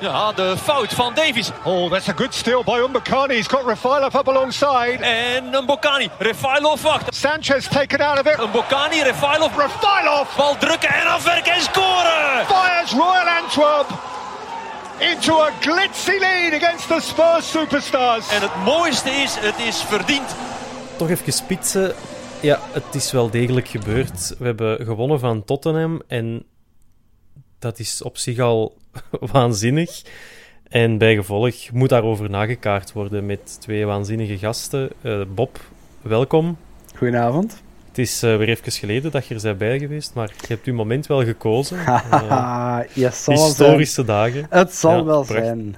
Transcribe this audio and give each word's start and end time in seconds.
Ja, 0.00 0.32
de 0.32 0.56
fout 0.56 0.92
van 0.92 1.14
Davies. 1.14 1.50
Oh, 1.64 1.90
that's 1.90 2.08
a 2.08 2.12
good 2.16 2.34
steal 2.34 2.64
by 2.64 2.80
Umbakani. 2.86 3.34
He's 3.34 3.48
got 3.48 3.64
Rafailov 3.66 4.14
up 4.14 4.28
alongside. 4.28 4.98
En 5.00 5.54
een 5.54 5.66
Bocani. 5.66 6.10
Refailov 6.18 6.82
wacht. 6.82 7.14
Sanchez 7.14 7.68
taken 7.68 8.00
out 8.00 8.18
of 8.18 8.32
it. 8.32 8.38
Een 8.38 8.50
Bocani, 8.50 9.02
Refailov. 9.02 9.56
Rafailov 9.56 10.36
Bal 10.36 10.56
drukken 10.58 10.88
en 10.88 11.06
afwerken 11.06 11.52
en 11.52 11.60
scoren. 11.60 12.46
fires 12.46 12.92
Royal 12.92 13.26
Antwerp 13.42 13.86
into 14.98 15.40
a 15.42 15.50
glitzy 15.60 16.18
lead 16.18 16.62
against 16.62 16.88
the 16.88 17.00
Spurs 17.00 17.50
superstars. 17.50 18.28
En 18.28 18.40
het 18.40 18.56
mooiste 18.64 19.10
is, 19.10 19.36
het 19.38 19.58
is 19.58 19.82
verdiend. 19.82 20.34
Toch 20.96 21.10
even 21.10 21.32
spitsen. 21.32 21.94
Ja, 22.40 22.58
het 22.72 22.94
is 22.94 23.12
wel 23.12 23.30
degelijk 23.30 23.68
gebeurd. 23.68 24.34
We 24.38 24.44
hebben 24.44 24.84
gewonnen 24.84 25.20
van 25.20 25.44
Tottenham 25.44 26.02
en 26.08 26.46
dat 27.58 27.78
is 27.78 28.02
op 28.02 28.18
zich 28.18 28.38
al 28.38 28.79
waanzinnig. 29.32 30.02
En 30.68 30.98
bij 30.98 31.14
gevolg 31.14 31.70
moet 31.72 31.88
daarover 31.88 32.30
nagekaart 32.30 32.92
worden 32.92 33.26
met 33.26 33.60
twee 33.60 33.86
waanzinnige 33.86 34.38
gasten. 34.38 34.90
Eh, 35.02 35.20
Bob, 35.34 35.60
welkom. 36.02 36.56
Goedenavond. 36.96 37.62
Het 37.88 37.98
is 37.98 38.22
eh, 38.22 38.36
weer 38.36 38.48
even 38.48 38.72
geleden 38.72 39.10
dat 39.10 39.26
je 39.26 39.34
er 39.34 39.40
bent 39.42 39.58
bij 39.58 39.78
geweest, 39.78 40.14
maar 40.14 40.28
je 40.40 40.46
hebt 40.46 40.66
uw 40.66 40.74
moment 40.74 41.06
wel 41.06 41.24
gekozen. 41.24 41.78
Zal 41.84 43.34
wel 43.34 43.44
historische 43.46 44.04
dagen. 44.04 44.46
Het 44.50 44.74
zal 44.74 44.96
Ja, 44.96 45.04
wel 45.04 45.24
pracht- 45.24 45.44
zijn. 45.44 45.76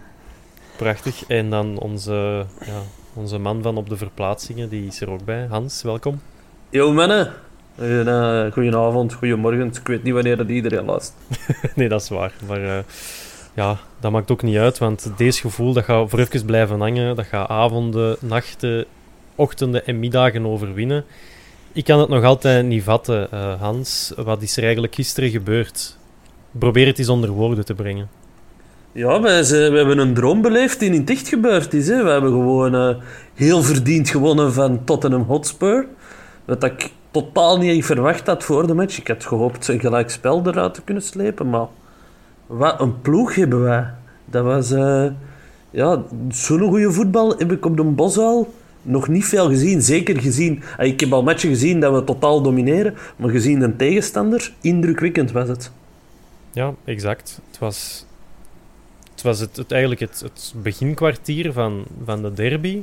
Prachtig. 0.77 1.25
En 1.27 1.51
dan 1.51 1.79
onze, 1.79 2.47
ja, 2.65 2.81
onze 3.15 3.39
man 3.39 3.63
van 3.63 3.77
op 3.77 3.89
de 3.89 3.97
verplaatsingen, 3.97 4.69
die 4.69 4.87
is 4.87 5.01
er 5.01 5.11
ook 5.11 5.25
bij. 5.25 5.47
Hans, 5.51 5.83
welkom. 5.83 6.21
Yo 6.71 6.93
mannen, 6.93 7.33
goedenavond, 8.53 9.13
goedemorgen. 9.13 9.67
Ik 9.67 9.87
weet 9.87 10.03
niet 10.03 10.15
wanneer 10.15 10.37
dat 10.37 10.49
iedereen 10.49 10.85
luistert. 10.85 11.17
nee, 11.77 11.89
dat 11.89 12.03
is 12.03 12.09
waar. 12.09 12.33
Maar 12.47 12.65
eh, 12.65 12.85
ja, 13.55 13.79
dat 14.01 14.13
maakt 14.13 14.31
ook 14.31 14.43
niet 14.43 14.57
uit, 14.57 14.79
want 14.79 15.13
deze 15.17 15.41
gevoel 15.41 15.73
dat 15.73 15.85
gaat 15.85 16.11
voor 16.11 16.19
even 16.19 16.45
blijven 16.45 16.81
hangen. 16.81 17.17
Dat 17.17 17.27
gaat 17.27 17.49
avonden, 17.49 18.17
nachten, 18.21 18.85
ochtenden 19.35 19.87
en 19.87 19.99
middagen 19.99 20.47
overwinnen. 20.47 21.05
Ik 21.73 21.85
kan 21.85 22.01
het 22.01 22.09
nog 22.09 22.25
altijd 22.25 22.67
niet 22.67 22.83
vatten, 22.83 23.31
eh, 23.31 23.61
Hans. 23.61 24.13
Wat 24.17 24.43
is 24.43 24.57
er 24.57 24.63
eigenlijk 24.63 24.95
gisteren 24.95 25.31
gebeurd? 25.31 25.97
Probeer 26.51 26.87
het 26.87 26.99
eens 26.99 27.09
onder 27.09 27.31
woorden 27.31 27.65
te 27.65 27.75
brengen. 27.75 28.09
Ja, 28.93 29.21
wij, 29.21 29.43
we 29.43 29.77
hebben 29.77 29.99
een 29.99 30.15
droom 30.15 30.43
beleefd 30.43 30.81
die 30.81 30.91
niet 30.91 31.11
echt 31.11 31.29
gebeurd 31.29 31.75
is. 31.75 31.89
Hè. 31.89 32.03
We 32.03 32.11
hebben 32.11 32.31
gewoon 32.31 32.75
eh, 32.75 32.97
heel 33.35 33.63
verdiend 33.63 34.09
gewonnen 34.09 34.53
van 34.53 34.85
Tottenham 34.85 35.23
Hotspur. 35.23 35.87
Wat 36.53 36.65
ik 36.65 36.91
totaal 37.11 37.59
niet 37.59 37.85
verwacht 37.85 38.27
had 38.27 38.45
voor 38.45 38.67
de 38.67 38.75
match. 38.75 38.99
Ik 38.99 39.09
had 39.09 39.25
gehoopt 39.25 39.69
een 39.69 39.81
gelijk 39.81 40.11
spel 40.11 40.47
eruit 40.47 40.75
te 40.75 40.83
kunnen 40.83 41.03
slepen, 41.03 41.51
maar 41.51 41.67
wat 42.47 42.81
een 42.81 43.01
ploeg 43.01 43.35
hebben 43.35 43.63
wij. 43.63 43.87
Dat 44.25 44.45
was... 44.45 44.71
eh, 44.71 45.07
ja, 45.71 46.03
zo'n 46.29 46.61
goede 46.69 46.93
voetbal 46.93 47.35
heb 47.39 47.53
ik 47.53 47.65
op 47.65 47.77
de 47.77 47.83
Bosuil 47.83 48.55
nog 48.83 49.09
niet 49.09 49.25
veel 49.25 49.49
gezien. 49.49 49.83
Zeker 49.83 50.21
gezien... 50.21 50.63
ah, 50.79 50.87
Ik 50.87 51.01
heb 51.01 51.13
al 51.13 51.23
matchen 51.23 51.49
gezien 51.49 51.81
dat 51.81 51.95
we 51.95 52.05
totaal 52.05 52.43
domineren, 52.43 52.95
maar 53.17 53.31
gezien 53.31 53.59
de 53.59 53.77
tegenstander, 53.77 54.53
indrukwekkend 54.61 55.33
was 55.33 55.49
het. 55.49 55.71
Ja, 56.51 56.75
exact. 56.85 57.41
Het 57.51 57.59
was, 57.59 58.07
het, 59.11 59.23
was 59.23 59.41
het, 59.41 59.65
eigenlijk 59.69 60.01
het, 60.01 60.21
het 60.21 60.55
beginkwartier 60.63 61.53
van, 61.53 61.85
van 62.05 62.23
de 62.23 62.33
derby. 62.33 62.83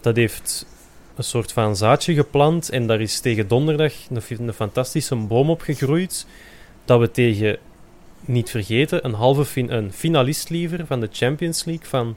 Dat 0.00 0.16
heeft 0.16 0.66
een 1.14 1.24
soort 1.24 1.52
van 1.52 1.76
zaadje 1.76 2.14
geplant 2.14 2.70
en 2.70 2.86
daar 2.86 3.00
is 3.00 3.20
tegen 3.20 3.48
donderdag 3.48 3.92
een, 4.10 4.46
een 4.46 4.52
fantastische 4.52 5.16
boom 5.16 5.50
op 5.50 5.60
gegroeid. 5.60 6.26
Dat 6.84 7.00
we 7.00 7.10
tegen, 7.10 7.58
niet 8.20 8.50
vergeten, 8.50 9.04
een 9.04 9.14
halve 9.14 9.72
een 9.72 9.92
finalist 9.92 10.50
liever 10.50 10.86
van 10.86 11.00
de 11.00 11.08
Champions 11.12 11.64
League 11.64 11.86
van 11.86 12.16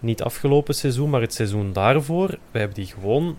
niet 0.00 0.22
afgelopen 0.22 0.74
seizoen, 0.74 1.10
maar 1.10 1.20
het 1.20 1.34
seizoen 1.34 1.72
daarvoor. 1.72 2.28
We 2.50 2.58
hebben 2.58 2.76
die 2.76 2.86
gewoon 2.86 3.36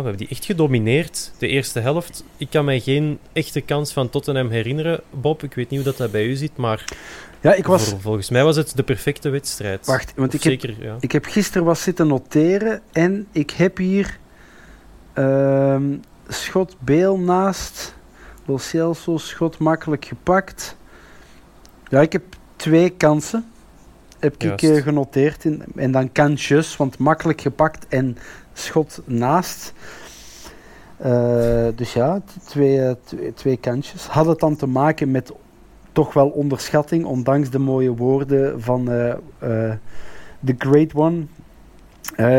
we 0.00 0.08
hebben 0.08 0.26
die 0.26 0.36
echt 0.36 0.44
gedomineerd. 0.44 1.32
De 1.38 1.46
eerste 1.46 1.80
helft. 1.80 2.24
Ik 2.36 2.50
kan 2.50 2.64
mij 2.64 2.80
geen 2.80 3.18
echte 3.32 3.60
kans 3.60 3.92
van 3.92 4.10
Tottenham 4.10 4.50
herinneren. 4.50 5.00
Bob, 5.10 5.42
ik 5.42 5.54
weet 5.54 5.70
niet 5.70 5.80
hoe 5.80 5.88
dat, 5.88 5.98
dat 5.98 6.10
bij 6.10 6.26
u 6.26 6.34
zit, 6.34 6.56
maar 6.56 6.84
Ja, 7.40 7.54
ik 7.54 7.66
was... 7.66 7.94
volgens 7.98 8.30
mij 8.30 8.44
was 8.44 8.56
het 8.56 8.76
de 8.76 8.82
perfecte 8.82 9.28
wedstrijd. 9.28 9.86
Wacht, 9.86 10.12
want 10.16 10.28
Of 10.28 10.34
ik 10.34 10.42
heb, 10.42 10.60
zeker, 10.60 10.84
ja. 10.84 10.96
ik 11.00 11.12
heb 11.12 11.24
gisteren 11.24 11.66
wat 11.66 11.78
zitten 11.78 12.06
noteren 12.06 12.80
en 12.92 13.26
ik 13.32 13.50
heb 13.50 13.76
hier 13.76 14.18
ehm, 15.12 15.96
schot 16.28 16.76
Beel 16.78 17.18
naast. 17.18 17.94
Lo 18.44 18.58
Celso, 18.58 19.16
schot 19.16 19.58
makkelijk 19.58 20.04
gepakt. 20.04 20.76
Ja, 21.88 22.00
ik 22.00 22.12
heb 22.12 22.22
twee 22.56 22.90
kansen. 22.90 23.46
Heb 24.18 24.42
ik 24.42 24.62
eh, 24.62 24.82
genoteerd. 24.82 25.44
In, 25.44 25.62
en 25.76 25.90
dan 25.90 26.12
kansjes, 26.12 26.76
want 26.76 26.98
makkelijk 26.98 27.40
gepakt 27.40 27.86
en 27.88 28.16
schot 28.52 29.00
naast. 29.04 29.72
Eh, 30.96 31.66
dus 31.74 31.92
ja, 31.92 32.20
twee, 32.46 32.80
eh, 32.80 32.94
twee, 33.04 33.34
twee 33.34 33.56
kansjes. 33.56 34.06
Had 34.06 34.26
het 34.26 34.40
dan 34.40 34.56
te 34.56 34.66
maken 34.66 35.10
met 35.10 35.32
toch 35.92 36.12
wel 36.12 36.28
onderschatting, 36.28 37.04
ondanks 37.04 37.50
de 37.50 37.58
mooie 37.58 37.94
woorden 37.94 38.62
van 38.62 38.90
eh, 38.90 39.10
eh, 39.10 39.76
The 40.44 40.54
Great 40.58 40.94
One. 40.94 41.24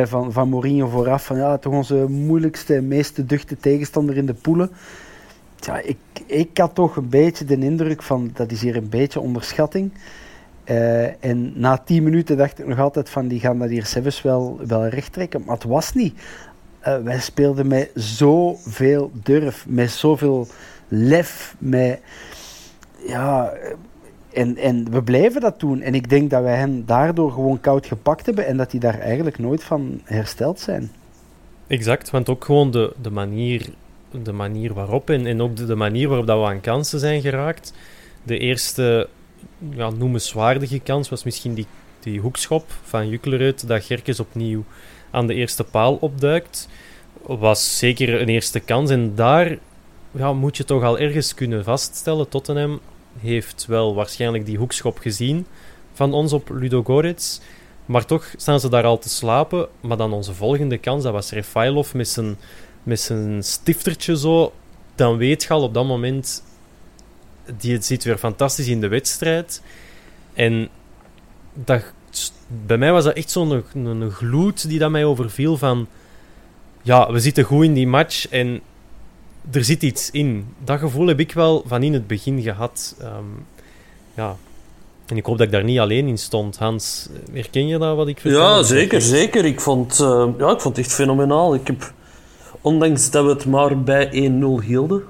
van, 0.07 0.31
van 0.31 0.49
Mourinho 0.49 0.87
vooraf. 0.87 1.25
Van 1.25 1.37
ja, 1.37 1.57
toch 1.57 1.73
onze 1.73 2.05
moeilijkste 2.09 2.75
en 2.75 2.87
meest 2.87 3.29
duchte 3.29 3.57
tegenstander 3.57 4.17
in 4.17 4.25
de 4.25 4.33
poelen. 4.33 4.71
Ja, 5.59 5.79
ik, 5.79 5.97
ik 6.25 6.57
had 6.57 6.75
toch 6.75 6.95
een 6.95 7.09
beetje 7.09 7.45
de 7.45 7.57
indruk 7.57 8.03
van 8.03 8.31
dat 8.33 8.51
is 8.51 8.61
hier 8.61 8.75
een 8.75 8.89
beetje 8.89 9.19
onderschatting. 9.19 9.91
Eh, 10.63 11.23
en 11.25 11.53
na 11.55 11.77
tien 11.77 12.03
minuten 12.03 12.37
dacht 12.37 12.59
ik 12.59 12.67
nog 12.67 12.79
altijd 12.79 13.09
van 13.09 13.27
die 13.27 13.39
gaan 13.39 13.59
dat 13.59 13.69
hier 13.69 13.85
zelfs 13.85 14.21
wel, 14.21 14.59
wel 14.67 14.87
recht 14.87 15.13
trekken. 15.13 15.43
Maar 15.45 15.55
het 15.55 15.63
was 15.63 15.93
niet. 15.93 16.21
Eh, 16.79 16.97
wij 16.97 17.19
speelden 17.19 17.67
met 17.67 17.91
zoveel 17.95 19.11
durf, 19.13 19.65
met 19.67 19.91
zoveel 19.91 20.47
lef, 20.87 21.55
met 21.57 21.99
ja, 23.07 23.53
en, 24.33 24.57
en 24.57 24.91
we 24.91 25.03
blijven 25.03 25.41
dat 25.41 25.59
doen. 25.59 25.81
En 25.81 25.95
ik 25.95 26.09
denk 26.09 26.29
dat 26.29 26.43
wij 26.43 26.57
hen 26.57 26.85
daardoor 26.85 27.31
gewoon 27.31 27.59
koud 27.59 27.85
gepakt 27.85 28.25
hebben 28.25 28.45
en 28.45 28.57
dat 28.57 28.71
die 28.71 28.79
daar 28.79 28.99
eigenlijk 28.99 29.39
nooit 29.39 29.63
van 29.63 30.01
hersteld 30.03 30.59
zijn. 30.59 30.91
Exact, 31.67 32.09
want 32.09 32.29
ook 32.29 32.45
gewoon 32.45 32.71
de, 32.71 32.93
de 33.01 33.11
manier 33.11 33.69
de 34.23 34.31
manier 34.31 34.73
waarop 34.73 35.09
en, 35.09 35.25
en 35.25 35.41
ook 35.41 35.55
de, 35.55 35.65
de 35.65 35.75
manier 35.75 36.07
waarop 36.07 36.27
dat 36.27 36.39
we 36.39 36.45
aan 36.45 36.61
kansen 36.61 36.99
zijn 36.99 37.21
geraakt. 37.21 37.73
De 38.23 38.37
eerste 38.37 39.09
ja, 39.69 39.89
noemenswaardige 39.89 40.79
kans 40.79 41.09
was 41.09 41.23
misschien 41.23 41.53
die, 41.53 41.65
die 41.99 42.19
hoekschop 42.19 42.71
van 42.83 43.09
Juklerud, 43.09 43.67
dat 43.67 43.83
Gerkes 43.83 44.19
opnieuw 44.19 44.63
aan 45.11 45.27
de 45.27 45.33
eerste 45.33 45.63
paal 45.63 45.95
opduikt. 45.95 46.69
Was 47.21 47.77
zeker 47.77 48.21
een 48.21 48.29
eerste 48.29 48.59
kans 48.59 48.89
en 48.89 49.15
daar 49.15 49.57
ja, 50.11 50.33
moet 50.33 50.57
je 50.57 50.63
toch 50.63 50.83
al 50.83 50.99
ergens 50.99 51.33
kunnen 51.33 51.63
vaststellen. 51.63 52.29
Tottenham 52.29 52.79
heeft 53.19 53.65
wel 53.65 53.95
waarschijnlijk 53.95 54.45
die 54.45 54.57
hoekschop 54.57 54.97
gezien 54.97 55.45
van 55.93 56.13
ons 56.13 56.33
op 56.33 56.49
Ludo 56.49 56.83
Goretz. 56.83 57.39
Maar 57.85 58.05
toch 58.05 58.33
staan 58.37 58.59
ze 58.59 58.69
daar 58.69 58.83
al 58.83 58.99
te 58.99 59.09
slapen. 59.09 59.67
Maar 59.81 59.97
dan 59.97 60.13
onze 60.13 60.33
volgende 60.33 60.77
kans, 60.77 61.03
dat 61.03 61.13
was 61.13 61.31
Refailov 61.31 61.93
met 61.93 62.07
zijn, 62.07 62.37
met 62.83 62.99
zijn 62.99 63.43
stiftertje 63.43 64.17
zo. 64.17 64.53
Dan 64.95 65.17
weet 65.17 65.43
je 65.43 65.49
al 65.49 65.63
op 65.63 65.73
dat 65.73 65.85
moment, 65.85 66.43
die 67.57 67.81
zit 67.81 68.03
weer 68.03 68.17
fantastisch 68.17 68.67
in 68.67 68.81
de 68.81 68.87
wedstrijd. 68.87 69.61
En 70.33 70.69
dat, 71.53 71.93
bij 72.65 72.77
mij 72.77 72.91
was 72.91 73.03
dat 73.03 73.15
echt 73.15 73.31
zo'n 73.31 73.63
een, 73.73 74.11
gloed 74.11 74.67
die 74.67 74.79
dat 74.79 74.91
mij 74.91 75.05
overviel 75.05 75.57
van... 75.57 75.87
Ja, 76.81 77.11
we 77.11 77.19
zitten 77.19 77.43
goed 77.43 77.63
in 77.63 77.73
die 77.73 77.87
match 77.87 78.27
en 78.29 78.61
er 79.51 79.63
zit 79.63 79.83
iets 79.83 80.11
in. 80.11 80.47
Dat 80.63 80.79
gevoel 80.79 81.07
heb 81.07 81.19
ik 81.19 81.31
wel 81.31 81.63
van 81.65 81.83
in 81.83 81.93
het 81.93 82.07
begin 82.07 82.41
gehad. 82.41 82.95
Ehm, 82.99 83.23
ja. 84.15 84.35
En 85.05 85.17
ik 85.17 85.25
hoop 85.25 85.37
dat 85.37 85.45
ik 85.45 85.53
daar 85.53 85.63
niet 85.63 85.79
alleen 85.79 86.07
in 86.07 86.17
stond. 86.17 86.57
Hans, 86.57 87.09
herken 87.31 87.67
je 87.67 87.77
dat 87.77 87.95
wat 87.95 88.07
ik 88.07 88.19
vertel? 88.19 88.41
Ja, 88.41 88.63
zeker, 88.63 89.01
zeker. 89.01 89.45
Ik 89.45 89.61
vond, 89.61 89.99
uh, 89.99 90.27
ja, 90.37 90.51
ik 90.51 90.61
vond 90.61 90.77
het 90.77 90.85
echt 90.85 90.93
fenomenaal. 90.93 91.53
Ik 91.53 91.67
heb, 91.67 91.93
ondanks 92.61 93.11
dat 93.11 93.25
we 93.25 93.29
het 93.29 93.45
maar 93.45 93.83
bij 93.83 94.31
1-0 94.61 94.65
hielden, 94.65 95.03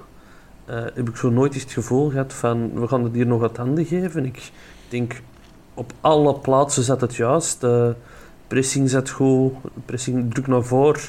uh, 0.69 0.83
heb 0.93 1.09
ik 1.09 1.15
zo 1.15 1.29
nooit 1.29 1.53
eens 1.53 1.63
het 1.63 1.71
gevoel 1.71 2.09
gehad 2.09 2.33
van 2.33 2.79
we 2.79 2.87
gaan 2.87 3.03
het 3.03 3.13
hier 3.13 3.27
nog 3.27 3.39
wat 3.39 3.57
handen 3.57 3.85
geven. 3.85 4.25
Ik 4.25 4.51
denk 4.89 5.21
op 5.73 5.93
alle 6.01 6.35
plaatsen 6.35 6.83
zat 6.83 7.01
het 7.01 7.15
juist. 7.15 7.61
De 7.61 7.95
pressing 8.47 8.89
zat 8.89 9.09
goed, 9.09 9.53
pressing 9.85 10.33
druk 10.33 10.47
naar 10.47 10.63
voren. 10.63 11.01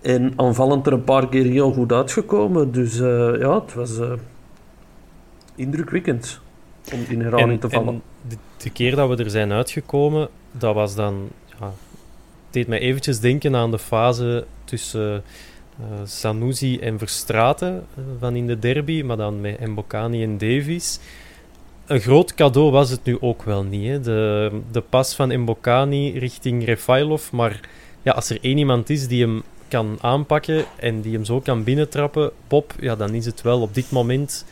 En 0.00 0.32
aanvallend 0.36 0.86
er 0.86 0.92
een 0.92 1.04
paar 1.04 1.28
keer 1.28 1.44
heel 1.44 1.72
goed 1.72 1.92
uitgekomen. 1.92 2.72
Dus 2.72 2.98
uh, 2.98 3.38
ja, 3.38 3.60
het 3.60 3.74
was 3.74 3.98
uh, 3.98 4.12
indrukwekkend 5.54 6.40
om 6.92 7.00
in 7.08 7.20
herhaling 7.20 7.60
te 7.60 7.70
vallen. 7.70 7.94
En 7.94 8.02
de, 8.28 8.36
de, 8.56 8.70
keer 8.70 8.96
dat 8.96 9.08
we 9.08 9.24
er 9.24 9.30
zijn 9.30 9.52
uitgekomen, 9.52 10.28
dat 10.52 10.74
was 10.74 10.94
dan... 10.94 11.28
Ja, 11.60 11.66
het 11.66 12.58
deed 12.58 12.66
mij 12.66 12.78
eventjes 12.78 13.20
denken 13.20 13.56
aan 13.56 13.70
de 13.70 13.78
fase 13.78 14.46
tussen 14.64 15.14
uh, 15.14 15.20
Sanusi 16.04 16.78
en 16.78 16.98
Verstraten 16.98 17.86
van 18.18 18.36
in 18.36 18.46
de 18.46 18.58
derby, 18.58 19.02
maar 19.02 19.16
dan 19.16 19.40
met 19.40 19.66
Mbokani 19.66 20.22
en 20.22 20.38
Davies. 20.38 20.98
Een 21.86 22.00
groot 22.00 22.34
cadeau 22.34 22.70
was 22.70 22.90
het 22.90 23.04
nu 23.04 23.16
ook 23.20 23.42
wel 23.42 23.62
niet. 23.62 23.86
Hè? 23.86 24.00
De, 24.00 24.50
de 24.72 24.80
pas 24.80 25.14
van 25.14 25.40
Mbokani 25.40 26.18
richting 26.18 26.64
Refailov, 26.64 27.30
maar 27.30 27.60
ja, 28.02 28.12
als 28.12 28.30
er 28.30 28.38
één 28.40 28.58
iemand 28.58 28.90
is 28.90 29.08
die 29.08 29.22
hem 29.22 29.42
kan 29.68 29.98
aanpakken 30.00 30.64
en 30.76 31.00
die 31.00 31.12
hem 31.12 31.24
zo 31.24 31.40
kan 31.40 31.64
binnentrappen, 31.64 32.30
pop, 32.46 32.74
ja, 32.80 32.96
dan 32.96 33.14
is 33.14 33.26
het 33.26 33.42
wel 33.42 33.60
op 33.60 33.74
dit 33.74 33.90
moment 33.90 34.44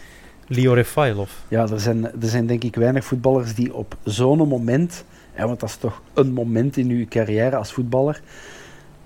Leo 0.47 0.73
Refailov. 0.73 1.31
Ja, 1.49 1.69
er 1.69 1.81
zijn, 1.81 2.05
er 2.05 2.29
zijn 2.29 2.47
denk 2.47 2.65
ik 2.65 2.77
weinig 2.77 3.05
voetballers 3.05 3.55
die 3.55 3.75
op 3.75 3.97
zo'n 4.05 4.49
moment, 4.49 5.05
ja, 5.37 5.47
want 5.47 5.61
dat 5.61 5.69
is 5.69 5.77
toch 5.77 6.03
een 6.15 6.33
moment 6.33 6.77
in 6.77 6.91
uw 6.91 7.07
carrière 7.09 7.57
als 7.57 7.73
voetballer, 7.73 8.21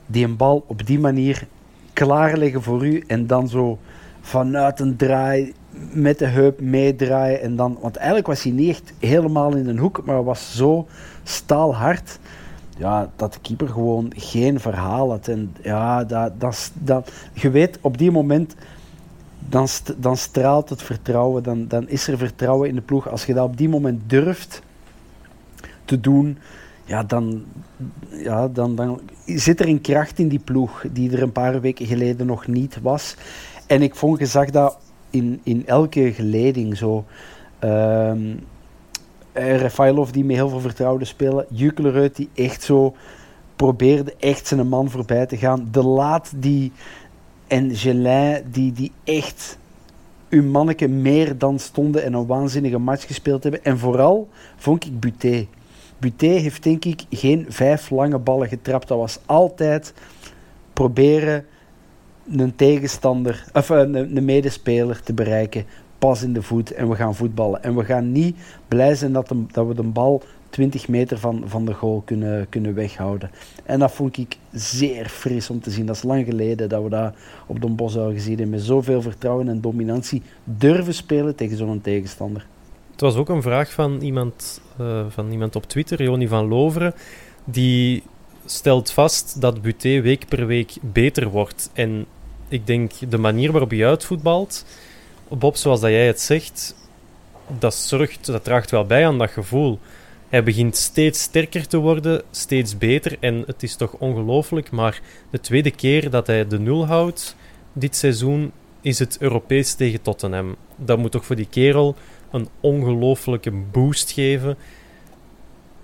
die 0.07 0.25
een 0.25 0.37
bal 0.37 0.65
op 0.67 0.87
die 0.87 0.99
manier 0.99 1.47
klaarleggen 1.93 2.63
voor 2.63 2.87
u 2.87 3.05
en 3.07 3.27
dan 3.27 3.49
zo 3.49 3.79
vanuit 4.21 4.81
een 4.81 4.97
draai 4.97 5.55
met 5.93 6.19
de 6.19 6.27
heup 6.27 6.61
meedraaien 6.61 7.41
en 7.41 7.57
dan, 7.57 7.79
want 7.81 7.97
eigenlijk 7.97 8.27
was 8.27 8.43
hij 8.43 8.53
niet 8.53 8.69
echt 8.69 8.93
helemaal 8.99 9.57
in 9.57 9.69
een 9.69 9.79
hoek, 9.79 10.05
maar 10.05 10.25
was 10.25 10.57
zo 10.57 10.87
staalhard 11.23 12.19
ja, 12.83 13.11
dat 13.17 13.33
de 13.33 13.39
keeper 13.41 13.69
gewoon 13.69 14.13
geen 14.17 14.61
verhaal 14.61 15.11
had. 15.11 15.29
En 15.29 15.55
ja, 15.63 16.05
dat, 16.05 16.41
dat, 16.41 16.73
dat, 16.75 17.11
je 17.33 17.51
weet 17.51 17.79
op 17.81 17.99
die 17.99 18.11
moment, 18.11 18.55
dan, 19.49 19.69
dan 19.97 20.17
straalt 20.17 20.69
het 20.69 20.83
vertrouwen. 20.83 21.43
Dan, 21.43 21.69
dan 21.69 21.89
is 21.89 22.09
er 22.09 22.19
vertrouwen 22.19 22.69
in 22.69 22.75
de 22.75 22.81
ploeg. 22.81 23.09
Als 23.09 23.25
je 23.25 23.35
dat 23.35 23.45
op 23.45 23.57
die 23.57 23.69
moment 23.69 24.01
durft 24.07 24.63
te 25.85 26.01
doen, 26.01 26.39
ja, 26.85 27.03
dan, 27.03 27.45
ja, 28.11 28.49
dan, 28.49 29.01
zit 29.27 29.61
er 29.61 29.69
een 29.69 29.81
kracht 29.81 30.19
in 30.19 30.29
die 30.29 30.39
ploeg 30.39 30.85
die 30.93 31.13
er 31.13 31.23
een 31.23 31.33
paar 31.33 31.61
weken 31.61 31.87
geleden 31.87 32.27
nog 32.27 32.47
niet 32.47 32.79
was. 32.83 33.17
En 33.67 33.83
ik 33.83 33.95
vond, 33.95 34.19
je 34.19 34.47
dat 34.51 34.79
in, 35.11 35.41
in 35.43 35.67
elke 35.67 36.13
geleding 36.13 36.77
zo. 36.77 37.05
Um, 37.65 38.41
Rafailov 39.35 40.11
die 40.11 40.25
met 40.25 40.37
heel 40.37 40.49
veel 40.49 40.61
vertrouwen 40.61 41.07
spelen. 41.07 41.47
Juklerud 41.49 42.17
die 42.17 42.29
echt 42.35 42.63
zo 42.63 42.95
probeerde 43.57 44.15
echt 44.19 44.47
zijn 44.47 44.69
man 44.69 44.91
voorbij 44.91 45.27
te 45.27 45.37
gaan. 45.37 45.69
De 45.71 45.83
Laat 45.83 46.33
die 46.37 46.73
en 47.47 47.77
Gelin 47.77 48.43
die, 48.51 48.73
die 48.73 48.93
echt 49.05 49.59
uw 50.29 50.43
manneke 50.43 50.89
meer 50.89 51.39
dan 51.39 51.59
stonden 51.59 52.05
en 52.05 52.13
een 52.13 52.27
waanzinnige 52.27 52.79
match 52.79 53.07
gespeeld 53.07 53.43
hebben. 53.43 53.65
En 53.65 53.79
vooral 53.79 54.29
vond 54.57 54.85
ik 54.85 55.01
Buté. 55.01 55.47
Buté 56.03 56.27
heeft 56.27 56.63
denk 56.63 56.85
ik 56.85 57.05
geen 57.11 57.47
vijf 57.49 57.91
lange 57.91 58.19
ballen 58.19 58.49
getrapt. 58.49 58.89
Dat 58.89 58.99
was 58.99 59.19
altijd 59.27 59.95
proberen 60.73 61.45
een 62.31 62.57
tegenstander, 62.57 63.45
of 63.53 63.69
een, 63.69 64.17
een 64.17 64.25
medespeler 64.25 65.03
te 65.03 65.13
bereiken 65.13 65.65
pas 65.99 66.23
in 66.23 66.33
de 66.33 66.43
voet 66.43 66.73
en 66.73 66.89
we 66.89 66.95
gaan 66.95 67.15
voetballen. 67.15 67.63
En 67.63 67.77
we 67.77 67.85
gaan 67.85 68.13
niet 68.13 68.37
blij 68.69 68.95
zijn 68.95 69.13
dat, 69.13 69.33
dat 69.53 69.67
we 69.67 69.75
de 69.75 69.83
bal 69.83 70.23
20 70.51 70.89
meter 70.89 71.19
van, 71.19 71.43
van 71.47 71.65
de 71.65 71.75
goal 71.75 72.03
kunnen, 72.05 72.49
kunnen 72.49 72.75
weghouden. 72.75 73.31
En 73.65 73.79
dat 73.79 73.93
vond 73.93 74.17
ik 74.17 74.37
zeer 74.53 75.09
fris 75.09 75.51
om 75.51 75.61
te 75.61 75.71
zien. 75.71 75.87
Dat 75.87 75.97
is 75.97 76.03
lang 76.03 76.25
geleden 76.25 76.69
dat 76.69 76.83
we 76.83 76.89
dat 76.89 77.15
op 77.47 77.61
de 77.61 77.69
Bos 77.69 77.95
hebben 77.95 78.15
gezien. 78.15 78.41
En 78.41 78.51
met 78.51 78.61
zoveel 78.61 79.03
vertrouwen 79.03 79.49
en 79.49 79.61
dominantie 79.61 80.23
durven 80.45 80.95
spelen 80.95 81.35
tegen 81.35 81.57
zo'n 81.57 81.81
tegenstander. 81.81 82.47
Het 82.91 83.01
was 83.01 83.17
ook 83.17 83.29
een 83.29 83.43
vraag 83.43 83.73
van 83.73 84.01
iemand, 84.01 84.61
van 85.09 85.31
iemand 85.31 85.57
op 85.57 85.65
Twitter, 85.65 86.03
Joni 86.03 86.29
van 86.29 86.49
Loveren, 86.49 86.95
die 87.45 88.03
stelt 88.45 88.91
vast 88.91 89.41
dat 89.41 89.63
Buté 89.63 90.01
week 90.01 90.29
per 90.29 90.47
week 90.47 90.73
beter 90.81 91.29
wordt. 91.29 91.71
En 91.73 92.07
ik 92.49 92.67
denk 92.67 92.93
de 93.09 93.19
manier 93.19 93.51
waarop 93.51 93.71
hij 93.71 93.87
uitvoetbalt 93.87 94.65
Bob, 95.39 95.57
zoals 95.57 95.81
dat 95.81 95.91
jij 95.91 96.07
het 96.07 96.21
zegt, 96.21 96.75
dat 97.59 97.75
zorgt, 97.75 98.27
dat 98.27 98.45
draagt 98.45 98.71
wel 98.71 98.87
bij 98.87 99.07
aan 99.07 99.19
dat 99.19 99.31
gevoel. 99.31 99.79
Hij 100.29 100.43
begint 100.43 100.77
steeds 100.77 101.23
sterker 101.23 101.67
te 101.67 101.77
worden, 101.77 102.23
steeds 102.31 102.79
beter. 102.79 103.17
En 103.21 103.43
het 103.47 103.63
is 103.63 103.77
toch 103.77 103.93
ongelooflijk, 103.93 104.71
maar 104.71 105.01
de 105.31 105.41
tweede 105.41 105.71
keer 105.71 106.11
dat 106.11 106.27
hij 106.27 106.47
de 106.47 106.59
nul 106.59 106.87
houdt 106.87 107.37
dit 107.73 107.97
seizoen, 107.97 108.53
is 108.81 108.99
het 108.99 109.17
Europees 109.21 109.75
tegen 109.75 110.03
Tottenham. 110.03 110.57
Dat 110.77 110.99
moet 110.99 111.11
toch 111.11 111.25
voor 111.25 111.37
die 111.37 111.49
kerel 111.51 111.97
een 112.33 112.49
ongelooflijke 112.61 113.51
boost 113.73 114.11
geven. 114.11 114.57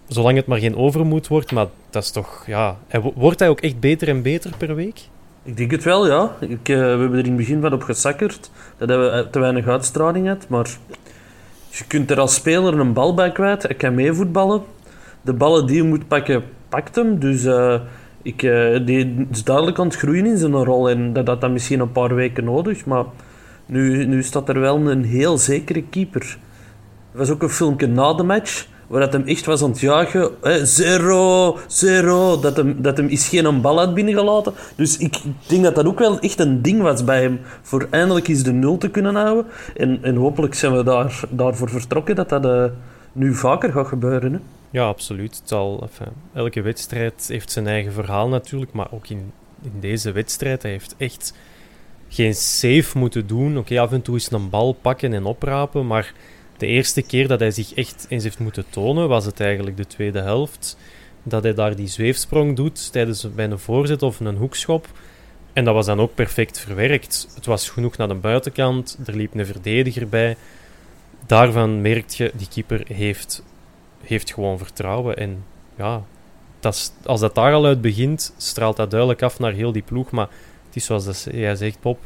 Zolang 0.07 0.37
het 0.37 0.47
maar 0.47 0.59
geen 0.59 0.76
overmoed 0.76 1.28
wordt, 1.28 1.52
maar 1.52 1.67
dat 1.90 2.02
is 2.02 2.11
toch, 2.11 2.45
ja. 2.47 2.76
Wordt 3.14 3.38
hij 3.38 3.49
ook 3.49 3.61
echt 3.61 3.81
beter 3.81 4.09
en 4.09 4.23
beter 4.23 4.52
per 4.57 4.75
week? 4.75 5.00
Ik 5.43 5.57
denk 5.57 5.71
het 5.71 5.85
wel, 5.85 6.07
ja. 6.07 6.37
Ik, 6.40 6.69
uh, 6.69 6.76
we 6.76 6.83
hebben 6.83 7.12
er 7.12 7.19
in 7.19 7.25
het 7.25 7.37
begin 7.37 7.61
wat 7.61 7.73
op 7.73 7.83
gesakkerd. 7.83 8.50
Dat 8.76 8.88
we 8.88 9.28
te 9.31 9.38
weinig 9.38 9.67
uitstraling 9.67 10.26
had. 10.28 10.49
Maar 10.49 10.69
je 11.71 11.85
kunt 11.87 12.11
er 12.11 12.21
als 12.21 12.35
speler 12.35 12.78
een 12.78 12.93
bal 12.93 13.14
bij 13.14 13.33
kwijt. 13.33 13.62
Hij 13.62 13.75
kan 13.75 13.95
meevoetballen. 13.95 14.62
De 15.21 15.33
ballen 15.33 15.67
die 15.67 15.76
je 15.76 15.83
moet 15.83 16.09
pakken, 16.09 16.45
pakt 16.69 16.95
hem. 16.95 17.19
Dus 17.19 17.45
uh, 17.45 17.81
ik, 18.23 18.40
die 18.85 19.26
is 19.31 19.45
duidelijk 19.45 19.78
aan 19.78 19.87
het 19.87 19.97
groeien 19.97 20.26
in 20.26 20.38
zijn 20.38 20.52
rol. 20.52 20.90
En 20.90 21.12
dat 21.12 21.26
had 21.26 21.40
dan 21.40 21.52
misschien 21.52 21.81
een 21.81 21.93
paar 21.93 22.14
weken 22.14 22.45
nodig. 22.45 22.85
Maar 22.85 23.05
nu, 23.69 24.05
nu 24.05 24.23
staat 24.23 24.49
er 24.49 24.61
wel 24.61 24.91
een 24.91 25.05
heel 25.05 25.39
zekere 25.39 25.83
keeper. 25.83 26.39
Er 27.13 27.19
was 27.19 27.31
ook 27.31 27.43
een 27.43 27.51
filmpje 27.51 27.87
na 27.87 28.15
de 28.15 28.23
match 28.23 28.67
waar 28.87 29.01
dat 29.01 29.13
hem 29.13 29.27
echt 29.27 29.45
was 29.47 29.63
aan 29.63 29.71
het 29.71 29.81
jagen. 29.81 30.31
Zero, 30.67 31.59
zero. 31.67 32.41
Dat 32.41 32.57
hem, 32.57 32.83
dat 32.83 32.97
hem 32.97 33.07
is 33.07 33.29
geen 33.29 33.61
bal 33.61 33.79
had 33.79 33.95
binnengelaten. 33.95 34.53
Dus 34.77 34.97
ik 34.97 35.17
denk 35.47 35.63
dat 35.63 35.75
dat 35.75 35.87
ook 35.87 35.99
wel 35.99 36.19
echt 36.19 36.41
een 36.41 36.63
ding 36.63 36.83
was 36.83 37.05
bij 37.05 37.23
hem. 37.23 37.41
Voor 37.63 37.87
eindelijk 37.91 38.29
eens 38.29 38.43
de 38.43 38.53
nul 38.53 38.79
te 38.79 38.91
kunnen 38.91 39.15
houden. 39.15 39.47
En, 39.77 39.99
en 40.03 40.17
hopelijk 40.17 40.55
zijn 40.55 40.77
we 40.77 40.83
daar, 40.83 41.21
daarvoor 41.31 41.69
vertrokken 41.69 42.17
dat 42.17 42.29
dat 42.29 42.45
uh, 42.45 42.65
nu 43.13 43.35
vaker 43.35 43.73
gaat 43.73 43.87
gebeuren. 43.87 44.43
Ja, 44.71 44.87
absoluut. 44.87 45.37
Het 45.37 45.49
zal, 45.49 45.89
elke 46.33 46.63
wedstrijd 46.63 47.27
heeft 47.29 47.51
zijn 47.51 47.67
eigen 47.67 47.93
verhaal 47.93 48.29
natuurlijk. 48.29 48.73
Maar 48.73 48.89
ook 48.91 49.09
in, 49.09 49.33
in 49.63 49.81
deze 49.81 50.13
wedstrijd, 50.13 50.63
hij 50.63 50.71
heeft 50.71 50.95
echt 50.99 51.35
geen 52.09 52.35
save 52.35 52.99
moeten 52.99 53.27
doen. 53.27 53.59
Oké, 53.59 53.81
af 53.81 53.93
en 53.93 54.03
toe 54.03 54.17
is 54.17 54.31
een 54.31 54.50
bal 54.50 54.73
pakken 54.73 55.12
en 55.12 55.25
oprapen, 55.25 55.87
maar 55.87 56.12
de 56.57 56.67
eerste 56.67 57.03
keer 57.03 57.29
dat 57.29 57.41
hij 57.41 57.50
zich 57.50 57.75
echt 57.75 58.07
eens 58.09 58.23
heeft 58.23 58.38
moeten 58.38 58.65
tonen, 58.71 59.09
was 59.09 59.25
het 59.25 59.41
eigenlijk 59.41 59.77
de 59.77 59.87
tweede 59.87 60.21
helft. 60.21 60.77
Dat 61.23 61.43
hij 61.43 61.55
daar 61.55 61.77
die 61.77 61.87
zweefsprong 61.87 62.57
doet 62.57 62.93
tijdens 62.93 63.35
bij 63.35 63.45
een 63.45 63.59
voorzet 63.59 64.03
of 64.03 64.21
een 64.21 64.37
hoekschop. 64.37 64.88
En 65.53 65.65
dat 65.65 65.75
was 65.75 65.87
dan 65.87 66.00
ook 66.00 66.15
perfect 66.15 66.61
verwerkt. 66.61 67.29
Het 67.35 67.47
was 67.47 67.69
genoeg 67.69 67.97
naar 67.97 68.09
de 68.09 68.15
buitenkant, 68.15 68.99
er 69.07 69.17
liep 69.17 69.35
een 69.35 69.47
verdediger 69.47 70.09
bij. 70.09 70.37
Daarvan 71.27 71.81
merk 71.81 72.11
je, 72.11 72.33
die 72.35 72.49
keeper 72.49 72.83
heeft, 72.93 73.43
heeft 74.00 74.33
gewoon 74.33 74.59
vertrouwen. 74.59 75.17
En 75.17 75.45
ja, 75.77 76.03
dat 76.61 76.93
als 77.05 77.21
dat 77.21 77.35
daar 77.35 77.53
al 77.53 77.67
uit 77.67 77.81
begint, 77.81 78.35
straalt 78.37 78.77
dat 78.77 78.91
duidelijk 78.91 79.23
af 79.23 79.38
naar 79.38 79.53
heel 79.53 79.73
die 79.73 79.83
ploeg. 79.83 80.11
Maar 80.11 80.29
is 80.79 80.85
zoals 80.85 81.05
dat 81.05 81.27
jij 81.31 81.57
zegt, 81.57 81.81
Pop, 81.81 81.99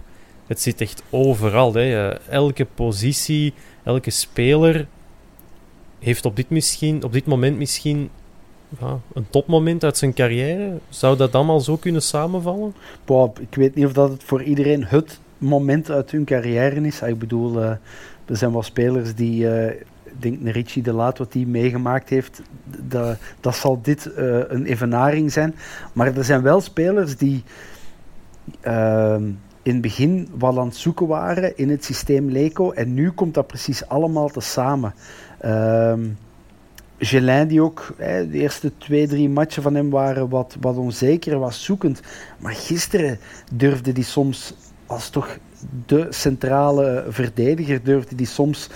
het 0.46 0.60
zit 0.60 0.80
echt 0.80 1.02
overal. 1.10 1.74
Hè. 1.74 2.08
Elke 2.28 2.66
positie, 2.74 3.54
elke 3.82 4.10
speler 4.10 4.86
heeft 5.98 6.24
op 6.24 6.36
dit, 6.36 6.50
misschien, 6.50 7.04
op 7.04 7.12
dit 7.12 7.26
moment 7.26 7.58
misschien 7.58 8.10
ja, 8.80 8.98
een 9.12 9.26
topmoment 9.30 9.84
uit 9.84 9.96
zijn 9.96 10.14
carrière. 10.14 10.78
Zou 10.88 11.16
dat 11.16 11.34
allemaal 11.34 11.60
zo 11.60 11.76
kunnen 11.76 12.02
samenvallen? 12.02 12.74
Bob, 13.04 13.40
ik 13.40 13.54
weet 13.54 13.74
niet 13.74 13.86
of 13.86 13.92
dat 13.92 14.10
het 14.10 14.24
voor 14.24 14.42
iedereen 14.42 14.84
het 14.84 15.20
moment 15.38 15.90
uit 15.90 16.10
hun 16.10 16.24
carrière 16.24 16.80
is. 16.80 17.02
Ik 17.02 17.18
bedoel, 17.18 17.58
uh, 17.58 17.70
er 18.24 18.36
zijn 18.36 18.52
wel 18.52 18.62
spelers 18.62 19.14
die... 19.14 19.44
Uh, 19.44 19.66
ik 20.04 20.22
denk 20.22 20.54
Richie 20.54 20.82
de 20.82 20.92
Laat, 20.92 21.18
wat 21.18 21.32
hij 21.32 21.44
meegemaakt 21.44 22.08
heeft, 22.08 22.42
dat, 22.64 23.18
dat 23.40 23.56
zal 23.56 23.80
dit 23.82 24.10
een 24.48 24.66
evenaring 24.66 25.32
zijn. 25.32 25.54
Maar 25.92 26.16
er 26.16 26.24
zijn 26.24 26.42
wel 26.42 26.60
spelers 26.60 27.16
die 27.16 27.42
ehm, 28.60 29.22
in 29.62 29.72
het 29.72 29.80
begin 29.80 30.28
wel 30.38 30.60
aan 30.60 30.66
het 30.66 30.76
zoeken 30.76 31.06
waren 31.06 31.56
in 31.56 31.70
het 31.70 31.84
systeem 31.84 32.30
Leco. 32.30 32.70
En 32.70 32.94
nu 32.94 33.10
komt 33.10 33.34
dat 33.34 33.46
precies 33.46 33.88
allemaal 33.88 34.28
te 34.28 34.40
samen. 34.40 34.94
Gelin, 36.98 37.48
die 37.48 37.62
ook 37.62 37.94
de 37.98 38.28
eerste 38.30 38.72
twee, 38.78 39.08
drie 39.08 39.28
matchen 39.28 39.62
van 39.62 39.74
hem 39.74 39.90
waren 39.90 40.28
wat, 40.28 40.56
wat 40.60 40.76
onzeker, 40.76 41.38
was 41.38 41.64
zoekend. 41.64 42.00
Maar 42.38 42.54
gisteren 42.54 43.18
durfde 43.52 43.92
hij 43.92 44.02
soms, 44.02 44.54
als 44.86 45.10
toch 45.10 45.38
de 45.86 46.06
centrale 46.10 47.04
verdediger, 47.08 47.82
durfde 47.82 48.16
hij 48.16 48.24
soms 48.24 48.68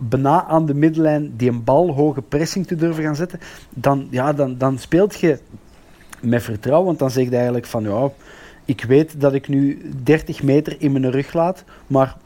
bijna 0.00 0.44
aan 0.44 0.66
de 0.66 0.74
middenlijn 0.74 1.32
die 1.36 1.50
een 1.50 1.64
bal 1.64 1.94
hoge 1.94 2.22
pressing 2.22 2.66
te 2.66 2.74
durven 2.74 3.02
gaan 3.04 3.16
zetten. 3.16 3.40
Dan, 3.70 4.06
ja, 4.10 4.32
dan, 4.32 4.58
dan 4.58 4.78
speelt 4.78 5.20
je 5.20 5.38
met 6.20 6.42
vertrouwen, 6.42 6.86
want 6.86 6.98
dan 6.98 7.10
zeg 7.10 7.24
je 7.24 7.34
eigenlijk 7.34 7.66
van 7.66 7.82
ja, 7.82 8.10
ik 8.70 8.84
weet 8.84 9.20
dat 9.20 9.32
ik 9.32 9.48
nu 9.48 9.82
30 10.02 10.42
meter 10.42 10.76
in 10.78 10.92
mijn 10.92 11.10
rug 11.10 11.32
laat, 11.32 11.64
maar 11.86 12.16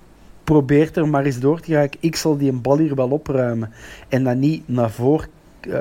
probeert 0.44 0.96
er 0.96 1.08
maar 1.08 1.24
eens 1.24 1.40
door 1.40 1.60
te 1.60 1.72
gaan. 1.72 1.88
Ik 2.00 2.16
zal 2.16 2.36
die 2.36 2.52
bal 2.52 2.78
hier 2.78 2.94
wel 2.94 3.08
opruimen. 3.08 3.72
En 4.08 4.24
dan 4.24 4.38
niet 4.38 4.68
naar 4.68 4.90
voren 4.90 5.28
uh, 5.68 5.74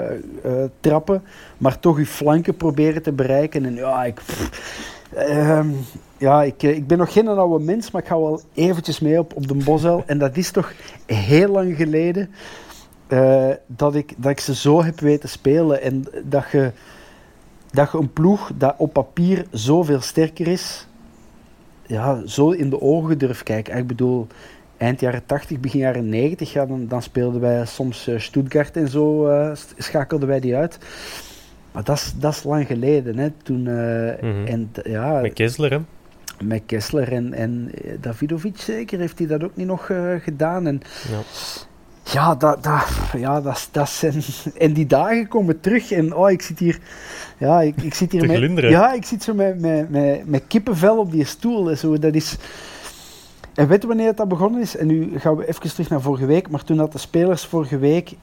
uh, 0.45 0.51
trappen, 0.79 1.23
maar 1.57 1.79
toch 1.79 1.97
uw 1.97 2.05
flanken 2.05 2.55
proberen 2.55 3.01
te 3.01 3.11
bereiken. 3.11 3.65
En 3.65 3.75
ja, 3.75 4.03
ik, 4.03 4.21
uh, 5.17 5.65
ja, 6.17 6.43
ik, 6.43 6.63
ik 6.63 6.87
ben 6.87 6.97
nog 6.97 7.13
geen 7.13 7.27
oude 7.27 7.63
mens, 7.63 7.91
maar 7.91 8.01
ik 8.01 8.07
ga 8.07 8.19
wel 8.19 8.41
eventjes 8.53 8.99
mee 8.99 9.19
op, 9.19 9.35
op 9.35 9.47
de 9.47 9.55
Bosel. 9.55 10.03
En 10.05 10.17
dat 10.17 10.37
is 10.37 10.51
toch 10.51 10.73
heel 11.05 11.49
lang 11.49 11.75
geleden 11.75 12.29
eh, 13.07 13.49
dat, 13.67 13.95
ik, 13.95 14.13
dat 14.17 14.31
ik 14.31 14.39
ze 14.39 14.55
zo 14.55 14.83
heb 14.83 14.99
weten 14.99 15.29
spelen. 15.29 15.81
En 15.81 16.05
dat 16.23 16.43
je, 16.51 16.71
dat 17.73 17.91
je 17.91 17.97
een 17.97 18.13
ploeg 18.13 18.51
dat 18.57 18.75
op 18.77 18.93
papier 18.93 19.45
zoveel 19.51 20.01
sterker 20.01 20.47
is, 20.47 20.87
ja, 21.85 22.21
zo 22.25 22.49
in 22.49 22.69
de 22.69 22.81
ogen 22.81 23.17
durft 23.17 23.43
kijken. 23.43 23.77
Ik 23.77 23.87
bedoel, 23.87 24.27
eind 24.77 24.99
jaren 24.99 25.25
80, 25.25 25.59
begin 25.59 25.79
jaren 25.79 26.09
90, 26.09 26.53
ja, 26.53 26.65
dan, 26.65 26.87
dan 26.87 27.01
speelden 27.01 27.41
wij 27.41 27.65
soms 27.65 28.07
uh, 28.07 28.19
Stuttgart 28.19 28.77
en 28.77 28.87
zo, 28.87 29.27
uh, 29.27 29.51
schakelden 29.77 30.27
wij 30.27 30.39
die 30.39 30.55
uit. 30.55 30.77
Maar 31.71 31.83
dat 31.83 32.13
is, 32.33 32.43
lang 32.43 32.67
geleden. 32.67 33.17
Hè, 33.17 33.29
toen, 33.29 33.65
uh, 33.65 33.75
mm-hmm. 34.21 34.45
en, 34.45 34.71
ja, 34.83 35.21
met 35.21 35.33
Kessler, 35.33 35.71
hè? 35.71 35.79
Met 36.43 36.61
Kessler 36.65 37.11
en, 37.11 37.33
en 37.33 37.71
Davidovic 37.99 38.57
zeker 38.57 38.99
heeft 38.99 39.17
hij 39.17 39.27
dat 39.27 39.43
ook 39.43 39.55
niet 39.55 39.67
nog 39.67 39.91
gedaan. 40.19 40.67
En, 40.67 40.81
ja. 41.09 41.19
Ja, 42.03 42.35
dat, 42.35 42.63
dat, 42.63 42.85
ja 43.17 43.41
dat, 43.41 43.69
dat 43.71 43.89
zijn... 43.89 44.23
En 44.57 44.73
die 44.73 44.85
dagen 44.85 45.27
komen 45.27 45.59
terug 45.59 45.91
en 45.91 46.15
oh, 46.15 46.31
ik 46.31 46.41
zit 46.41 46.59
hier... 46.59 46.79
Ja, 47.37 47.61
ik, 47.61 47.81
ik 47.81 47.93
zit 47.93 48.11
hier 48.11 48.51
met... 48.51 48.63
Ja, 48.63 48.93
ik 48.93 49.05
zit 49.05 49.23
zo 49.23 49.33
met, 49.33 49.59
met, 49.59 49.89
met, 49.89 50.27
met 50.27 50.43
kippenvel 50.47 50.97
op 50.97 51.11
die 51.11 51.25
stoel. 51.25 51.69
En 51.69 51.77
zo. 51.77 51.99
Dat 51.99 52.13
is... 52.13 52.37
En 53.53 53.67
weet 53.67 53.81
je 53.81 53.87
wanneer 53.87 54.15
dat 54.15 54.27
begonnen 54.27 54.61
is? 54.61 54.77
En 54.77 54.87
nu 54.87 55.19
gaan 55.19 55.35
we 55.35 55.47
even 55.47 55.61
terug 55.61 55.89
naar 55.89 56.01
vorige 56.01 56.25
week. 56.25 56.49
Maar 56.49 56.63
toen 56.63 56.77
dat 56.77 56.91
de 56.91 56.97
spelers 56.97 57.45
vorige 57.45 57.77
week 57.77 58.13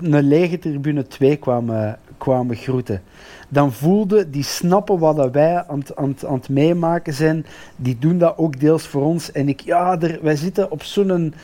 een 0.00 0.22
lege 0.22 0.58
tribune 0.58 1.06
2 1.06 1.36
kwamen, 1.36 1.98
kwamen 2.18 2.56
groeten. 2.56 3.02
Dan 3.48 3.72
voelden, 3.72 4.30
die 4.30 4.42
snappen 4.42 4.98
wat 4.98 5.30
wij 5.30 5.64
aan 5.66 5.78
het, 5.78 5.96
aan, 5.96 6.16
aan 6.26 6.34
het 6.34 6.48
meemaken 6.48 7.14
zijn. 7.14 7.46
Die 7.76 7.98
doen 7.98 8.18
dat 8.18 8.38
ook 8.38 8.60
deels 8.60 8.86
voor 8.86 9.02
ons. 9.02 9.32
En 9.32 9.48
ik, 9.48 9.60
ja, 9.60 10.00
er, 10.00 10.18
wij 10.22 10.36
zitten 10.36 10.70
op 10.70 10.82
zo'n 10.82 11.34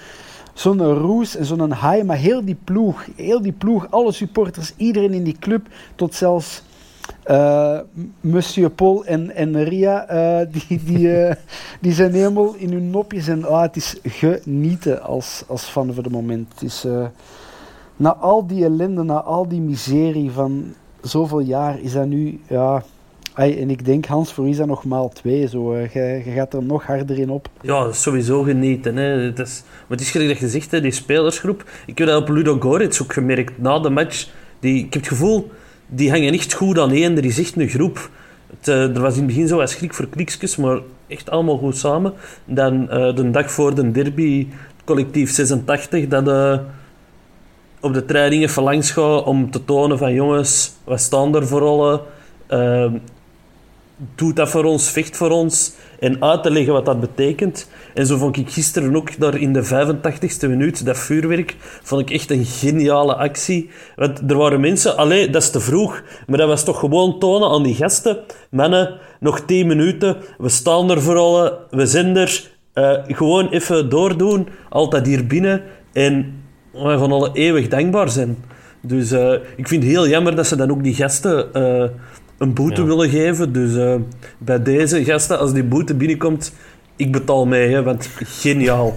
zo'n 0.56 0.80
roes 0.82 1.36
en 1.36 1.44
zo'n 1.44 1.74
high, 1.74 2.02
maar 2.04 2.16
heel 2.16 2.44
die 2.44 2.56
ploeg, 2.64 3.06
heel 3.16 3.42
die 3.42 3.52
ploeg, 3.52 3.90
alle 3.90 4.12
supporters, 4.12 4.72
iedereen 4.76 5.12
in 5.12 5.24
die 5.24 5.36
club, 5.38 5.66
tot 5.94 6.14
zelfs 6.14 6.62
uh, 7.30 7.80
Monsieur 8.20 8.70
Paul 8.70 9.04
en, 9.04 9.30
en 9.34 9.50
Maria, 9.50 10.06
uh, 10.08 10.46
die, 10.50 10.80
die, 10.84 11.08
uh, 11.08 11.34
die 11.84 11.92
zijn 11.92 12.12
helemaal 12.12 12.54
in 12.54 12.72
hun 12.72 12.90
nopjes. 12.90 13.28
En 13.28 13.44
ah, 13.44 13.62
het 13.62 13.76
is 13.76 13.96
genieten 14.02 15.02
als, 15.02 15.44
als 15.46 15.62
fan 15.62 15.94
voor 15.94 16.02
de 16.02 16.10
moment. 16.10 16.52
Het 16.52 16.62
is, 16.62 16.86
na 17.96 18.14
al 18.14 18.46
die 18.46 18.64
ellende, 18.64 19.02
na 19.02 19.20
al 19.22 19.48
die 19.48 19.60
miserie 19.60 20.30
van 20.30 20.74
zoveel 21.00 21.40
jaar, 21.40 21.80
is 21.80 21.92
dat 21.92 22.06
nu... 22.06 22.40
Ja, 22.48 22.82
En 23.36 23.70
ik 23.70 23.84
denk, 23.84 24.06
Hans, 24.06 24.32
voor 24.32 24.46
u 24.46 24.48
is 24.48 24.56
dat 24.56 24.66
nog 24.66 24.84
maal 24.84 25.08
twee. 25.08 25.48
Zo. 25.48 25.76
Je, 25.76 26.22
je 26.24 26.30
gaat 26.30 26.54
er 26.54 26.62
nog 26.62 26.86
harder 26.86 27.18
in 27.18 27.30
op. 27.30 27.48
Ja, 27.60 27.92
sowieso 27.92 28.42
genieten. 28.42 28.96
Hè. 28.96 29.04
Het 29.04 29.38
is, 29.38 29.62
maar 29.86 30.00
is 30.00 30.10
gelijk 30.10 30.30
dat 30.30 30.38
je 30.38 30.48
zegt, 30.48 30.70
hè, 30.70 30.80
die 30.80 30.90
spelersgroep. 30.90 31.70
Ik 31.86 31.98
heb 31.98 32.08
dat 32.08 32.22
op 32.22 32.28
Ludo 32.28 32.60
Goretz 32.60 33.00
ook 33.02 33.12
gemerkt 33.12 33.58
na 33.58 33.78
de 33.78 33.90
match. 33.90 34.28
Die, 34.60 34.84
ik 34.84 34.92
heb 34.92 35.02
het 35.02 35.08
gevoel 35.12 35.50
die 35.86 36.10
hangen 36.10 36.32
echt 36.32 36.52
goed 36.52 36.78
aan 36.78 36.90
één. 36.90 37.16
Er 37.16 37.24
is 37.24 37.38
echt 37.38 37.56
een 37.56 37.68
groep. 37.68 38.10
Het, 38.46 38.68
uh, 38.68 38.96
er 38.96 39.00
was 39.00 39.12
in 39.12 39.18
het 39.18 39.26
begin 39.26 39.48
zo 39.48 39.56
wat 39.56 39.70
schrik 39.70 39.94
voor 39.94 40.08
kliksjes, 40.08 40.56
maar 40.56 40.80
echt 41.06 41.30
allemaal 41.30 41.58
goed 41.58 41.76
samen. 41.76 42.12
Dan 42.44 42.82
uh, 42.82 43.14
de 43.14 43.30
dag 43.30 43.50
voor 43.50 43.74
de 43.74 43.90
derby, 43.90 44.46
collectief 44.84 45.30
86, 45.30 46.08
dat 46.08 46.28
uh, 46.28 46.58
op 47.80 47.94
de 47.94 48.04
trainingen 48.04 48.50
verlangs 48.50 48.90
gaat 48.90 49.24
om 49.24 49.50
te 49.50 49.64
tonen 49.64 49.98
van 49.98 50.12
jongens, 50.12 50.72
we 50.84 50.98
staan 50.98 51.34
er 51.34 51.46
voor 51.46 51.62
alle. 51.62 52.00
Doet 54.14 54.36
dat 54.36 54.48
voor 54.48 54.64
ons, 54.64 54.90
vecht 54.90 55.16
voor 55.16 55.30
ons 55.30 55.72
en 56.00 56.22
uit 56.22 56.42
te 56.42 56.50
leggen 56.50 56.72
wat 56.72 56.84
dat 56.84 57.00
betekent. 57.00 57.68
En 57.94 58.06
zo 58.06 58.16
vond 58.16 58.36
ik 58.36 58.50
gisteren 58.50 58.96
ook 58.96 59.18
daar 59.18 59.36
in 59.36 59.52
de 59.52 59.64
85ste 59.64 60.48
minuut, 60.48 60.84
dat 60.84 60.98
vuurwerk, 60.98 61.56
vond 61.82 62.00
ik 62.00 62.10
echt 62.10 62.30
een 62.30 62.44
geniale 62.44 63.14
actie. 63.14 63.70
Want 63.96 64.30
er 64.30 64.36
waren 64.36 64.60
mensen, 64.60 64.96
alleen 64.96 65.30
dat 65.30 65.42
is 65.42 65.50
te 65.50 65.60
vroeg, 65.60 66.02
maar 66.26 66.38
dat 66.38 66.48
was 66.48 66.64
toch 66.64 66.78
gewoon 66.78 67.18
tonen 67.18 67.50
aan 67.50 67.62
die 67.62 67.74
gasten. 67.74 68.18
Mannen, 68.50 68.98
nog 69.20 69.40
10 69.40 69.66
minuten, 69.66 70.16
we 70.38 70.48
staan 70.48 70.90
er 70.90 71.02
voor 71.02 71.16
alle, 71.16 71.58
we 71.70 71.86
zijn 71.86 72.16
er. 72.16 72.54
Uh, 72.74 72.98
gewoon 73.06 73.48
even 73.48 73.88
doordoen, 73.88 74.48
altijd 74.68 75.06
hier 75.06 75.26
binnen. 75.26 75.62
En 75.92 76.42
we 76.72 76.78
gaan 76.98 77.12
alle 77.12 77.30
eeuwig 77.32 77.68
dankbaar 77.68 78.08
zijn. 78.08 78.44
Dus 78.80 79.12
uh, 79.12 79.32
ik 79.56 79.68
vind 79.68 79.82
het 79.82 79.92
heel 79.92 80.08
jammer 80.08 80.36
dat 80.36 80.46
ze 80.46 80.56
dan 80.56 80.70
ook 80.70 80.82
die 80.82 80.94
gasten... 80.94 81.48
Uh, 81.54 81.84
een 82.38 82.54
boete 82.54 82.80
ja. 82.80 82.86
willen 82.86 83.10
geven. 83.10 83.52
Dus 83.52 83.74
uh, 83.74 83.94
bij 84.38 84.62
deze 84.62 85.04
gasten, 85.04 85.38
als 85.38 85.52
die 85.52 85.64
boete 85.64 85.94
binnenkomt, 85.94 86.52
ik 86.96 87.12
betaal 87.12 87.46
mee, 87.46 87.68
hè, 87.68 87.82
want 87.82 88.08
geniaal. 88.24 88.96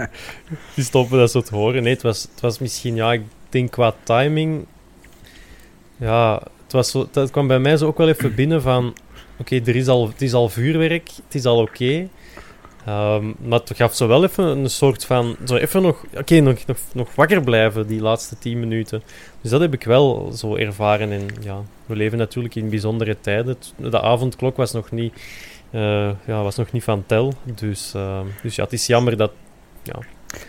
Is 0.74 0.88
tof 0.88 1.08
dat 1.08 1.30
zo 1.30 1.40
te 1.40 1.54
horen. 1.54 1.82
Nee, 1.82 1.92
het 1.92 2.02
was, 2.02 2.22
het 2.22 2.40
was 2.40 2.58
misschien, 2.58 2.94
ja, 2.94 3.12
ik 3.12 3.22
denk 3.48 3.70
qua 3.70 3.94
timing. 4.02 4.64
Ja, 5.96 6.42
het, 6.62 6.72
was 6.72 6.90
zo, 6.90 7.08
het 7.12 7.30
kwam 7.30 7.46
bij 7.46 7.58
mij 7.58 7.76
zo 7.76 7.86
ook 7.86 7.98
wel 7.98 8.08
even 8.08 8.34
binnen 8.34 8.62
van. 8.62 8.86
Oké, 9.38 9.54
okay, 9.54 9.62
er 9.66 9.76
is 9.76 9.88
al, 9.88 10.08
het 10.08 10.22
is 10.22 10.32
al 10.32 10.48
vuurwerk, 10.48 11.10
het 11.24 11.34
is 11.34 11.44
al 11.44 11.58
oké. 11.58 11.70
Okay. 11.72 12.08
Um, 12.88 13.34
maar 13.44 13.58
het 13.58 13.72
gaf 13.74 13.94
zo 13.94 14.06
wel 14.06 14.24
even 14.24 14.44
een 14.44 14.70
soort 14.70 15.04
van. 15.04 15.36
Zo 15.44 15.56
even 15.56 15.82
nog. 15.82 16.04
Oké, 16.04 16.18
okay, 16.18 16.38
nog, 16.38 16.66
nog, 16.66 16.76
nog 16.92 17.14
wakker 17.14 17.42
blijven 17.42 17.86
die 17.86 18.00
laatste 18.00 18.38
10 18.38 18.60
minuten. 18.60 19.02
Dus 19.42 19.50
dat 19.50 19.60
heb 19.60 19.72
ik 19.72 19.84
wel 19.84 20.32
zo 20.34 20.56
ervaren. 20.56 21.12
En 21.12 21.26
ja, 21.40 21.60
we 21.86 21.96
leven 21.96 22.18
natuurlijk 22.18 22.54
in 22.54 22.68
bijzondere 22.68 23.20
tijden. 23.20 23.56
De 23.76 24.00
avondklok 24.00 24.56
was 24.56 24.72
nog 24.72 24.90
niet, 24.90 25.12
uh, 25.70 26.10
ja, 26.24 26.42
was 26.42 26.56
nog 26.56 26.72
niet 26.72 26.84
van 26.84 27.02
tel. 27.06 27.32
Dus, 27.54 27.92
uh, 27.96 28.20
dus 28.42 28.54
ja, 28.54 28.62
het 28.62 28.72
is 28.72 28.86
jammer 28.86 29.16
dat, 29.16 29.32
ja, 29.82 29.98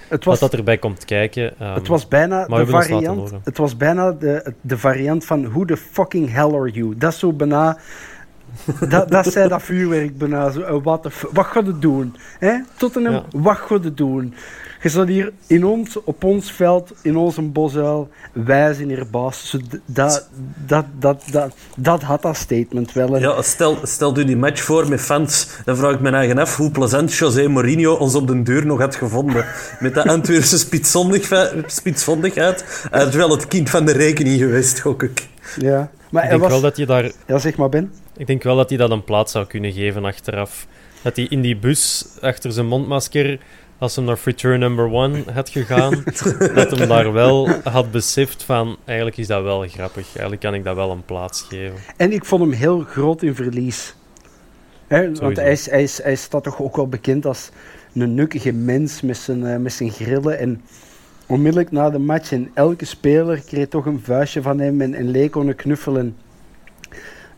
het 0.08 0.26
was, 0.26 0.40
dat, 0.40 0.52
dat 0.52 0.60
erbij 0.60 0.78
komt 0.78 1.06
kijken. 1.06 1.44
Um, 1.44 1.74
het 1.74 1.88
was 1.88 2.08
bijna 2.08 2.46
de 2.46 2.66
variant. 2.68 3.32
Het 3.44 3.58
was 3.58 3.78
bijna 3.78 4.12
de, 4.12 4.54
de 4.62 4.78
variant 4.78 5.26
van 5.26 5.50
Who 5.50 5.66
the 5.66 5.78
fucking 5.78 6.32
hell 6.32 6.54
are 6.54 6.72
you? 6.72 6.98
Dat 6.98 7.14
is 7.14 7.20
zo 7.20 7.34
bijna 7.34 7.78
dat, 8.90 9.10
dat 9.10 9.32
zei 9.32 9.50
dat 9.50 9.62
vuurwerk 9.64 10.18
bijna 10.18 10.52
zo. 10.52 10.62
eh, 10.62 10.76
Wat, 10.84 11.08
wat 11.32 11.46
gaat 11.46 11.66
het 11.66 11.82
doen? 11.82 12.16
Hè? 12.40 12.54
Tottenham, 12.78 13.14
Ja. 13.14 13.24
wat 13.32 13.58
gaat 13.58 13.84
het 13.84 13.98
doen? 13.98 14.34
Je 14.82 14.90
zat 14.90 15.08
hier 15.08 15.32
in 15.48 15.66
ons, 15.66 16.04
op 16.04 16.24
ons 16.24 16.52
veld, 16.52 16.94
in 17.02 17.16
onze 17.18 17.42
bosuil, 17.42 18.10
wij 18.34 18.74
zijn 18.74 18.88
hier 18.88 19.08
baas. 19.12 19.50
Zo, 19.50 19.58
d- 19.58 19.80
dat, 19.86 20.30
dat, 20.66 20.86
dat, 21.00 21.24
dat, 21.32 21.56
dat 21.78 22.02
had 22.02 22.22
dat 22.22 22.36
statement 22.36 22.94
wel. 22.94 23.18
Ja, 23.18 23.42
stel, 23.42 23.78
stel 23.84 24.18
u 24.18 24.26
die 24.26 24.38
match 24.38 24.62
voor 24.64 24.90
met 24.90 25.02
fans, 25.02 25.48
dan 25.66 25.76
vraag 25.78 25.94
ik 25.94 26.00
me 26.00 26.10
eigen 26.10 26.38
af 26.38 26.58
hoe 26.58 26.72
plezant 26.72 27.14
José 27.14 27.48
Mourinho 27.48 27.94
ons 27.94 28.16
op 28.16 28.28
de 28.28 28.42
deur 28.44 28.66
nog 28.66 28.80
had 28.80 28.96
gevonden. 28.96 29.46
Met 29.80 29.94
de 29.94 30.04
Antwerpse 30.08 30.58
spitsvondigheid. 30.58 31.64
spitsvondigheid. 31.72 32.88
Hij 32.92 33.06
is 33.06 33.16
wel 33.16 33.30
het 33.30 33.48
kind 33.48 33.70
van 33.70 33.86
de 33.86 33.92
rekening 33.92 34.40
geweest, 34.40 34.80
gok 34.80 35.04
ik. 35.04 35.28
ja. 35.60 35.90
Maar 36.13 36.24
Ik 36.24 36.29
denk 36.29 36.41
was... 36.41 36.51
wel 36.51 36.62
dat 36.62 36.77
je 36.77 36.86
daar 36.86 37.12
Ja, 37.27 37.38
zeg 37.38 37.58
maar, 37.58 37.70
Ben. 37.70 37.93
Ik 38.17 38.27
denk 38.27 38.43
wel 38.43 38.55
dat 38.55 38.70
hij 38.70 38.77
dat 38.77 38.91
een 38.91 39.03
plaats 39.03 39.32
zou 39.32 39.46
kunnen 39.46 39.74
geven 39.74 40.05
achteraf. 40.05 40.67
Dat 41.01 41.15
hij 41.15 41.25
in 41.25 41.41
die 41.41 41.58
bus 41.58 42.05
achter 42.22 42.51
zijn 42.51 42.65
mondmasker, 42.65 43.39
als 43.77 43.96
hij 43.96 44.05
naar 44.05 44.20
Return 44.24 44.60
Number 44.60 44.91
One 44.91 45.24
had 45.34 45.50
gegaan, 45.50 46.03
dat 46.55 46.72
hem 46.72 46.88
daar 46.88 47.13
wel 47.13 47.50
had 47.63 47.91
beseft 47.91 48.43
van, 48.43 48.77
eigenlijk 48.86 49.17
is 49.17 49.27
dat 49.27 49.43
wel 49.43 49.67
grappig. 49.67 50.05
Eigenlijk 50.05 50.41
kan 50.41 50.53
ik 50.53 50.63
dat 50.63 50.75
wel 50.75 50.91
een 50.91 51.05
plaats 51.05 51.41
geven. 51.41 51.77
En 51.98 52.12
ik 52.12 52.25
vond 52.25 52.41
hem 52.41 52.51
heel 52.51 52.79
groot 52.79 53.22
in 53.22 53.36
verlies. 53.36 53.96
Hè, 54.88 55.12
want 55.13 55.38
hij, 55.38 55.51
is, 55.51 55.70
hij, 55.70 55.84
is, 55.84 56.01
hij 56.03 56.15
staat 56.15 56.43
toch 56.43 56.62
ook 56.62 56.75
wel 56.75 56.88
bekend 56.88 57.25
als 57.25 57.50
een 57.93 58.13
nukkige 58.13 58.51
mens 58.51 59.01
met 59.01 59.17
zijn, 59.17 59.46
eh, 59.46 59.58
met 59.58 59.74
zijn 59.74 59.91
grillen. 59.91 60.39
En 60.39 60.62
onmiddellijk 61.34 61.72
na 61.72 61.90
de 61.90 62.00
match, 62.00 62.32
en 62.32 62.52
elke 62.54 62.86
speler 62.86 63.42
kreeg 63.42 63.68
toch 63.68 63.86
een 63.86 64.02
vuistje 64.04 64.42
van 64.42 64.60
hem 64.60 64.82
en, 64.82 64.94
en 64.94 65.10
leek 65.10 65.36
on 65.36 65.48
een 65.48 65.56
knuffel. 65.56 65.98
En, 65.98 66.16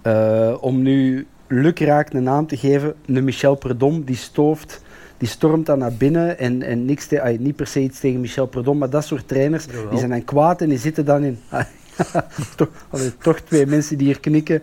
eh, 0.02 0.56
om 0.62 0.82
nu 0.82 1.28
lukraak 1.48 2.14
een 2.14 2.24
naam 2.24 2.48
te 2.48 2.58
geven, 2.58 2.94
een 3.06 3.24
Michel 3.24 3.56
Perdom, 3.56 4.04
die 4.04 4.16
stooft, 4.16 4.82
die 5.18 5.28
stormt 5.28 5.66
dan 5.66 5.80
naar 5.80 5.94
binnen. 5.94 6.40
En, 6.40 6.62
en 6.62 6.86
niks 6.86 7.08
te, 7.08 7.22
ay, 7.22 7.38
niet 7.40 7.56
per 7.56 7.68
se 7.68 7.80
iets 7.80 8.00
tegen 8.00 8.20
Michel 8.20 8.48
Perdom, 8.48 8.78
maar 8.78 8.90
dat 8.90 9.06
soort 9.06 9.28
trainers, 9.28 9.66
Jawel. 9.66 9.90
die 9.90 10.00
zijn 10.00 10.12
dan 10.12 10.24
kwaad 10.24 10.62
en 10.62 10.70
die 10.70 10.78
zitten 10.78 11.06
dan 11.06 11.24
in... 11.24 11.40
toch, 12.58 12.70
allee, 12.90 13.18
toch 13.18 13.40
twee 13.40 13.66
mensen 13.66 13.98
die 13.98 14.08
hier 14.08 14.20
knikken 14.20 14.62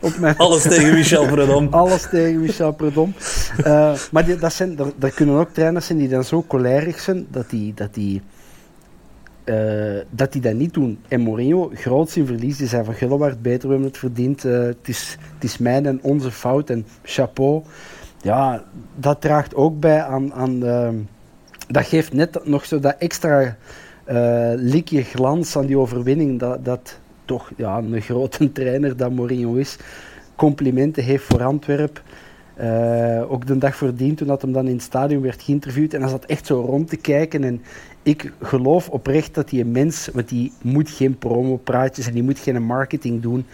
op 0.00 0.18
mijn... 0.18 0.36
Alles 0.36 0.62
tegen 0.62 0.94
Michel 0.94 1.26
Predom. 1.32 1.68
Alles 1.70 2.08
tegen 2.10 2.40
Michel 2.40 2.72
Predom. 2.72 3.14
Eh, 3.64 3.92
maar 4.10 4.24
die, 4.24 4.36
dat 4.36 4.52
zijn, 4.52 4.78
er, 4.78 4.92
er 4.98 5.10
kunnen 5.10 5.34
ook 5.34 5.50
trainers 5.52 5.86
zijn 5.86 5.98
die 5.98 6.08
dan 6.08 6.24
zo 6.24 6.44
cholerig 6.48 7.00
zijn 7.00 7.26
dat 7.30 7.50
die, 7.50 7.74
dat 7.74 7.94
die, 7.94 8.22
eh, 9.48 10.04
dat 10.10 10.32
die 10.32 10.42
dat 10.42 10.54
niet 10.54 10.74
doen. 10.74 10.98
En 11.08 11.20
Mourinho, 11.20 11.70
groot 11.74 12.16
in 12.16 12.26
verlies, 12.26 12.56
die 12.56 12.66
zei 12.66 12.84
van 12.84 12.94
Gullewaard, 12.94 13.42
beter, 13.42 13.68
we 13.68 13.74
hebben 13.74 13.86
het 13.90 13.98
verdiend. 13.98 14.44
eh, 14.44 14.52
het, 14.52 14.88
is, 14.88 15.16
het 15.34 15.44
is 15.44 15.58
mijn 15.58 15.86
en 15.86 15.98
onze 16.02 16.30
fout 16.30 16.70
en 16.70 16.86
chapeau. 17.02 17.62
Ja, 18.22 18.64
dat 18.96 19.20
draagt 19.20 19.54
ook 19.54 19.80
bij 19.80 20.02
aan... 20.02 20.34
aan 20.34 20.66
eh, 20.66 20.88
dat 21.68 21.86
geeft 21.86 22.12
net 22.12 22.40
nog 22.44 22.64
zo 22.64 22.80
dat 22.80 22.94
extra 22.98 23.56
eh, 24.04 24.52
likje 24.54 25.02
glans 25.02 25.56
aan 25.56 25.66
die 25.66 25.78
overwinning. 25.78 26.38
Dat, 26.38 26.64
dat 26.64 26.98
toch 27.24 27.50
ja, 27.56 27.78
een 27.78 28.00
grote 28.00 28.52
trainer 28.52 28.96
dat 28.96 29.12
Mourinho 29.12 29.54
is, 29.54 29.76
complimenten 30.36 31.04
heeft 31.04 31.24
voor 31.24 31.42
Antwerpen. 31.42 32.02
Eh, 32.58 33.30
ook 33.30 33.46
de 33.46 33.58
dag 33.58 33.76
voordien, 33.76 34.14
toen 34.14 34.26
dat 34.26 34.42
hem 34.42 34.52
dan 34.52 34.66
in 34.66 34.72
het 34.72 34.82
stadion 34.82 35.22
werd 35.22 35.42
geïnterviewd. 35.42 35.94
En 35.94 36.00
hij 36.00 36.10
zat 36.10 36.24
echt 36.24 36.46
zo 36.46 36.60
rond 36.60 36.88
te 36.88 36.96
kijken. 36.96 37.44
En 37.44 37.62
ik 38.02 38.32
geloof 38.42 38.88
oprecht 38.88 39.34
dat 39.34 39.48
die 39.48 39.64
mens, 39.64 40.08
want 40.12 40.28
die 40.28 40.52
moet 40.62 40.90
geen 40.90 41.18
promopraatjes 41.18 42.06
en 42.06 42.12
die 42.12 42.22
moet 42.22 42.38
geen 42.38 42.62
marketing 42.62 43.22
doen. 43.22 43.46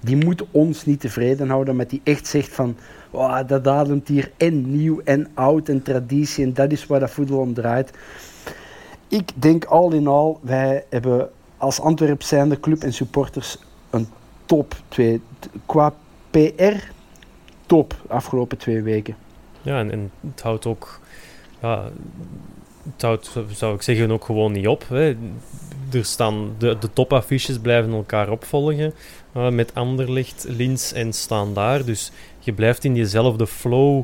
Die 0.00 0.16
moet 0.16 0.44
ons 0.50 0.84
niet 0.84 1.00
tevreden 1.00 1.48
houden, 1.48 1.76
maar 1.76 1.88
die 1.88 2.00
echt 2.04 2.26
zegt 2.26 2.54
van, 2.54 2.76
"Oh, 3.10 3.38
dat 3.46 3.66
ademt 3.68 4.08
hier 4.08 4.30
en 4.36 4.70
nieuw 4.70 5.00
en 5.04 5.28
oud 5.34 5.68
en 5.68 5.82
traditie 5.82 6.44
en 6.44 6.54
dat 6.54 6.72
is 6.72 6.86
waar 6.86 7.00
dat 7.00 7.10
voetbal 7.10 7.38
om 7.38 7.54
draait. 7.54 7.90
Ik 9.08 9.30
denk 9.34 9.64
al 9.64 9.92
in 9.92 10.06
al, 10.06 10.40
wij 10.42 10.84
hebben 10.88 11.30
als 11.56 11.80
Antwerp 11.80 12.22
zijnde 12.22 12.60
club 12.60 12.82
en 12.82 12.92
supporters 12.92 13.58
een 13.90 14.06
top 14.46 14.74
twee. 14.88 15.20
Qua 15.66 15.94
PR, 16.30 16.74
top 17.72 17.94
afgelopen 18.08 18.58
twee 18.58 18.82
weken. 18.82 19.16
Ja, 19.62 19.78
en, 19.78 20.10
het 20.30 20.42
houdt 20.42 20.66
ook... 20.66 21.00
Ja, 21.60 21.90
het 22.92 23.02
houdt, 23.02 23.30
zou 23.50 23.74
ik 23.74 23.82
zeggen, 23.82 24.10
ook 24.10 24.24
gewoon 24.24 24.52
niet 24.52 24.66
op. 24.66 24.84
Hè. 24.88 25.16
Er 25.92 26.04
staan 26.04 26.54
de, 26.58 26.76
de 26.78 26.92
topaffiches 26.92 27.58
blijven 27.58 27.92
elkaar 27.92 28.30
opvolgen. 28.30 28.94
eh, 29.32 29.48
met 29.48 29.74
Anderlecht, 29.74 30.44
Linz 30.48 30.92
en 30.92 31.12
Standaard. 31.12 31.86
Dus 31.86 32.12
je 32.38 32.52
blijft 32.52 32.84
in 32.84 32.94
diezelfde 32.94 33.46
flow 33.46 34.02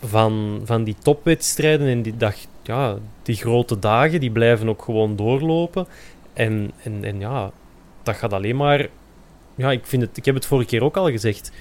van, 0.00 0.60
van 0.64 0.84
die 0.84 0.96
topwedstrijden. 1.02 1.86
En 1.86 2.02
die, 2.02 2.16
dag, 2.16 2.34
ja, 2.62 2.96
die 3.22 3.36
grote 3.36 3.78
dagen, 3.78 4.20
die 4.20 4.30
blijven 4.30 4.68
ook 4.68 4.82
gewoon 4.82 5.16
doorlopen. 5.16 5.86
En, 6.32 6.70
en, 6.82 7.04
en 7.04 7.20
ja, 7.20 7.50
dat 8.02 8.16
gaat 8.16 8.32
alleen 8.32 8.56
maar... 8.56 8.88
Ja, 9.54 9.70
ik, 9.70 9.86
vind 9.86 10.02
het, 10.02 10.16
ik 10.16 10.24
heb 10.24 10.34
het 10.34 10.46
vorige 10.46 10.68
keer 10.68 10.82
ook 10.82 10.96
al 10.96 11.10
gezegd. 11.10 11.52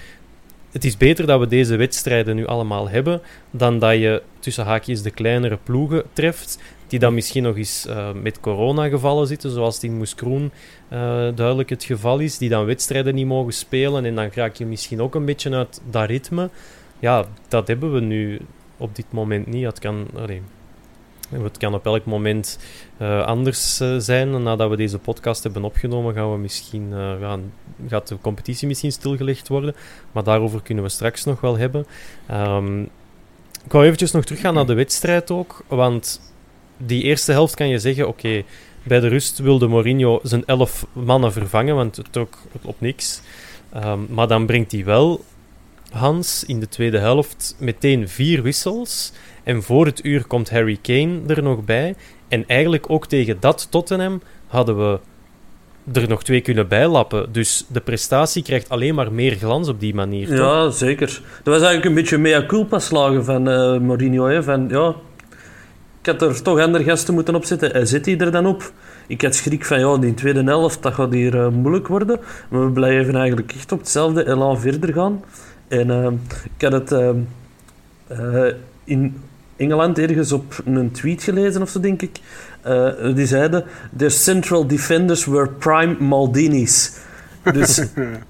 Het 0.75 0.85
is 0.85 0.97
beter 0.97 1.25
dat 1.25 1.39
we 1.39 1.47
deze 1.47 1.75
wedstrijden 1.75 2.35
nu 2.35 2.45
allemaal 2.45 2.89
hebben, 2.89 3.21
dan 3.51 3.79
dat 3.79 3.93
je 3.93 4.21
tussen 4.39 4.65
haakjes 4.65 5.01
de 5.01 5.11
kleinere 5.11 5.57
ploegen 5.63 6.03
treft, 6.13 6.59
die 6.88 6.99
dan 6.99 7.13
misschien 7.13 7.43
nog 7.43 7.57
eens 7.57 7.85
eh, 7.85 8.11
met 8.13 8.39
corona 8.39 8.88
gevallen 8.88 9.27
zitten, 9.27 9.51
zoals 9.51 9.75
het 9.75 9.83
in 9.83 9.97
Moeskroen 9.97 10.51
eh, 10.88 10.99
duidelijk 11.35 11.69
het 11.69 11.83
geval 11.83 12.19
is, 12.19 12.38
die 12.38 12.49
dan 12.49 12.65
wedstrijden 12.65 13.15
niet 13.15 13.25
mogen 13.25 13.53
spelen 13.53 14.05
en 14.05 14.15
dan 14.15 14.29
raak 14.33 14.55
je 14.55 14.65
misschien 14.65 15.01
ook 15.01 15.15
een 15.15 15.25
beetje 15.25 15.55
uit 15.55 15.81
dat 15.89 16.09
ritme. 16.09 16.49
Ja, 16.99 17.25
dat 17.47 17.67
hebben 17.67 17.93
we 17.93 17.99
nu 17.99 18.39
op 18.77 18.95
dit 18.95 19.05
moment 19.09 19.47
niet. 19.47 19.65
Het 19.65 19.79
kan, 19.79 20.07
allee, 20.15 20.41
het 21.43 21.58
kan 21.58 21.74
op 21.74 21.86
elk 21.86 22.06
moment 22.06 22.60
eh, 22.98 23.26
anders 23.26 23.80
eh, 23.80 23.95
zijn. 23.98 24.43
Nadat 24.43 24.69
we 24.69 24.76
deze 24.76 25.00
podcast 25.00 25.43
hebben 25.43 25.63
opgenomen, 25.63 26.13
gaan 26.13 26.32
we 26.32 26.38
misschien, 26.38 26.93
eh, 26.93 27.19
gaan, 27.19 27.54
gaat 27.88 28.08
de 28.08 28.17
competitie 28.21 28.67
misschien 28.67 28.91
stilgelegd 28.91 29.48
worden. 29.48 29.76
Maar 30.12 30.24
daarover 30.24 30.62
kunnen 30.62 30.84
we 30.84 30.89
straks 30.89 31.24
nog 31.24 31.41
wel 31.41 31.58
hebben. 31.58 31.86
Ehm, 32.26 32.82
ik 33.65 33.71
wou 33.71 33.84
eventjes 33.84 34.12
nog 34.12 34.26
teruggaan 34.26 34.54
naar 34.54 34.65
de 34.65 34.74
wedstrijd 34.74 35.32
ook. 35.32 35.63
Want 35.67 36.21
die 36.78 37.04
eerste 37.04 37.32
helft 37.32 37.56
kan 37.56 37.67
je 37.67 37.80
zeggen, 37.80 38.08
oké, 38.08 38.43
bij 38.84 39.00
de 39.00 39.08
rust 39.08 39.38
wilde 39.38 39.67
Mourinho 39.67 40.19
zijn 40.24 40.45
elf 40.45 40.86
mannen 40.93 41.32
vervangen, 41.32 41.76
want 41.76 41.95
het 41.95 42.17
ook 42.17 42.38
op 42.62 42.76
niks. 42.80 43.21
Ehm, 43.74 44.00
maar 44.10 44.28
dan 44.28 44.45
brengt 44.45 44.71
hij 44.71 44.86
wel, 44.86 45.24
Hans, 45.95 46.43
in 46.43 46.60
de 46.60 46.67
tweede 46.67 46.97
helft 46.97 47.55
meteen 47.60 48.10
vier 48.10 48.41
wissels. 48.41 49.12
En 49.43 49.63
voor 49.63 49.86
het 49.86 50.05
uur 50.05 50.25
komt 50.25 50.49
Harry 50.49 50.79
Kane 50.81 51.19
er 51.27 51.43
nog 51.43 51.65
bij. 51.65 51.95
En 52.27 52.43
eigenlijk 52.47 52.89
ook 52.89 53.08
tegen 53.08 53.38
dat 53.39 53.67
Tottenham 53.69 54.21
hadden 54.47 54.77
we 54.77 54.99
er 55.93 56.08
nog 56.08 56.23
twee 56.23 56.41
kunnen 56.41 56.67
bijlappen. 56.67 57.31
Dus 57.31 57.65
de 57.67 57.81
prestatie 57.81 58.43
krijgt 58.43 58.69
alleen 58.69 58.95
maar 58.95 59.12
meer 59.12 59.36
glans 59.36 59.67
op 59.67 59.79
die 59.79 59.93
manier. 59.93 60.27
toch? 60.27 60.38
Ja, 60.38 60.69
zeker. 60.69 61.08
Dat 61.43 61.53
was 61.53 61.63
eigenlijk 61.63 61.86
een 61.86 61.93
beetje 61.93 62.17
mea 62.17 62.45
culpa 62.45 62.79
slagen 62.79 63.25
van 63.25 63.49
eh, 63.49 63.79
Mourinho. 63.79 64.25
Hè? 64.25 64.43
Van, 64.43 64.67
ja, 64.69 64.95
ik 66.01 66.05
had 66.05 66.21
er 66.21 66.41
toch 66.41 66.60
andere 66.60 66.84
gasten 66.84 67.13
moeten 67.13 67.36
opzetten. 67.36 67.71
Hij 67.71 67.86
zit 67.86 68.05
hij 68.05 68.17
er 68.17 68.31
dan 68.31 68.45
op. 68.45 68.71
Ik 69.08 69.21
had 69.21 69.36
schrik 69.36 69.65
van, 69.65 69.79
ja, 69.79 69.97
die 69.97 70.13
tweede 70.13 70.43
helft, 70.43 70.84
dat 70.84 70.93
gaat 70.93 71.13
hier 71.13 71.39
eh, 71.39 71.47
moeilijk 71.47 71.88
worden. 71.88 72.19
Maar 72.49 72.65
we 72.65 72.71
blijven 72.71 73.15
eigenlijk 73.15 73.53
echt 73.53 73.71
op 73.71 73.79
hetzelfde 73.79 74.27
elan 74.27 74.60
verder 74.60 74.93
gaan. 74.93 75.23
En 75.67 75.89
eh, 75.89 76.12
ik 76.58 76.62
had 76.62 76.71
het 76.71 76.91
eh, 76.91 77.10
eh, 78.08 78.54
in 78.84 79.21
Engeland 79.58 79.99
ergens 79.99 80.32
op 80.32 80.62
een 80.65 80.91
tweet 80.91 81.23
gelezen 81.23 81.62
of 81.62 81.69
zo, 81.69 81.80
denk 81.80 82.01
ik. 82.01 82.19
Eh, 82.62 83.15
die 83.15 83.25
zeiden, 83.25 83.63
their 83.97 84.12
central 84.12 84.67
defenders 84.67 85.25
were 85.25 85.49
prime 85.49 85.95
Maldinis. 85.99 86.91
Dus 87.54 87.75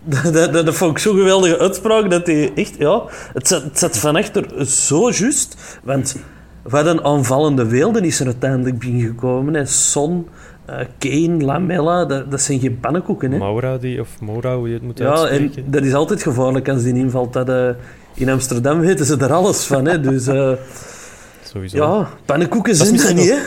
dat, 0.04 0.34
dat, 0.34 0.54
dat 0.54 0.76
vond 0.76 0.92
ik 0.92 0.98
zo'n 0.98 1.18
geweldige 1.18 1.60
uitspraak 1.60 2.10
dat 2.10 2.28
hij 2.28 2.52
echt, 2.56 2.76
ja, 2.78 3.04
het 3.34 3.48
zat, 3.48 3.64
het 3.64 3.80
zat 3.80 3.98
van 3.98 4.16
achter 4.16 4.68
zo 4.68 5.12
juist. 5.12 5.80
Want 5.84 6.16
wat 6.62 6.86
een 6.86 7.04
aanvallende 7.04 7.66
weelde 7.66 8.02
is 8.02 8.20
er 8.20 8.26
uiteindelijk 8.26 8.80
binnengekomen. 8.80 9.54
Hè. 9.54 9.66
Son, 9.66 10.28
eh, 10.66 10.86
Kane, 10.98 11.44
Lamella, 11.44 12.06
dat, 12.06 12.32
dat 12.32 12.42
zijn 12.42 12.60
geen 12.60 12.80
pannenkoeken. 12.80 13.32
Hè. 13.32 13.38
Maura, 13.38 13.78
die, 13.78 14.02
of 14.02 14.22
Maura, 14.22 14.58
hoe 14.58 14.68
je 14.68 14.74
het 14.74 14.84
moet 14.84 14.98
Ja, 14.98 15.28
en 15.28 15.52
dat 15.66 15.84
is 15.84 15.94
altijd 15.94 16.24
gevaarlijk 16.24 16.70
als 16.70 16.84
die 16.84 16.94
invalt. 16.94 17.34
Dat, 17.34 17.50
eh, 17.50 17.70
in 18.14 18.30
Amsterdam 18.30 18.80
weten 18.80 19.06
ze 19.06 19.18
er 19.18 19.34
alles 19.34 19.66
van. 19.66 19.86
Hè. 19.86 20.00
Dus 20.00 20.28
eh, 20.28 20.52
Sowieso. 21.44 21.78
ja, 21.78 22.10
pannenkoeken 22.26 22.76
zijn 22.76 23.00
er 23.00 23.14
niet. 23.14 23.30
Hè. 23.30 23.40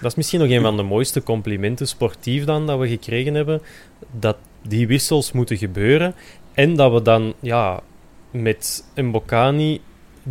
Dat 0.00 0.10
is 0.10 0.16
misschien 0.16 0.40
nog 0.40 0.48
een 0.48 0.62
van 0.62 0.76
de 0.76 0.82
mooiste 0.82 1.22
complimenten 1.22 1.88
sportief 1.88 2.44
dan 2.44 2.66
dat 2.66 2.78
we 2.78 2.88
gekregen 2.88 3.34
hebben. 3.34 3.60
Dat 4.20 4.36
die 4.62 4.86
wissels 4.86 5.32
moeten 5.32 5.56
gebeuren. 5.56 6.14
En 6.54 6.76
dat 6.76 6.92
we 6.92 7.02
dan 7.02 7.34
ja, 7.40 7.80
met 8.30 8.84
Mbokani 8.94 9.80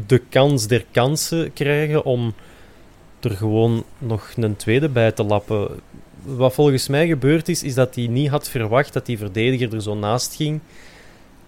de 0.08 0.22
kans 0.30 0.68
der 0.68 0.86
kansen 0.92 1.54
krijgen 1.54 2.06
om 2.06 2.34
er 3.20 3.32
gewoon 3.32 3.84
nog 3.98 4.34
een 4.36 4.56
tweede 4.56 4.90
bij 4.90 5.12
te 5.12 5.24
lappen. 5.24 5.80
Wat 6.24 6.54
volgens 6.54 6.88
mij 6.88 7.08
gebeurd 7.08 7.50
is, 7.50 7.64
is 7.64 7.74
dat 7.74 7.96
hij 7.96 8.08
niet 8.08 8.30
had 8.30 8.50
verwacht 8.50 8.94
dat 8.94 9.06
die 9.06 9.18
verdediger 9.18 9.74
er 9.74 9.82
zo 9.82 9.96
naast 9.96 10.36
ging. 10.36 10.60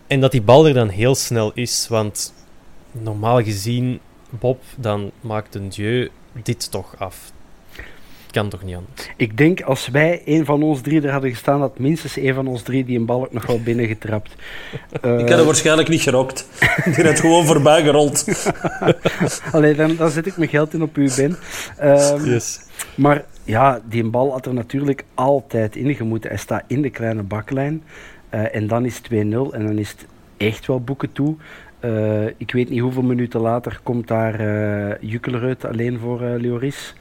En 0.07 0.21
dat 0.21 0.31
die 0.31 0.41
bal 0.41 0.67
er 0.67 0.73
dan 0.73 0.89
heel 0.89 1.15
snel 1.15 1.51
is, 1.53 1.87
want 1.87 2.33
normaal 2.91 3.43
gezien, 3.43 3.99
Bob, 4.29 4.61
dan 4.77 5.11
maakt 5.21 5.55
een 5.55 5.69
Dieu 5.69 6.09
dit 6.43 6.71
toch 6.71 6.95
af. 6.97 7.31
Kan 8.31 8.49
toch 8.49 8.63
niet 8.63 8.75
anders? 8.75 9.09
Ik 9.17 9.37
denk 9.37 9.61
als 9.61 9.87
wij 9.87 10.21
een 10.25 10.45
van 10.45 10.63
ons 10.63 10.81
drie 10.81 11.01
er 11.01 11.11
hadden 11.11 11.29
gestaan, 11.29 11.59
dat 11.59 11.79
minstens 11.79 12.15
een 12.15 12.33
van 12.33 12.47
ons 12.47 12.61
drie 12.61 12.85
die 12.85 12.97
een 12.97 13.05
bal 13.05 13.21
ook 13.21 13.33
nog 13.33 13.45
wel 13.45 13.61
binnengetrapt. 13.61 14.35
Uh, 15.05 15.19
ik 15.21 15.29
had 15.29 15.39
er 15.39 15.45
waarschijnlijk 15.45 15.89
niet 15.89 16.01
gerokt. 16.01 16.47
Die 16.95 17.05
had 17.05 17.19
gewoon 17.19 17.45
voorbij 17.45 17.83
gerold. 17.83 18.25
Allee, 19.51 19.75
dan, 19.75 19.95
dan 19.95 20.09
zet 20.09 20.25
ik 20.25 20.37
mijn 20.37 20.49
geld 20.49 20.73
in 20.73 20.81
op 20.81 20.95
uw 20.95 21.09
ben. 21.15 21.37
Um, 21.83 22.25
yes. 22.25 22.59
Maar 22.95 23.25
ja, 23.43 23.81
die 23.89 24.03
bal 24.03 24.31
had 24.31 24.45
er 24.45 24.53
natuurlijk 24.53 25.03
altijd 25.13 25.75
in 25.75 25.95
gemoeten. 25.95 26.29
Hij 26.29 26.39
staat 26.39 26.63
in 26.67 26.81
de 26.81 26.89
kleine 26.89 27.23
baklijn. 27.23 27.83
Uh, 28.33 28.55
en 28.55 28.67
dan 28.67 28.85
is 28.85 28.97
het 28.97 29.05
2-0 29.05 29.11
en 29.11 29.49
dan 29.51 29.77
is 29.77 29.89
het 29.89 30.05
echt 30.37 30.67
wel 30.67 30.81
boeken 30.81 31.11
toe. 31.11 31.35
Uh, 31.85 32.25
ik 32.25 32.51
weet 32.51 32.69
niet 32.69 32.79
hoeveel 32.79 33.01
minuten 33.01 33.39
later 33.39 33.79
komt 33.83 34.07
daar 34.07 34.41
uh, 35.01 35.55
alleen 35.69 35.99
voor 35.99 36.21
uh, 36.21 36.41
Leoris. 36.41 36.95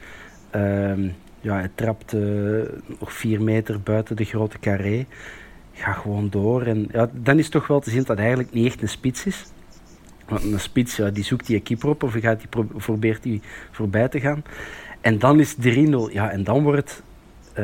Uh, 0.55 1.11
ja, 1.41 1.53
hij 1.53 1.69
trapt 1.75 2.13
nog 2.99 3.13
vier 3.13 3.41
meter 3.41 3.81
buiten 3.81 4.15
de 4.15 4.23
grote 4.23 4.59
carré. 4.59 5.05
Ga 5.73 5.91
gewoon 5.91 6.29
door. 6.29 6.61
En 6.61 6.87
ja, 6.91 7.09
dan 7.13 7.39
is 7.39 7.49
toch 7.49 7.67
wel 7.67 7.79
te 7.79 7.89
zien 7.89 7.99
dat 7.99 8.07
het 8.07 8.19
eigenlijk 8.19 8.51
niet 8.51 8.65
echt 8.65 8.81
een 8.81 8.89
spits 8.89 9.25
is. 9.25 9.45
Want 10.27 10.43
een 10.43 10.59
spits, 10.59 10.95
ja, 10.95 11.09
die 11.09 11.23
zoekt 11.23 11.45
die 11.45 11.59
keeper 11.59 11.89
op 11.89 12.03
of 12.03 12.13
gaat 12.13 12.39
die 12.39 12.65
probeert 12.77 13.23
die 13.23 13.41
voorbij 13.71 14.07
te 14.07 14.19
gaan. 14.19 14.43
En 15.01 15.19
dan 15.19 15.39
is 15.39 15.55
3-0. 15.55 15.59
Ja, 16.11 16.31
en 16.31 16.43
dan 16.43 16.63
wordt 16.63 17.03
het 17.53 17.63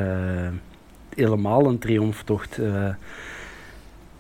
helemaal 1.16 1.66
een 1.66 1.80
triomftocht. 1.80 2.60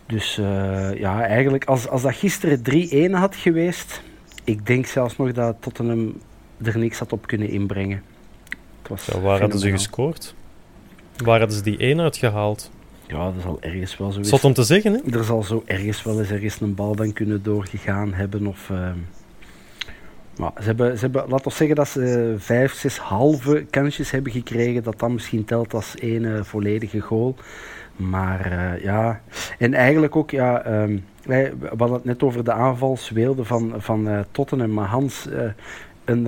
Dus 0.06 0.38
uh, 0.38 0.94
ja, 0.94 1.26
eigenlijk 1.26 1.66
als, 1.66 1.88
als 1.88 2.02
dat 2.02 2.16
gisteren 2.16 2.62
3-1 3.10 3.12
had 3.12 3.36
geweest, 3.36 4.02
ik 4.44 4.66
denk 4.66 4.86
zelfs 4.86 5.18
nog 5.18 5.32
dat 5.32 5.56
Tottenham 5.60 6.14
er 6.64 6.78
niks 6.78 7.00
had 7.00 7.14
op 7.14 7.28
kunnen 7.28 7.50
inbrengen. 7.50 8.04
Het 8.88 9.06
was 9.06 9.16
ja, 9.16 9.22
waar 9.22 9.40
hadden 9.40 9.60
ze 9.60 9.72
gescoord? 9.72 10.36
Waar 11.24 11.40
hadden 11.40 11.58
ze 11.58 11.64
die 11.64 11.78
1 11.78 12.00
uitgehaald? 12.00 12.72
Ja, 13.08 13.32
dat 13.32 13.42
zal 13.42 13.58
ergens 13.60 13.98
wel 13.98 14.12
zo 14.12 14.24
Zot 14.24 14.44
om 14.44 14.54
te 14.54 14.64
zeggen, 14.64 14.94
hè? 14.94 15.18
Er 15.18 15.24
zal 15.24 15.44
zo 15.44 15.64
ergens 15.66 16.04
wel 16.04 16.20
eens 16.20 16.30
ergens 16.30 16.62
een 16.62 16.76
bal 16.76 16.96
dan 16.96 17.14
kunnen 17.14 17.44
doorgegaan 17.44 18.14
hebben 18.14 18.48
of... 18.48 18.70
Uh, 18.70 18.90
maar 20.38 20.52
ze 20.58 20.64
hebben, 20.64 20.98
ze 20.98 21.04
hebben, 21.04 21.26
laten 21.30 21.48
we 21.48 21.54
zeggen 21.54 21.76
dat 21.76 21.88
ze 21.88 22.30
uh, 22.34 22.40
vijf, 22.40 22.74
zes 22.74 22.98
halve 22.98 23.66
kansjes 23.70 24.12
hebben 24.12 24.32
gekregen. 24.32 24.84
Dat 24.84 25.00
dan 25.00 25.14
misschien 25.14 25.46
telt 25.46 25.74
als 25.74 25.96
één 25.96 26.24
uh, 26.24 26.44
volledige 26.44 27.00
goal. 27.00 27.36
Maar 27.96 28.52
uh, 28.52 28.84
ja, 28.84 29.22
en 29.60 29.74
eigenlijk 29.74 30.16
ook, 30.16 30.32
ja, 30.32 30.82
um, 30.82 31.06
wij 31.24 31.54
we 31.60 31.68
hadden 31.68 31.94
het 31.94 32.06
net 32.06 32.24
over 32.24 32.44
de 32.44 32.52
aanvalsweelde 32.52 33.44
van, 33.44 33.74
van 33.78 34.08
uh, 34.08 34.20
Tottenham. 34.32 34.74
Maar 34.74 34.88
Hans, 34.88 35.28
uh, 35.28 35.42
een, 36.06 36.28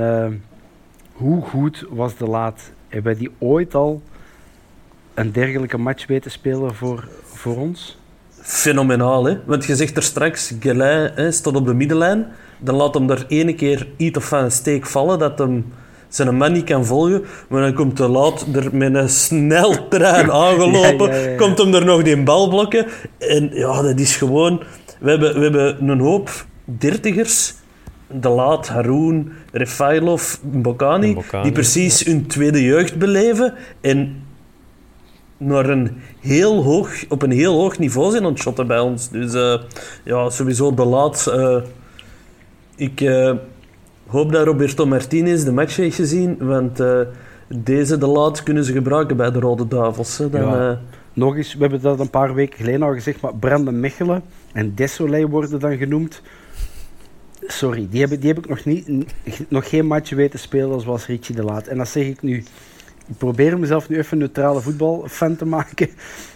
hoe 1.17 1.41
goed 1.41 1.85
was 1.89 2.15
de 2.17 2.25
laat? 2.25 2.71
Hebben 2.87 3.17
die 3.17 3.31
ooit 3.37 3.75
al 3.75 4.01
een 5.13 5.31
dergelijke 5.31 5.77
match 5.77 6.07
weten 6.07 6.31
spelen 6.31 6.75
voor, 6.75 7.07
voor 7.23 7.57
ons? 7.57 7.97
Fenomenaal, 8.41 9.25
hè? 9.25 9.37
Want 9.45 9.65
je 9.65 9.75
zegt 9.75 9.97
er 9.97 10.03
straks, 10.03 10.53
Gelin 10.59 11.11
hè, 11.15 11.31
staat 11.31 11.55
op 11.55 11.65
de 11.65 11.73
middenlijn. 11.73 12.27
Dan 12.59 12.75
laat 12.75 12.93
hem 12.93 13.09
er 13.09 13.25
ene 13.27 13.55
keer 13.55 13.87
iets 13.97 14.17
of 14.17 14.31
een 14.31 14.51
steek 14.51 14.85
vallen 14.85 15.19
dat 15.19 15.39
hem 15.39 15.65
zijn 16.07 16.37
man 16.37 16.51
niet 16.51 16.63
kan 16.63 16.85
volgen. 16.85 17.25
Maar 17.49 17.61
dan 17.61 17.73
komt 17.73 17.97
de 17.97 18.07
laat 18.07 18.45
er 18.53 18.75
met 18.75 18.95
een 18.95 19.09
sneltrein 19.09 20.31
aangelopen. 20.45 21.09
Ja, 21.09 21.15
ja, 21.15 21.29
ja, 21.29 21.37
komt 21.37 21.57
hem 21.57 21.73
er 21.73 21.85
nog 21.85 22.03
die 22.03 22.23
bal 22.23 22.49
blokken. 22.49 22.85
En 23.17 23.49
ja, 23.53 23.81
dat 23.81 23.99
is 23.99 24.15
gewoon... 24.15 24.63
We 24.99 25.09
hebben, 25.09 25.33
we 25.33 25.41
hebben 25.41 25.89
een 25.89 25.99
hoop 25.99 26.45
dertigers. 26.65 27.53
De 28.11 28.29
Laat, 28.29 28.67
Haroon, 28.67 29.31
Refailov, 29.51 30.35
Bokani, 30.41 31.13
Bokani 31.13 31.43
die 31.43 31.51
precies 31.51 32.03
hun 32.03 32.27
tweede 32.27 32.63
jeugd 32.63 32.97
beleven. 32.97 33.53
En 33.81 34.23
naar 35.37 35.69
een 35.69 36.01
heel 36.19 36.63
hoog, 36.63 37.05
op 37.09 37.21
een 37.21 37.31
heel 37.31 37.53
hoog 37.55 37.79
niveau 37.79 38.11
zijn 38.11 38.37
shotten 38.37 38.67
bij 38.67 38.79
ons. 38.79 39.09
Dus 39.09 39.33
uh, 39.33 39.61
ja, 40.03 40.29
sowieso 40.29 40.73
de 40.73 40.85
Laat... 40.85 41.31
Uh, 41.35 41.57
ik... 42.75 43.01
Uh, 43.01 43.33
hoop 44.07 44.31
dat 44.31 44.45
Roberto 44.45 44.85
Martinez 44.85 45.43
de 45.43 45.51
match 45.51 45.75
heeft 45.75 45.95
gezien, 45.95 46.37
want 46.39 46.83
deze 47.47 47.97
de 47.97 48.07
laat 48.07 48.43
kunnen 48.43 48.63
ze 48.63 48.71
gebruiken 48.71 49.17
bij 49.17 49.31
de 49.31 49.39
Rode 49.39 49.67
Duivels. 49.67 50.17
Hè. 50.17 50.29
Dan, 50.29 50.41
ja. 50.41 50.79
Nog 51.13 51.35
eens, 51.35 51.53
we 51.53 51.61
hebben 51.61 51.81
dat 51.81 51.99
een 51.99 52.09
paar 52.09 52.33
weken 52.33 52.57
geleden 52.57 52.83
al 52.83 52.93
gezegd, 52.93 53.21
maar 53.21 53.35
Brandon 53.35 53.79
Mechelen 53.79 54.21
en 54.53 54.75
Desolé 54.75 55.27
worden 55.27 55.59
dan 55.59 55.77
genoemd. 55.77 56.21
Sorry, 57.47 57.87
die 57.89 58.01
heb, 58.01 58.09
die 58.21 58.29
heb 58.29 58.37
ik 58.37 58.49
nog, 58.49 58.65
niet, 58.65 58.87
nog 59.49 59.69
geen 59.69 59.85
match 59.85 60.09
weten 60.09 60.39
spelen 60.39 60.81
zoals 60.81 61.05
Richie 61.05 61.35
de 61.35 61.43
Laat. 61.43 61.67
En 61.67 61.77
dat 61.77 61.87
zeg 61.87 62.05
ik 62.05 62.21
nu. 62.21 62.43
Ik 63.07 63.17
probeer 63.17 63.59
mezelf 63.59 63.89
nu 63.89 63.97
even 63.97 64.11
een 64.11 64.17
neutrale 64.17 64.61
voetbalfan 64.61 65.35
te 65.35 65.45
maken. 65.45 65.89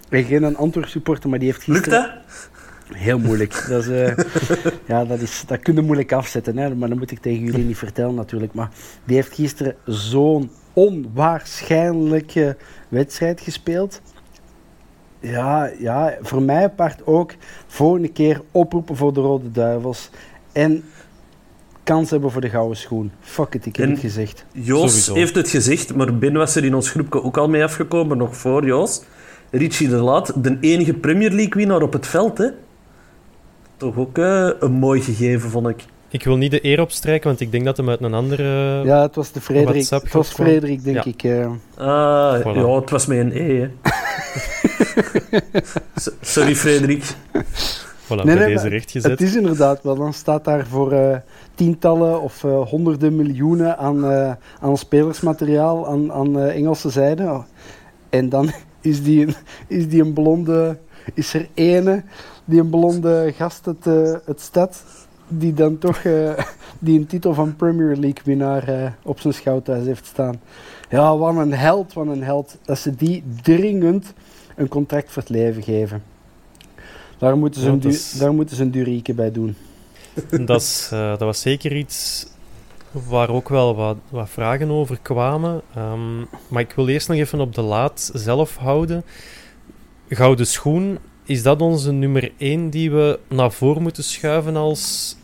En 0.09 0.23
geen 0.23 0.43
een 0.43 0.57
Antwerp 0.57 0.87
supporter, 0.87 1.29
maar 1.29 1.39
die 1.39 1.47
heeft 1.47 1.63
gisteren... 1.63 2.01
Lukt 2.01 2.13
dat? 2.13 2.97
Heel 2.97 3.19
moeilijk. 3.19 3.65
Dat, 3.69 3.85
is, 3.85 3.87
uh, 3.87 4.17
ja, 4.87 5.05
dat, 5.05 5.19
is, 5.19 5.43
dat 5.47 5.59
kun 5.59 5.75
je 5.75 5.81
moeilijk 5.81 6.11
afzetten, 6.11 6.57
hè? 6.57 6.75
maar 6.75 6.89
dat 6.89 6.97
moet 6.97 7.11
ik 7.11 7.19
tegen 7.19 7.43
jullie 7.43 7.65
niet 7.65 7.77
vertellen 7.77 8.15
natuurlijk. 8.15 8.53
Maar 8.53 8.69
die 9.05 9.15
heeft 9.15 9.33
gisteren 9.33 9.75
zo'n 9.85 10.51
onwaarschijnlijke 10.73 12.57
wedstrijd 12.89 13.41
gespeeld. 13.41 14.01
Ja, 15.19 15.71
ja, 15.79 16.17
voor 16.21 16.41
mij 16.41 16.63
apart 16.63 17.05
ook. 17.05 17.33
Volgende 17.67 18.11
keer 18.11 18.41
oproepen 18.51 18.95
voor 18.95 19.13
de 19.13 19.21
Rode 19.21 19.51
Duivels. 19.51 20.09
En 20.51 20.83
kans 21.83 22.09
hebben 22.09 22.31
voor 22.31 22.41
de 22.41 22.49
gouden 22.49 22.77
schoen. 22.77 23.11
Fuck 23.19 23.53
it, 23.53 23.65
ik 23.65 23.75
heb 23.75 23.85
en 23.85 23.91
het 23.91 23.99
gezegd. 23.99 24.45
Joos 24.51 24.79
Sowieso. 24.79 25.13
heeft 25.13 25.35
het 25.35 25.49
gezegd, 25.49 25.95
maar 25.95 26.17
Ben 26.17 26.33
was 26.33 26.55
er 26.55 26.65
in 26.65 26.75
ons 26.75 26.89
groepje 26.89 27.23
ook 27.23 27.37
al 27.37 27.49
mee 27.49 27.63
afgekomen, 27.63 28.17
nog 28.17 28.37
voor 28.37 28.65
Joos. 28.65 29.01
Richie 29.49 29.89
de 29.89 29.95
Laat, 29.95 30.43
de 30.43 30.57
enige 30.61 30.93
Premier 30.93 31.31
League 31.31 31.53
winnaar 31.53 31.81
op 31.81 31.93
het 31.93 32.07
veld, 32.07 32.37
hè? 32.37 32.47
toch 33.81 33.97
ook 33.97 34.17
uh, 34.17 34.49
een 34.59 34.71
mooi 34.71 35.01
gegeven, 35.01 35.49
vond 35.49 35.67
ik. 35.67 35.85
Ik 36.09 36.23
wil 36.23 36.37
niet 36.37 36.51
de 36.51 36.65
eer 36.65 36.81
opstrijken, 36.81 37.27
want 37.27 37.39
ik 37.39 37.51
denk 37.51 37.65
dat 37.65 37.77
hem 37.77 37.89
uit 37.89 38.01
een 38.01 38.13
andere. 38.13 38.43
Ja, 38.83 39.01
het 39.01 39.15
was 39.15 39.31
de 39.31 39.41
Frederik. 39.41 39.89
Het 39.89 40.11
was 40.11 40.29
Frederik, 40.29 40.83
denk 40.83 40.95
ja. 40.95 41.05
ik. 41.05 41.23
Uh. 41.23 41.45
Ah, 41.77 42.39
voilà. 42.39 42.55
ja, 42.55 42.75
het 42.75 42.89
was 42.89 43.05
met 43.05 43.17
een 43.17 43.31
E. 43.33 43.59
Hè. 43.59 43.69
Sorry, 46.21 46.55
Frederik. 46.55 47.03
Voilà, 47.03 48.23
nee, 48.23 48.23
bij 48.23 48.35
nee, 48.35 48.47
deze 48.47 48.67
recht 48.67 48.91
gezet. 48.91 49.11
Het 49.11 49.21
is 49.21 49.35
inderdaad 49.35 49.83
wel. 49.83 49.95
Dan 49.95 50.13
staat 50.13 50.45
daar 50.45 50.67
voor 50.67 50.93
uh, 50.93 51.15
tientallen 51.61 52.21
of 52.21 52.43
uh, 52.43 52.67
honderden 52.67 53.15
miljoenen 53.15 53.77
aan, 53.77 54.05
uh, 54.05 54.31
aan 54.59 54.77
spelersmateriaal 54.77 55.87
aan, 55.87 56.11
aan 56.11 56.39
Engelse 56.39 56.89
zijde. 56.89 57.41
En 58.09 58.29
dan 58.29 58.51
is 58.81 59.03
die, 59.03 59.27
een, 59.27 59.35
is 59.67 59.89
die 59.89 60.01
een 60.01 60.13
blonde. 60.13 60.77
Is 61.13 61.33
er 61.33 61.47
ene 61.53 62.03
die 62.45 62.59
een 62.59 62.69
blonde 62.69 63.33
gast 63.35 63.65
het, 63.65 63.85
het 64.25 64.41
stad, 64.41 64.83
die 65.27 65.53
dan 65.53 65.77
toch 65.77 66.01
die 66.85 66.99
een 66.99 67.07
titel 67.07 67.33
van 67.33 67.55
Premier 67.55 67.95
League 67.95 68.23
winnaar 68.23 68.97
op 69.03 69.19
zijn 69.19 69.33
schouwthuis 69.33 69.85
heeft 69.85 70.05
staan. 70.05 70.41
Ja, 70.89 71.17
wat 71.17 71.35
een 71.35 71.53
held, 71.53 71.93
wat 71.93 72.07
een 72.07 72.23
held. 72.23 72.57
Dat 72.65 72.77
ze 72.77 72.95
die 72.95 73.23
dringend 73.41 74.13
een 74.55 74.67
contract 74.67 75.11
voor 75.11 75.21
het 75.21 75.31
leven 75.31 75.63
geven. 75.63 76.03
Daar 77.17 77.37
moeten 77.37 77.61
ze, 77.61 77.67
ja, 77.67 77.73
een, 77.73 77.81
is... 77.81 78.11
daar 78.11 78.33
moeten 78.33 78.55
ze 78.55 78.63
een 78.63 78.71
durieke 78.71 79.13
bij 79.13 79.31
doen. 79.31 79.55
Dat, 80.45 80.61
is, 80.61 80.87
dat 80.89 81.19
was 81.19 81.41
zeker 81.41 81.75
iets 81.75 82.27
waar 82.91 83.29
ook 83.29 83.49
wel 83.49 83.75
wat, 83.75 83.97
wat 84.09 84.29
vragen 84.29 84.69
over 84.71 84.99
kwamen. 85.01 85.61
Um, 85.77 86.27
maar 86.47 86.61
ik 86.61 86.73
wil 86.75 86.87
eerst 86.87 87.07
nog 87.07 87.17
even 87.17 87.39
op 87.39 87.55
de 87.55 87.61
laat 87.61 88.11
zelf 88.13 88.55
houden. 88.55 89.03
Gouden 90.09 90.47
schoen 90.47 90.97
is 91.23 91.43
dat 91.43 91.61
onze 91.61 91.91
nummer 91.91 92.31
1 92.37 92.69
die 92.69 92.91
we 92.91 93.19
naar 93.27 93.51
voren 93.51 93.81
moeten 93.81 94.03
schuiven 94.03 94.55
als, 94.55 95.15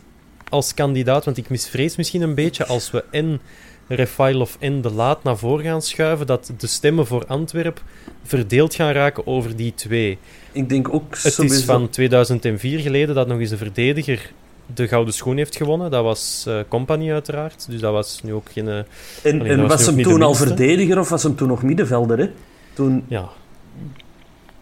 als 0.48 0.74
kandidaat? 0.74 1.24
Want 1.24 1.36
ik 1.36 1.50
misvrees 1.50 1.96
misschien 1.96 2.22
een 2.22 2.34
beetje 2.34 2.66
als 2.66 2.90
we 2.90 3.04
en 3.10 3.40
Refailov 3.88 4.54
en 4.58 4.80
De 4.80 4.92
Laat 4.92 5.22
naar 5.22 5.36
voren 5.36 5.64
gaan 5.64 5.82
schuiven, 5.82 6.26
dat 6.26 6.52
de 6.58 6.66
stemmen 6.66 7.06
voor 7.06 7.26
Antwerp 7.26 7.82
verdeeld 8.22 8.74
gaan 8.74 8.92
raken 8.92 9.26
over 9.26 9.56
die 9.56 9.74
twee. 9.74 10.18
Ik 10.52 10.68
denk 10.68 10.94
ook 10.94 11.18
Het 11.22 11.32
sowieso... 11.32 11.56
is 11.56 11.64
van 11.64 11.88
2004 11.88 12.80
geleden 12.80 13.14
dat 13.14 13.26
nog 13.26 13.38
eens 13.38 13.50
een 13.50 13.58
verdediger 13.58 14.32
de 14.74 14.88
gouden 14.88 15.14
schoen 15.14 15.36
heeft 15.36 15.56
gewonnen. 15.56 15.90
Dat 15.90 16.02
was 16.02 16.44
uh, 16.48 16.60
Company 16.68 17.12
uiteraard. 17.12 17.66
Dus 17.70 17.80
dat 17.80 17.92
was 17.92 18.20
nu 18.22 18.32
ook 18.32 18.50
geen... 18.52 18.66
Uh, 18.66 18.76
en, 18.76 19.40
alleen, 19.40 19.46
en 19.46 19.60
was, 19.60 19.70
was 19.70 19.86
hem 19.86 20.02
toen 20.02 20.22
al 20.22 20.34
verdediger 20.34 20.98
of 20.98 21.08
was 21.08 21.22
hem 21.22 21.36
toen 21.36 21.48
nog 21.48 21.62
middenvelder? 21.62 22.18
Hè? 22.18 22.30
Toen... 22.72 23.04
Ja. 23.06 23.28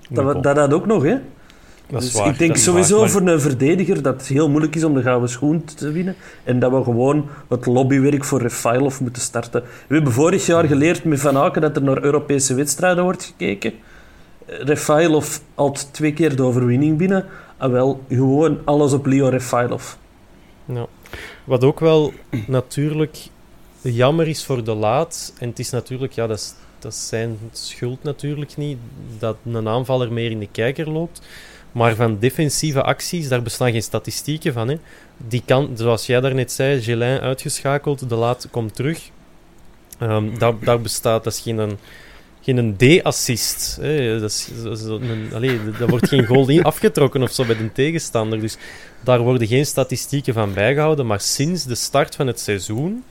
Dat, 0.08 0.42
dat 0.42 0.56
had 0.56 0.72
ook 0.72 0.86
nog, 0.86 1.02
hè? 1.02 1.16
Dat 1.88 2.00
dus 2.00 2.12
waar, 2.12 2.28
ik 2.28 2.38
denk 2.38 2.56
sowieso 2.56 3.00
waar, 3.00 3.10
voor 3.10 3.20
een 3.20 3.40
verdediger 3.40 4.02
dat 4.02 4.14
het 4.14 4.26
heel 4.26 4.48
moeilijk 4.48 4.76
is 4.76 4.84
om 4.84 4.94
de 4.94 5.02
gouden 5.02 5.28
schoen 5.28 5.64
te 5.64 5.90
winnen. 5.90 6.16
En 6.44 6.58
dat 6.58 6.70
we 6.72 6.82
gewoon 6.82 7.28
het 7.48 7.66
lobbywerk 7.66 8.24
voor 8.24 8.40
Refailov 8.42 9.00
moeten 9.00 9.22
starten. 9.22 9.62
We 9.86 9.94
hebben 9.94 10.12
vorig 10.12 10.46
jaar 10.46 10.64
geleerd 10.64 11.04
met 11.04 11.20
Van 11.20 11.36
Aken 11.36 11.60
dat 11.60 11.76
er 11.76 11.82
naar 11.82 12.02
Europese 12.02 12.54
wedstrijden 12.54 13.04
wordt 13.04 13.24
gekeken. 13.24 13.72
Refailov 14.46 15.36
had 15.54 15.88
twee 15.92 16.12
keer 16.12 16.36
de 16.36 16.42
overwinning 16.42 16.98
binnen. 16.98 17.24
Ah, 17.56 17.70
wel, 17.70 18.00
gewoon 18.08 18.58
alles 18.64 18.92
op 18.92 19.06
Leo 19.06 19.28
Refailov. 19.28 19.94
Wat 21.44 21.64
ook 21.64 21.80
wel 21.80 22.12
natuurlijk 22.46 23.18
jammer 23.80 24.28
is 24.28 24.44
voor 24.44 24.64
de 24.64 24.74
laat, 24.74 25.32
en 25.38 25.48
het 25.48 25.58
is 25.58 25.70
natuurlijk, 25.70 26.12
ja, 26.12 26.26
dat 26.26 26.56
dat 26.78 26.94
zijn 26.94 27.38
schuld 27.52 28.02
natuurlijk 28.02 28.56
niet, 28.56 28.78
dat 29.18 29.36
een 29.44 29.68
aanvaller 29.68 30.12
meer 30.12 30.30
in 30.30 30.38
de 30.38 30.48
kijker 30.52 30.90
loopt. 30.90 31.22
Maar 31.72 31.94
van 31.94 32.18
defensieve 32.18 32.82
acties, 32.82 33.28
daar 33.28 33.42
bestaan 33.42 33.70
geen 33.72 33.82
statistieken 33.82 34.52
van. 34.52 34.68
Hè. 34.68 34.78
Die 35.16 35.42
kan, 35.44 35.70
zoals 35.74 36.06
jij 36.06 36.20
daarnet 36.20 36.52
zei, 36.52 36.82
Gelin 36.82 37.20
uitgeschakeld, 37.20 38.08
de 38.08 38.14
laat 38.14 38.48
komt 38.50 38.74
terug. 38.74 39.10
Um, 40.00 40.38
daar, 40.38 40.58
daar 40.58 40.80
bestaat, 40.80 41.24
dat 41.24 41.32
is 41.32 41.40
geen, 41.40 41.58
een, 41.58 41.78
geen 42.46 42.56
een 42.56 42.76
D-assist. 42.76 43.78
Dat, 45.78 45.88
wordt 45.88 46.08
geen 46.08 46.26
goal 46.26 46.62
afgetrokken 46.62 47.22
of 47.22 47.32
zo 47.32 47.44
bij 47.44 47.56
de 47.56 47.72
tegenstander. 47.72 48.40
Dus 48.40 48.56
daar 49.00 49.20
worden 49.20 49.48
geen 49.48 49.66
statistieken 49.66 50.34
van 50.34 50.54
bijgehouden. 50.54 51.06
Maar 51.06 51.20
sinds 51.20 51.64
de 51.64 51.74
start 51.74 52.14
van 52.14 52.26
het 52.26 52.40
seizoen 52.40 53.04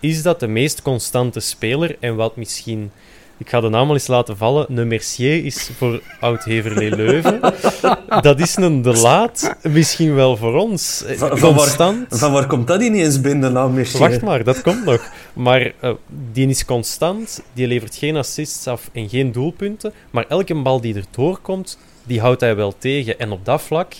is 0.00 0.22
dat 0.22 0.40
de 0.40 0.46
meest 0.46 0.82
constante 0.82 1.40
speler. 1.40 1.96
En 2.00 2.16
wat 2.16 2.36
misschien 2.36 2.90
ik 3.38 3.48
ga 3.50 3.60
de 3.60 3.68
naam 3.68 3.88
al 3.88 3.94
eens 3.94 4.06
laten 4.06 4.36
vallen. 4.36 4.78
Een 4.78 4.88
Mercier 4.88 5.44
is 5.44 5.70
voor 5.76 6.00
Oud-Heverlee 6.20 6.96
Leuven. 6.96 7.40
dat 8.20 8.40
is 8.40 8.56
een 8.56 8.82
De 8.82 8.92
Laat 8.92 9.56
misschien 9.62 10.14
wel 10.14 10.36
voor 10.36 10.54
ons. 10.54 11.04
Van, 11.06 11.38
van, 11.38 11.54
waar, 11.54 12.06
van 12.08 12.32
waar, 12.32 12.46
komt 12.46 12.66
dat 12.66 12.82
ineens 12.82 13.20
binnen, 13.20 13.48
de 13.48 13.54
naam 13.54 13.74
Mercier? 13.74 14.00
Wacht 14.00 14.22
maar, 14.22 14.44
dat 14.44 14.62
komt 14.62 14.84
nog. 14.84 15.10
Maar 15.32 15.72
uh, 15.82 15.92
die 16.32 16.48
is 16.48 16.64
constant, 16.64 17.42
die 17.52 17.66
levert 17.66 17.96
geen 17.96 18.16
assists 18.16 18.66
af 18.66 18.90
en 18.92 19.08
geen 19.08 19.32
doelpunten. 19.32 19.92
Maar 20.10 20.24
elke 20.28 20.54
bal 20.54 20.80
die 20.80 20.94
er 20.94 21.04
doorkomt, 21.10 21.78
die 22.04 22.20
houdt 22.20 22.40
hij 22.40 22.56
wel 22.56 22.74
tegen. 22.78 23.18
En 23.18 23.30
op 23.30 23.44
dat 23.44 23.62
vlak 23.62 23.92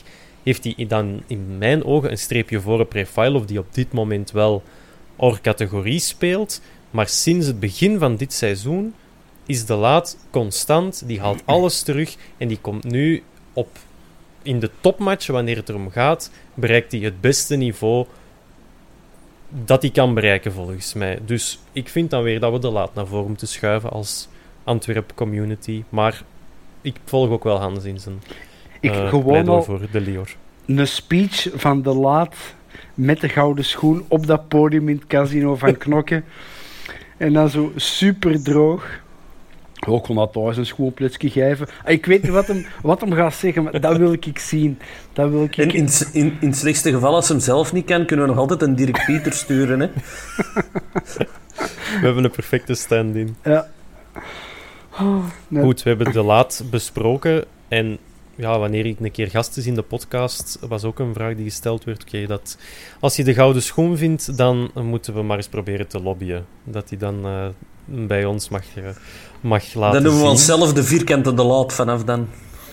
heeft 0.42 0.64
hij 0.64 0.86
dan 0.88 1.22
in 1.26 1.58
mijn 1.58 1.84
ogen 1.84 2.10
een 2.10 2.18
streepje 2.18 2.60
voor 2.60 2.80
op 2.80 2.92
Refailov, 2.92 3.44
die 3.44 3.58
op 3.58 3.74
dit 3.74 3.92
moment 3.92 4.30
wel 4.30 4.62
or-categorie 5.16 6.00
speelt. 6.00 6.60
Maar 6.90 7.08
sinds 7.08 7.46
het 7.46 7.60
begin 7.60 7.98
van 7.98 8.16
dit 8.16 8.32
seizoen 8.32 8.94
is 9.48 9.66
de 9.66 9.74
laat 9.74 10.16
constant. 10.30 11.02
Die 11.06 11.20
haalt 11.20 11.42
alles 11.44 11.82
terug 11.82 12.16
en 12.36 12.48
die 12.48 12.58
komt 12.60 12.84
nu 12.84 13.22
op. 13.52 13.68
In 14.42 14.60
de 14.60 14.70
topmatch, 14.80 15.26
wanneer 15.26 15.56
het 15.56 15.68
erom 15.68 15.90
gaat, 15.90 16.30
bereikt 16.54 16.92
hij 16.92 17.00
het 17.00 17.20
beste 17.20 17.56
niveau 17.56 18.06
dat 19.48 19.82
hij 19.82 19.90
kan 19.90 20.14
bereiken, 20.14 20.52
volgens 20.52 20.94
mij. 20.94 21.18
Dus 21.26 21.58
ik 21.72 21.88
vind 21.88 22.10
dan 22.10 22.22
weer 22.22 22.40
dat 22.40 22.52
we 22.52 22.58
de 22.58 22.70
laat 22.70 22.94
naar 22.94 23.06
voren 23.06 23.28
moeten 23.28 23.48
schuiven 23.48 23.90
als 23.90 24.28
Antwerp 24.64 25.12
community. 25.14 25.82
Maar 25.88 26.22
ik 26.80 26.96
volg 27.04 27.30
ook 27.30 27.44
wel 27.44 27.60
Hans 27.60 27.84
in 27.84 28.00
zijn 28.00 28.20
ik 28.80 28.94
uh, 28.94 29.08
gewoon 29.08 29.48
al 29.48 29.62
voor 29.62 29.80
de 29.90 30.00
Lior. 30.00 30.34
Een 30.66 30.86
speech 30.86 31.48
van 31.54 31.82
de 31.82 31.94
laat 31.94 32.36
met 32.94 33.20
de 33.20 33.28
gouden 33.28 33.64
schoen 33.64 34.04
op 34.08 34.26
dat 34.26 34.48
podium 34.48 34.88
in 34.88 34.96
het 34.96 35.06
casino 35.06 35.56
van 35.56 35.76
Knokken. 35.84 36.24
en 37.16 37.32
dan 37.32 37.48
zo 37.48 37.72
super 37.76 38.42
droog. 38.42 39.00
Ook 39.86 40.04
kon 40.04 40.16
dat 40.16 40.32
thuis 40.32 40.56
een 40.56 40.66
schoolplitsje 40.66 41.30
geven. 41.30 41.68
Ah, 41.84 41.92
ik 41.92 42.06
weet 42.06 42.22
niet 42.22 42.32
wat 42.32 42.46
hem, 42.46 42.66
wat 42.82 43.00
hem 43.00 43.12
gaat 43.12 43.34
zeggen, 43.34 43.62
maar 43.62 43.80
dat 43.80 43.96
wil 43.96 44.12
ik 44.12 44.38
zien. 44.38 44.78
Dat 45.12 45.30
wil 45.30 45.42
ik... 45.42 45.56
In, 45.56 45.70
in, 45.70 45.88
in, 46.12 46.36
in 46.40 46.48
het 46.48 46.56
slechtste 46.56 46.92
geval, 46.92 47.14
als 47.14 47.28
hem 47.28 47.40
zelf 47.40 47.72
niet 47.72 47.86
kan, 47.86 48.06
kunnen 48.06 48.26
we 48.26 48.30
nog 48.30 48.40
altijd 48.40 48.62
een 48.62 48.76
Dirk 48.76 49.04
Pieter 49.06 49.32
sturen. 49.32 49.80
Hè? 49.80 49.88
we 52.00 52.00
hebben 52.00 52.24
een 52.24 52.30
perfecte 52.30 52.74
stand-in. 52.74 53.36
Ja. 53.44 53.68
Oh, 55.00 55.24
Goed, 55.54 55.82
we 55.82 55.88
hebben 55.88 56.12
de 56.12 56.22
laat 56.22 56.64
besproken. 56.70 57.44
En 57.68 57.98
ja, 58.34 58.58
wanneer 58.58 58.86
ik 58.86 59.00
een 59.00 59.10
keer 59.10 59.30
gast 59.30 59.56
is 59.56 59.66
in 59.66 59.74
de 59.74 59.82
podcast, 59.82 60.58
was 60.68 60.84
ook 60.84 60.98
een 60.98 61.14
vraag 61.14 61.34
die 61.34 61.44
gesteld 61.44 61.84
werd. 61.84 62.02
Oké, 62.02 62.26
dat 62.26 62.58
als 63.00 63.16
je 63.16 63.24
de 63.24 63.34
gouden 63.34 63.62
schoen 63.62 63.96
vindt, 63.96 64.36
dan 64.36 64.70
moeten 64.74 65.14
we 65.14 65.22
maar 65.22 65.36
eens 65.36 65.48
proberen 65.48 65.88
te 65.88 66.02
lobbyen. 66.02 66.46
Dat 66.64 66.88
hij 66.88 66.98
dan 66.98 67.26
uh, 67.26 67.46
bij 67.84 68.24
ons 68.24 68.48
mag, 68.48 68.64
uh, 68.76 68.88
mag 69.40 69.74
laten 69.74 69.92
Dan 69.92 70.02
noemen 70.02 70.22
we 70.22 70.30
onszelf 70.30 70.72
de 70.72 70.84
vierkante 70.84 71.34
de 71.34 71.42
laat 71.42 71.72
vanaf 71.72 72.04
dan. 72.04 72.28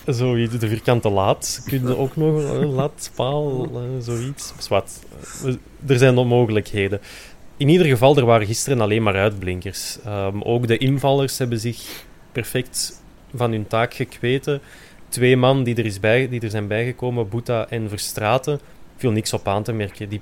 Zoiets, 0.06 0.58
de 0.58 0.68
vierkante 0.68 1.08
laat. 1.08 1.62
Kun 1.66 1.86
je 1.86 1.96
ook 1.96 2.16
nog 2.16 2.34
een 2.36 2.72
laadpaal, 2.72 3.64
uh, 3.64 3.80
zoiets. 4.00 4.52
Zwat. 4.58 5.00
Er 5.86 5.98
zijn 5.98 6.14
nog 6.14 6.26
mogelijkheden. 6.26 7.00
In 7.56 7.68
ieder 7.68 7.86
geval, 7.86 8.16
er 8.16 8.24
waren 8.24 8.46
gisteren 8.46 8.80
alleen 8.80 9.02
maar 9.02 9.16
uitblinkers. 9.16 9.98
Um, 10.06 10.42
ook 10.42 10.66
de 10.66 10.78
invallers 10.78 11.38
hebben 11.38 11.60
zich 11.60 12.04
perfect 12.32 13.02
van 13.34 13.50
hun 13.50 13.66
taak 13.66 13.94
gekweten 13.94 14.60
twee 15.08 15.36
man 15.36 15.64
die 15.64 15.74
er, 15.74 15.84
is 15.84 16.00
bij, 16.00 16.28
die 16.28 16.40
er 16.40 16.50
zijn 16.50 16.66
bijgekomen, 16.66 17.28
Boeta 17.28 17.68
en 17.68 17.88
Verstraten, 17.88 18.60
viel 18.96 19.10
niks 19.10 19.32
op 19.32 19.48
aan 19.48 19.62
te 19.62 19.72
merken. 19.72 20.08
Die 20.08 20.20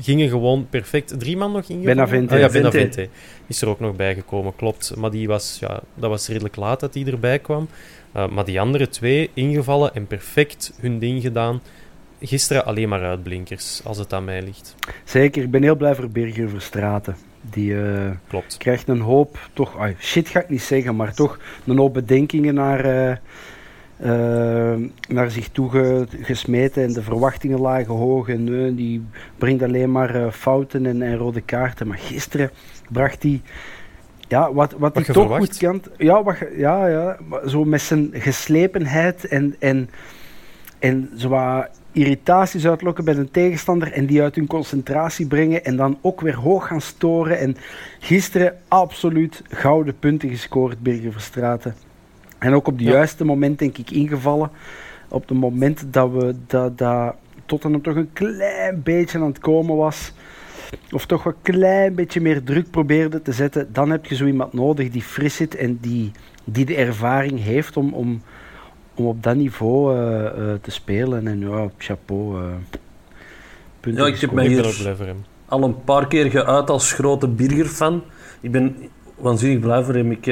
gingen 0.00 0.28
gewoon 0.28 0.66
perfect. 0.70 1.20
Drie 1.20 1.36
man 1.36 1.52
nog 1.52 1.62
ingevallen? 1.62 1.94
Benavente. 1.94 2.34
Ah, 2.34 2.40
ja, 2.40 2.48
Benavente 2.48 3.08
is 3.46 3.62
er 3.62 3.68
ook 3.68 3.80
nog 3.80 3.96
bijgekomen, 3.96 4.56
klopt. 4.56 4.96
Maar 4.96 5.10
die 5.10 5.26
was, 5.26 5.56
ja, 5.60 5.80
dat 5.94 6.10
was 6.10 6.28
redelijk 6.28 6.56
laat 6.56 6.80
dat 6.80 6.92
die 6.92 7.10
erbij 7.10 7.38
kwam. 7.38 7.68
Uh, 8.16 8.28
maar 8.28 8.44
die 8.44 8.60
andere 8.60 8.88
twee 8.88 9.30
ingevallen 9.34 9.94
en 9.94 10.06
perfect 10.06 10.72
hun 10.80 10.98
ding 10.98 11.22
gedaan. 11.22 11.62
Gisteren 12.20 12.64
alleen 12.64 12.88
maar 12.88 13.02
uitblinkers, 13.02 13.80
als 13.84 13.98
het 13.98 14.12
aan 14.12 14.24
mij 14.24 14.42
ligt. 14.42 14.74
Zeker, 15.04 15.42
ik 15.42 15.50
ben 15.50 15.62
heel 15.62 15.76
blij 15.76 15.94
voor 15.94 16.08
Birger 16.08 16.48
Verstraten. 16.48 17.16
Die 17.40 17.70
uh, 17.70 18.10
Klopt. 18.28 18.56
krijgt 18.56 18.88
een 18.88 19.00
hoop, 19.00 19.48
toch, 19.52 19.76
shit 19.98 20.28
ga 20.28 20.40
ik 20.40 20.48
niet 20.48 20.62
zeggen, 20.62 20.96
maar 20.96 21.14
toch 21.14 21.38
een 21.66 21.78
hoop 21.78 21.94
bedenkingen 21.94 22.54
naar, 22.54 23.08
uh, 23.08 23.16
uh, 24.04 24.74
naar 25.08 25.30
zich 25.30 25.48
toe 25.48 26.06
gesmeten 26.20 26.82
en 26.82 26.92
de 26.92 27.02
verwachtingen 27.02 27.60
lagen 27.60 27.94
hoog 27.94 28.28
en 28.28 28.46
uh, 28.46 28.76
die 28.76 29.02
brengt 29.38 29.62
alleen 29.62 29.92
maar 29.92 30.16
uh, 30.16 30.30
fouten 30.30 30.86
en, 30.86 31.02
en, 31.02 31.16
rode 31.16 31.40
kaarten. 31.40 31.86
Maar 31.86 31.98
gisteren 31.98 32.50
bracht 32.88 33.22
hij 33.22 33.42
ja, 34.28 34.52
wat, 34.52 34.72
wat, 34.72 34.94
hij 34.94 35.04
toch 35.04 35.36
goed 35.36 35.56
kan. 35.56 35.82
Ja, 35.96 36.22
wat, 36.22 36.36
ja, 36.56 36.86
ja, 36.86 37.18
zo 37.46 37.64
met 37.64 37.80
zijn 37.80 38.10
geslepenheid 38.12 39.28
en, 39.28 39.56
en, 39.58 39.90
en 40.78 41.10
zo 41.16 41.28
wat 41.28 41.68
irritaties 41.92 42.66
uitlokken 42.66 43.04
bij 43.04 43.16
een 43.16 43.30
tegenstander 43.30 43.92
en 43.92 44.06
die 44.06 44.22
uit 44.22 44.34
hun 44.34 44.46
concentratie 44.46 45.26
brengen 45.26 45.64
en 45.64 45.76
dan 45.76 45.98
ook 46.00 46.20
weer 46.20 46.36
hoog 46.36 46.66
gaan 46.66 46.80
storen. 46.80 47.38
En 47.38 47.56
gisteren 47.98 48.58
absoluut 48.68 49.42
gouden 49.48 49.98
punten 49.98 50.28
gescoord, 50.28 50.82
Birger 50.82 51.12
Verstraten. 51.12 51.87
En 52.38 52.54
ook 52.54 52.66
op 52.66 52.78
het 52.78 52.86
juiste 52.86 53.24
moment, 53.24 53.58
denk 53.58 53.78
ik, 53.78 53.90
ingevallen. 53.90 54.50
Op 55.08 55.28
het 55.28 55.38
moment 55.38 55.84
dat 55.92 56.10
we 56.10 56.34
dat, 56.46 56.78
dat 56.78 57.14
Tottenham 57.46 57.82
toch 57.82 57.96
een 57.96 58.12
klein 58.12 58.82
beetje 58.82 59.18
aan 59.18 59.26
het 59.26 59.38
komen 59.38 59.76
was. 59.76 60.12
Of 60.92 61.06
toch 61.06 61.24
een 61.24 61.34
klein 61.42 61.94
beetje 61.94 62.20
meer 62.20 62.42
druk 62.42 62.70
probeerde 62.70 63.22
te 63.22 63.32
zetten. 63.32 63.72
Dan 63.72 63.90
heb 63.90 64.06
je 64.06 64.14
zo 64.14 64.26
iemand 64.26 64.52
nodig 64.52 64.90
die 64.90 65.02
fris 65.02 65.36
zit 65.36 65.54
en 65.54 65.78
die, 65.80 66.10
die 66.44 66.64
de 66.64 66.74
ervaring 66.74 67.42
heeft 67.42 67.76
om, 67.76 67.92
om, 67.92 68.22
om 68.94 69.06
op 69.06 69.22
dat 69.22 69.36
niveau 69.36 69.96
uh, 69.96 70.22
uh, 70.22 70.54
te 70.60 70.70
spelen. 70.70 71.26
En 71.26 71.40
ja, 71.40 71.68
chapeau. 71.78 72.42
Uh, 72.42 73.94
ja, 73.94 74.06
ik 74.06 74.20
heb 74.20 74.32
mij 74.32 74.46
hier 74.46 75.14
al 75.46 75.62
een 75.62 75.84
paar 75.84 76.06
keer 76.06 76.30
geuit 76.30 76.70
als 76.70 76.92
grote 76.92 77.28
Birger-fan. 77.28 78.02
Ik 78.40 78.50
ben 78.50 78.76
waanzinnig 79.16 79.60
blij 79.60 79.82
voor 79.82 79.94
hem. 79.94 80.10
Ik 80.10 80.26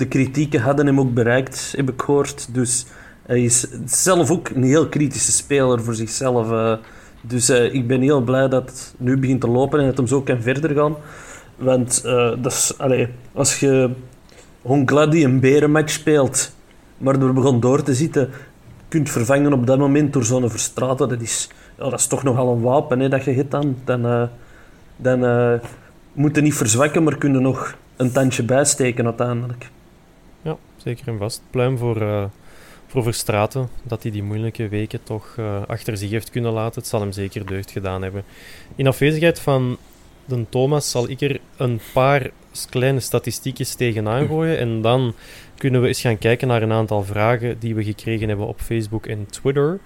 de 0.00 0.08
kritieken 0.08 0.60
hadden 0.60 0.86
hem 0.86 1.00
ook 1.00 1.14
bereikt, 1.14 1.72
heb 1.76 1.90
ik 1.90 2.02
gehoord. 2.02 2.54
Dus 2.54 2.86
hij 3.26 3.44
is 3.44 3.66
zelf 3.84 4.30
ook 4.30 4.48
een 4.48 4.62
heel 4.62 4.88
kritische 4.88 5.32
speler 5.32 5.82
voor 5.82 5.94
zichzelf. 5.94 6.50
Uh, 6.50 6.76
dus 7.20 7.50
uh, 7.50 7.74
ik 7.74 7.86
ben 7.86 8.00
heel 8.00 8.20
blij 8.20 8.48
dat 8.48 8.68
het 8.68 8.94
nu 8.98 9.18
begint 9.18 9.40
te 9.40 9.48
lopen 9.48 9.80
en 9.80 9.86
dat 9.86 9.96
hem 9.96 10.06
zo 10.06 10.22
kan 10.22 10.42
verder 10.42 10.74
gaan. 10.74 10.96
Want 11.56 12.02
uh, 12.06 12.32
dat 12.38 12.52
is, 12.52 12.72
als 13.32 13.60
je 13.60 13.90
Hongladi 14.62 15.24
een 15.24 15.40
berenmatch 15.40 15.90
speelt, 15.92 16.54
maar 16.98 17.20
er 17.20 17.32
begon 17.32 17.60
door 17.60 17.82
te 17.82 17.94
zitten, 17.94 18.30
kunt 18.88 19.10
vervangen 19.10 19.52
op 19.52 19.66
dat 19.66 19.78
moment 19.78 20.12
door 20.12 20.24
zo'n 20.24 20.50
verstraten, 20.50 21.08
dat 21.08 21.20
is, 21.20 21.48
ja, 21.78 21.90
dat 21.90 21.98
is 21.98 22.06
toch 22.06 22.22
nogal 22.22 22.52
een 22.52 22.60
wapen 22.60 23.00
hè, 23.00 23.08
dat 23.08 23.24
je 23.24 23.32
hebt 23.32 23.50
dan. 23.50 23.76
Dan, 23.84 24.28
dan 24.96 25.20
moet 26.12 26.36
je 26.36 26.42
niet 26.42 26.54
verzwakken, 26.54 27.02
maar 27.02 27.16
kun 27.16 27.32
je 27.32 27.38
nog 27.38 27.76
een 27.96 28.12
tandje 28.12 28.42
bijsteken 28.42 29.04
uiteindelijk 29.04 29.70
zeker 30.82 31.08
en 31.08 31.18
vast. 31.18 31.42
Pluim 31.50 31.78
voor, 31.78 32.02
uh, 32.02 32.24
voor 32.86 33.02
Verstraten, 33.02 33.68
dat 33.82 34.02
hij 34.02 34.12
die 34.12 34.22
moeilijke 34.22 34.68
weken 34.68 35.02
toch 35.02 35.36
uh, 35.38 35.62
achter 35.66 35.96
zich 35.96 36.10
heeft 36.10 36.30
kunnen 36.30 36.52
laten. 36.52 36.80
Het 36.80 36.90
zal 36.90 37.00
hem 37.00 37.12
zeker 37.12 37.46
deugd 37.46 37.70
gedaan 37.70 38.02
hebben. 38.02 38.24
In 38.74 38.86
afwezigheid 38.86 39.40
van 39.40 39.78
de 40.24 40.46
Thomas 40.48 40.90
zal 40.90 41.08
ik 41.08 41.20
er 41.20 41.40
een 41.56 41.80
paar 41.92 42.30
kleine 42.70 43.00
statistiekjes 43.00 43.74
tegenaan 43.74 44.26
gooien. 44.26 44.58
En 44.58 44.82
dan 44.82 45.14
kunnen 45.56 45.80
we 45.80 45.88
eens 45.88 46.00
gaan 46.00 46.18
kijken 46.18 46.48
naar 46.48 46.62
een 46.62 46.72
aantal 46.72 47.04
vragen 47.04 47.58
die 47.58 47.74
we 47.74 47.84
gekregen 47.84 48.28
hebben 48.28 48.46
op 48.46 48.60
Facebook 48.60 49.06
en 49.06 49.26
Twitter. 49.30 49.78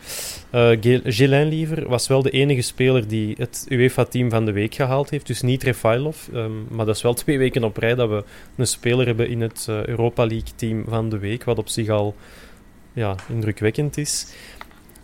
Uh, 0.54 1.44
Liever 1.48 1.88
was 1.88 2.06
wel 2.06 2.22
de 2.22 2.30
enige 2.30 2.62
speler 2.62 3.08
die 3.08 3.34
het 3.38 3.66
UEFA-team 3.68 4.30
van 4.30 4.44
de 4.44 4.52
week 4.52 4.74
gehaald 4.74 5.10
heeft. 5.10 5.26
Dus 5.26 5.42
niet 5.42 5.62
Refailov. 5.62 6.28
Um, 6.34 6.66
maar 6.70 6.86
dat 6.86 6.96
is 6.96 7.02
wel 7.02 7.14
twee 7.24 7.38
weken 7.38 7.64
op 7.64 7.76
rij 7.76 7.94
dat 7.94 8.08
we 8.08 8.24
een 8.56 8.66
speler 8.66 9.06
hebben 9.06 9.28
in 9.28 9.40
het 9.40 9.66
uh, 9.70 9.84
Europa 9.84 10.26
League-team 10.26 10.84
van 10.88 11.08
de 11.08 11.18
week. 11.18 11.44
Wat 11.44 11.58
op 11.58 11.68
zich 11.68 11.88
al 11.88 12.14
ja, 12.92 13.14
indrukwekkend 13.28 13.96
is. 13.96 14.26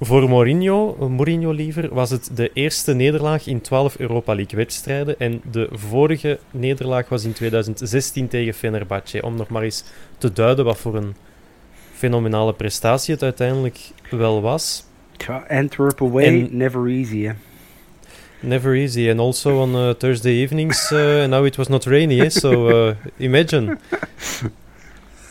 Voor 0.00 0.28
Mourinho, 0.28 0.96
eh, 1.00 1.06
Mourinho 1.06 1.50
liever, 1.50 1.94
was 1.94 2.10
het 2.10 2.30
de 2.34 2.50
eerste 2.52 2.94
nederlaag 2.94 3.46
in 3.46 3.60
12 3.60 3.98
Europa 3.98 4.34
League 4.34 4.56
wedstrijden. 4.58 5.18
En 5.18 5.40
de 5.50 5.68
vorige 5.72 6.38
nederlaag 6.50 7.08
was 7.08 7.24
in 7.24 7.32
2016 7.32 8.28
tegen 8.28 8.54
Fenerbahce. 8.54 9.22
Om 9.22 9.36
nog 9.36 9.48
maar 9.48 9.62
eens 9.62 9.84
te 10.18 10.32
duiden 10.32 10.64
wat 10.64 10.78
voor 10.78 10.96
een 10.96 11.14
fenomenale 11.92 12.52
prestatie 12.52 13.14
het 13.14 13.22
uiteindelijk 13.22 13.78
wel 14.10 14.42
was. 14.42 14.84
Antwerp 15.48 16.02
away, 16.02 16.24
En- 16.24 16.56
never 16.56 16.86
easy. 16.86 17.22
Hè. 17.22 17.32
Never 18.40 18.74
easy. 18.74 19.10
And 19.10 19.20
also 19.20 19.60
on 19.62 19.74
uh, 19.74 19.90
Thursday 19.90 20.32
evenings, 20.32 20.90
uh, 20.92 21.24
now 21.26 21.46
it 21.46 21.56
was 21.56 21.68
not 21.68 21.84
rainy, 21.84 22.20
eh? 22.20 22.28
so 22.28 22.68
uh, 22.88 22.94
imagine. 23.16 23.76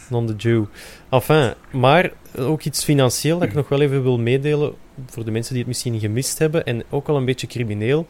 Non 0.10 0.26
the 0.26 0.34
Jew. 0.36 0.66
Enfin, 1.10 1.54
maar 1.72 2.12
ook 2.38 2.64
iets 2.64 2.84
financieel 2.84 3.40
dat 3.40 3.48
ik 3.48 3.54
nog 3.54 3.70
wel 3.70 3.82
even 3.82 4.04
wil 4.04 4.20
meedelen 4.20 4.74
voor 5.06 5.26
de 5.26 5.32
mensen 5.32 5.54
die 5.54 5.62
het 5.62 5.72
misschien 5.72 6.00
gemist 6.00 6.40
hebben 6.40 6.66
en 6.66 6.84
ook 6.90 7.08
al 7.08 7.16
een 7.18 7.26
beetje 7.26 7.48
crimineel. 7.48 8.08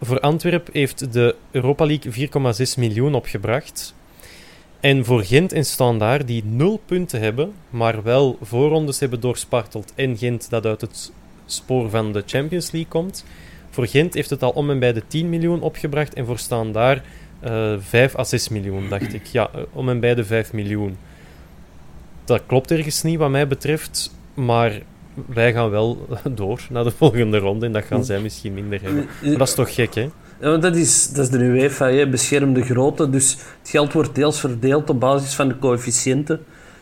Voor 0.00 0.20
Antwerp 0.20 0.68
heeft 0.72 1.12
de 1.12 1.34
Europa 1.50 1.86
League 1.86 2.28
4,6 2.68 2.78
miljoen 2.78 3.14
opgebracht. 3.14 3.94
En 4.80 5.04
voor 5.04 5.24
Gent 5.24 5.52
en 5.52 5.64
Standaard, 5.64 6.26
die 6.26 6.44
nul 6.44 6.80
punten 6.84 7.20
hebben, 7.20 7.52
maar 7.70 8.02
wel 8.02 8.38
voorrondes 8.42 9.00
hebben 9.00 9.20
doorsparteld 9.20 9.92
en 9.94 10.16
Gent 10.16 10.50
dat 10.50 10.66
uit 10.66 10.80
het 10.80 11.12
spoor 11.46 11.90
van 11.90 12.12
de 12.12 12.22
Champions 12.26 12.70
League 12.70 12.90
komt, 12.90 13.24
voor 13.70 13.86
Gent 13.86 14.14
heeft 14.14 14.30
het 14.30 14.42
al 14.42 14.50
om 14.50 14.70
en 14.70 14.78
bij 14.78 14.92
de 14.92 15.02
10 15.06 15.28
miljoen 15.28 15.60
opgebracht 15.60 16.14
en 16.14 16.26
voor 16.26 16.38
Standaard 16.38 17.04
eh 17.40 17.74
5 17.78 18.18
à 18.18 18.24
6 18.24 18.48
miljoen, 18.48 18.88
dacht 18.88 19.14
ik. 19.14 19.26
Ja, 19.26 19.50
eh, 19.54 19.60
om 19.72 19.88
en 19.88 20.00
bij 20.00 20.14
de 20.14 20.24
5 20.24 20.52
miljoen. 20.52 20.96
Dat 22.28 22.42
klopt 22.46 22.70
ergens 22.70 23.02
niet 23.02 23.18
wat 23.18 23.30
mij 23.30 23.46
betreft, 23.48 24.14
maar 24.34 24.72
wij 25.26 25.52
gaan 25.52 25.70
wel 25.70 26.06
door 26.34 26.60
naar 26.70 26.84
de 26.84 26.90
volgende 26.90 27.38
ronde 27.38 27.66
en 27.66 27.72
dat 27.72 27.84
gaan 27.84 28.04
zij 28.04 28.20
misschien 28.20 28.54
minder 28.54 28.82
hebben. 28.82 29.06
Maar 29.22 29.38
dat 29.38 29.48
is 29.48 29.54
toch 29.54 29.74
gek, 29.74 29.94
hè? 29.94 30.08
Ja, 30.40 30.50
want 30.50 30.62
dat 30.62 30.76
is, 30.76 31.08
dat 31.12 31.24
is 31.24 31.30
de 31.30 31.38
UEFA, 31.38 31.90
hè, 31.90 32.08
beschermde 32.08 32.62
grootte. 32.62 33.10
Dus 33.10 33.30
het 33.60 33.68
geld 33.70 33.92
wordt 33.92 34.14
deels 34.14 34.40
verdeeld 34.40 34.90
op 34.90 35.00
basis 35.00 35.34
van 35.34 35.48
de 35.48 35.58
coëfficiënten. 35.58 36.40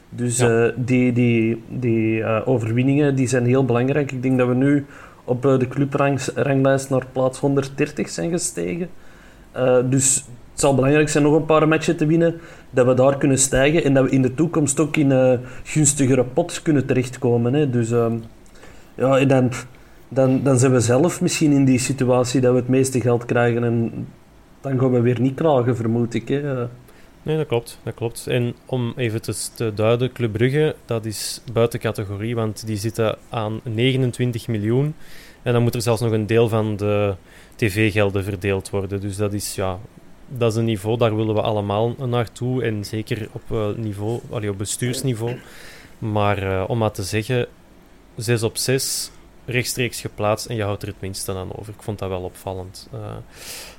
Dus 0.08 0.36
Ja. 0.38 0.66
eh, 0.66 0.72
die, 0.76 1.12
die, 1.12 1.62
die 1.68 2.22
eh, 2.22 2.48
overwinningen 2.48 3.14
die 3.14 3.28
zijn 3.28 3.46
heel 3.46 3.64
belangrijk. 3.64 4.12
Ik 4.12 4.22
denk 4.22 4.38
dat 4.38 4.48
we 4.48 4.54
nu 4.54 4.86
op 5.24 5.46
eh, 5.46 5.58
de 5.58 5.68
clubranglijst 5.68 6.90
naar 6.90 7.06
plaats 7.12 7.38
130 7.38 8.08
zijn 8.08 8.30
gestegen. 8.30 8.88
Dus 9.84 10.24
het 10.56 10.64
zal 10.64 10.74
belangrijk 10.74 11.08
zijn 11.08 11.24
nog 11.24 11.34
een 11.34 11.44
paar 11.44 11.68
matchen 11.68 11.96
te 11.96 12.06
winnen, 12.06 12.40
dat 12.70 12.86
we 12.86 12.94
daar 12.94 13.18
kunnen 13.18 13.38
stijgen 13.38 13.84
en 13.84 13.94
dat 13.94 14.04
we 14.04 14.10
in 14.10 14.22
de 14.22 14.34
toekomst 14.34 14.80
ook 14.80 14.96
in 14.96 15.10
een 15.10 15.40
gunstigere 15.64 16.24
pot 16.24 16.62
kunnen 16.62 16.86
terechtkomen. 16.86 17.54
Hè. 17.54 17.70
Dus 17.70 17.90
ehm, 17.90 18.18
ja, 18.94 19.18
en 19.18 19.28
dan, 19.28 19.52
dan, 20.08 20.42
dan 20.42 20.58
zijn 20.58 20.72
we 20.72 20.80
zelf 20.80 21.20
misschien 21.20 21.52
in 21.52 21.64
die 21.64 21.78
situatie 21.78 22.40
dat 22.40 22.52
we 22.52 22.58
het 22.58 22.68
meeste 22.68 23.00
geld 23.00 23.24
krijgen 23.24 23.64
en 23.64 24.06
dan 24.60 24.78
gaan 24.78 24.90
we 24.90 25.00
weer 25.00 25.20
niet 25.20 25.34
klagen, 25.34 25.76
vermoed 25.76 26.14
ik. 26.14 26.28
Hè. 26.28 26.60
Eh, 26.60 26.64
Nee, 27.22 27.36
dat 27.36 27.46
klopt, 27.46 27.78
dat 27.82 27.94
klopt. 27.94 28.26
En 28.26 28.54
om 28.66 28.92
even 28.96 29.22
te, 29.22 29.34
te 29.54 29.74
duiden, 29.74 30.12
Club 30.12 30.32
Brugge, 30.32 30.74
dat 30.84 31.04
is 31.04 31.40
buiten 31.52 31.80
categorie, 31.80 32.34
want 32.34 32.66
die 32.66 32.76
zitten 32.76 33.16
aan 33.28 33.60
29 33.62 34.48
miljoen. 34.48 34.94
En 35.42 35.52
dan 35.52 35.62
moet 35.62 35.74
er 35.74 35.82
zelfs 35.82 36.00
nog 36.00 36.12
een 36.12 36.26
deel 36.26 36.48
van 36.48 36.76
de 36.76 37.14
tv-gelden 37.54 38.24
verdeeld 38.24 38.70
worden. 38.70 39.00
Dus 39.00 39.16
dat 39.16 39.32
is, 39.32 39.54
ja, 39.54 39.78
dat 40.28 40.52
is 40.52 40.58
een 40.58 40.64
niveau, 40.64 40.98
daar 40.98 41.16
willen 41.16 41.34
we 41.34 41.40
allemaal 41.40 41.94
naartoe. 42.06 42.62
En 42.62 42.84
zeker 42.84 43.28
op, 43.32 43.42
eh, 43.50 43.68
niveau, 43.76 44.20
allee, 44.30 44.50
op 44.50 44.58
bestuursniveau. 44.58 45.36
Maar 45.98 46.38
eh, 46.42 46.64
om 46.68 46.78
maar 46.78 46.92
te 46.92 47.02
zeggen, 47.02 47.46
6 48.16 48.42
op 48.42 48.56
6, 48.56 49.10
rechtstreeks 49.44 50.00
geplaatst 50.00 50.46
en 50.46 50.56
je 50.56 50.62
houdt 50.62 50.82
er 50.82 50.88
het 50.88 51.00
minste 51.00 51.34
aan 51.34 51.56
over. 51.56 51.72
Ik 51.72 51.82
vond 51.82 51.98
dat 51.98 52.08
wel 52.08 52.22
opvallend. 52.22 52.88
Eh, 52.92 53.16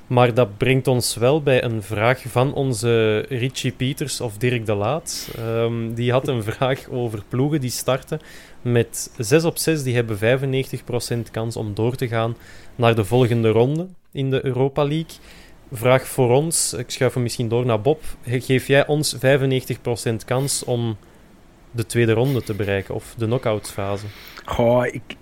maar 0.06 0.34
dat 0.34 0.56
brengt 0.56 0.86
ons 0.86 1.14
wel 1.14 1.42
bij 1.42 1.64
een 1.64 1.82
vraag 1.82 2.22
van 2.26 2.54
onze 2.54 3.18
Richie 3.18 3.72
Pieters 3.72 4.20
of 4.20 4.36
Dirk 4.36 4.66
de 4.66 4.74
Laat. 4.74 5.30
Ehm, 5.36 5.94
die 5.94 6.12
had 6.12 6.28
een 6.28 6.42
vraag 6.42 6.88
over 6.88 7.22
ploegen 7.28 7.60
die 7.60 7.70
starten 7.70 8.20
met 8.62 9.10
6 9.18 9.44
op 9.44 9.58
6. 9.58 9.82
Die 9.82 9.94
hebben 9.94 10.18
95% 10.18 11.30
kans 11.30 11.56
om 11.56 11.74
door 11.74 11.94
te 11.94 12.08
gaan 12.08 12.36
naar 12.76 12.94
de 12.94 13.04
volgende 13.04 13.48
ronde 13.48 13.86
in 14.12 14.30
de 14.30 14.44
Europa 14.44 14.82
League. 14.82 15.16
Vraag 15.72 16.06
voor 16.06 16.30
ons, 16.30 16.72
ik 16.72 16.90
schuif 16.90 17.14
hem 17.14 17.22
misschien 17.22 17.48
door 17.48 17.66
naar 17.66 17.80
Bob. 17.80 18.02
Geef 18.22 18.66
jij 18.66 18.86
ons 18.86 19.16
95% 19.16 19.18
kans 20.24 20.64
om 20.64 20.96
de 21.70 21.86
tweede 21.86 22.12
ronde 22.12 22.42
te 22.42 22.54
bereiken 22.54 22.94
of 22.94 23.14
de 23.16 23.24
knock-out 23.24 23.70
fase? 23.70 24.06
Goh, 24.44 24.86
ik, 24.86 25.16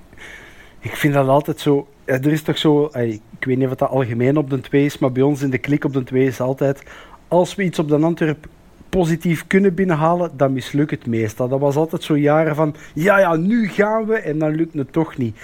ik 0.79 0.97
vind 0.97 1.15
dat 1.15 1.29
altijd 1.29 1.61
zo. 1.61 1.89
Er 2.05 2.27
is 2.27 2.43
toch 2.43 2.59
zo. 2.59 2.85
Ik 2.85 3.21
weet 3.41 3.57
niet 3.57 3.69
of 3.69 3.75
dat 3.75 3.89
algemeen 3.89 4.37
op 4.37 4.51
de 4.51 4.61
2 4.61 4.85
is, 4.85 4.99
maar 4.99 5.13
bij 5.13 5.23
ons 5.23 5.43
in 5.43 5.51
de 5.51 5.59
klik 5.59 5.85
op 5.85 5.93
de 5.93 6.05
2 6.05 6.27
is 6.27 6.41
altijd. 6.41 6.83
Als 7.29 7.55
we 7.55 7.63
iets 7.63 7.79
op 7.79 7.89
de 7.89 7.97
Antwerp 7.97 8.47
positief 8.89 9.47
kunnen 9.47 9.75
binnenhalen, 9.75 10.37
dan 10.37 10.53
mislukt 10.53 10.91
het 10.91 11.07
meestal. 11.07 11.49
Dat 11.49 11.61
was 11.61 11.77
altijd 11.77 12.03
zo 12.03 12.17
jaren 12.17 12.55
van. 12.55 12.75
Ja, 12.95 13.19
ja, 13.19 13.37
nu 13.37 13.69
gaan 13.69 14.07
we 14.07 14.15
en 14.15 14.39
dan 14.39 14.55
lukt 14.55 14.75
het 14.75 14.93
toch 14.93 15.17
niet. 15.17 15.37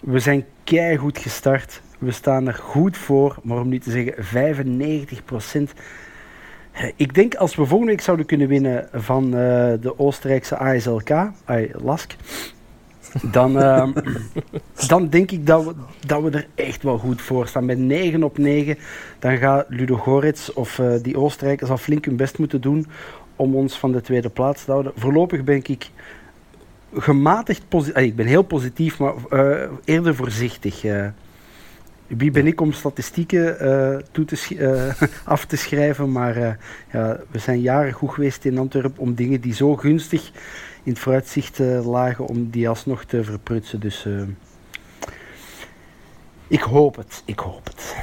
We 0.00 0.18
zijn 0.18 0.44
keigoed 0.64 1.18
gestart. 1.18 1.82
We 2.02 2.12
staan 2.12 2.46
er 2.46 2.54
goed 2.54 2.96
voor, 2.96 3.36
maar 3.42 3.60
om 3.60 3.68
niet 3.68 3.82
te 3.82 3.90
zeggen 3.90 4.14
95% 5.68 5.72
Ik 6.96 7.14
denk 7.14 7.34
als 7.34 7.54
we 7.54 7.66
volgende 7.66 7.92
week 7.92 8.00
zouden 8.00 8.26
kunnen 8.26 8.48
winnen 8.48 8.88
van 8.92 9.24
eh, 9.24 9.30
de 9.80 9.94
Oostenrijkse 9.96 10.56
ASLK, 10.56 11.10
ay, 11.44 11.70
Lask, 11.82 12.14
dan, 13.22 13.58
ehm, 13.58 13.92
dan 14.88 15.08
denk 15.08 15.30
ik 15.30 15.46
dat 15.46 15.64
we, 15.64 15.74
dat 16.06 16.22
we 16.22 16.30
er 16.30 16.46
echt 16.54 16.82
wel 16.82 16.98
goed 16.98 17.22
voor 17.22 17.46
staan. 17.46 17.64
Met 17.64 17.78
9 17.78 18.22
op 18.22 18.38
9, 18.38 18.78
dan 19.18 19.36
gaat 19.36 19.66
Ludo 19.68 19.96
Goretz 19.96 20.48
of 20.48 20.78
eh, 20.78 20.92
die 21.02 21.18
Oostenrijkers 21.18 21.70
al 21.70 21.76
flink 21.76 22.04
hun 22.04 22.16
best 22.16 22.38
moeten 22.38 22.60
doen 22.60 22.86
om 23.36 23.56
ons 23.56 23.78
van 23.78 23.92
de 23.92 24.00
tweede 24.00 24.30
plaats 24.30 24.64
te 24.64 24.70
houden. 24.70 24.92
Voorlopig 24.96 25.44
ben 25.44 25.56
ik 25.56 25.90
gematigd 26.94 27.62
positief. 27.68 28.02
Ik 28.02 28.16
ben 28.16 28.26
heel 28.26 28.42
positief, 28.42 28.98
maar 28.98 29.14
eh, 29.30 29.70
eerder 29.84 30.14
voorzichtig. 30.14 30.84
Wie 32.16 32.30
ben 32.30 32.46
ik 32.46 32.60
om 32.60 32.72
statistieken 32.72 33.60
eh, 33.60 33.98
toe 34.10 34.24
te 34.24 34.56
eh, 34.56 35.08
af 35.34 35.44
te 35.44 35.56
schrijven? 35.56 36.12
Maar 36.12 36.36
eh, 36.36 36.52
ja, 36.92 37.20
we 37.30 37.38
zijn 37.38 37.60
jaren 37.60 37.92
goed 37.92 38.10
geweest 38.10 38.44
in 38.44 38.58
Antwerpen 38.58 39.00
om 39.00 39.14
dingen 39.14 39.40
die 39.40 39.54
zo 39.54 39.76
gunstig 39.76 40.30
in 40.82 40.92
het 40.92 40.98
vooruitzicht 40.98 41.58
lagen, 41.84 42.26
om 42.26 42.50
die 42.50 42.68
alsnog 42.68 43.04
te 43.04 43.24
verprutsen. 43.24 43.80
Dus 43.80 44.04
eh, 44.04 44.22
ik 46.46 46.60
hoop 46.60 46.96
het, 46.96 47.22
ik 47.24 47.38
hoop 47.38 47.64
het. 47.64 47.96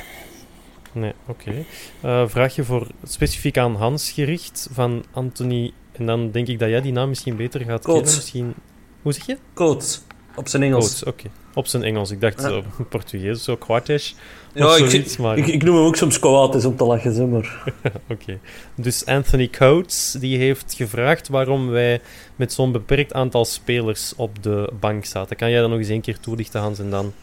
Nee, 0.91 1.13
oké. 1.25 1.65
Eh, 2.01 2.27
vraagje 2.27 2.63
voor 2.63 2.87
specifiek 3.03 3.57
aan 3.57 3.75
Hans 3.75 4.11
gericht 4.11 4.69
van 4.71 5.05
Anthony. 5.11 5.73
En 5.91 6.05
dan 6.05 6.31
denk 6.31 6.47
ik 6.47 6.59
dat 6.59 6.69
jij 6.69 6.81
die 6.81 6.91
naam 6.91 7.09
misschien 7.09 7.35
beter 7.35 7.61
gaat 7.61 7.85
kennen. 7.85 8.03
Misschien... 8.03 8.53
Hoe 9.01 9.13
zeg 9.13 9.25
je? 9.25 9.37
Coates, 9.53 10.01
op 10.35 10.47
zijn 10.47 10.63
Engels. 10.63 10.85
Coates, 10.85 11.03
oké. 11.03 11.29
Op 11.53 11.67
zijn 11.67 11.83
Engels. 11.83 12.11
Ik 12.11 12.21
dacht 12.21 12.41
Ja. 12.41 12.47
zo 12.47 12.63
Portugees, 12.89 13.43
zo 13.43 13.55
Quartes. 13.55 14.15
Ja, 14.53 14.75
ik, 14.75 15.17
maar... 15.17 15.37
ik, 15.37 15.47
ik 15.47 15.63
noem 15.63 15.75
hem 15.75 15.85
ook 15.85 15.95
soms 15.95 16.19
Coates 16.19 16.65
om 16.65 16.75
te 16.75 16.83
lachen, 16.83 17.13
zeg 17.13 17.27
maar. 17.27 17.73
Oké. 18.09 18.39
Dus 18.75 19.05
Anthony 19.05 19.47
Coates 19.49 20.15
die 20.19 20.37
heeft 20.37 20.73
gevraagd 20.73 21.27
waarom 21.27 21.69
wij 21.69 22.01
met 22.35 22.53
zo'n 22.53 22.71
beperkt 22.71 23.13
aantal 23.13 23.45
spelers 23.45 24.13
op 24.15 24.43
de 24.43 24.69
bank 24.79 25.05
zaten. 25.05 25.35
Kan 25.35 25.49
jij 25.49 25.59
dat 25.59 25.69
nog 25.69 25.79
eens 25.79 25.87
een 25.87 26.01
keer 26.01 26.19
toelichten, 26.19 26.61
Hans? 26.61 26.79
En 26.79 26.89
dan 26.89 27.13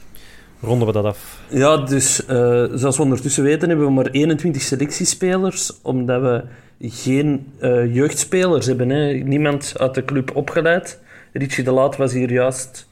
ronden 0.61 0.87
we 0.87 0.93
dat 0.93 1.05
af. 1.05 1.41
Ja, 1.49 1.77
dus 1.77 2.27
eh, 2.27 2.65
zoals 2.75 2.97
we 2.97 3.03
ondertussen 3.03 3.43
weten 3.43 3.69
hebben 3.69 3.87
we 3.87 3.93
maar 3.93 4.11
21 4.11 4.63
selectiespelers, 4.63 5.73
omdat 5.83 6.21
we 6.21 6.45
geen 6.81 7.53
eh, 7.59 7.95
jeugdspelers 7.95 8.67
hebben. 8.67 8.89
Hè. 8.89 9.13
Niemand 9.13 9.75
uit 9.79 9.95
de 9.95 10.05
club 10.05 10.37
opgeleid. 10.37 11.01
Richie 11.33 11.65
de 11.65 11.71
Laat 11.71 11.97
was 11.97 12.13
hier 12.13 12.33
juist 12.33 12.86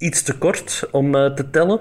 iets 0.00 0.22
te 0.22 0.38
kort 0.38 0.88
om 0.90 1.14
eh, 1.14 1.32
te 1.32 1.50
tellen. 1.50 1.80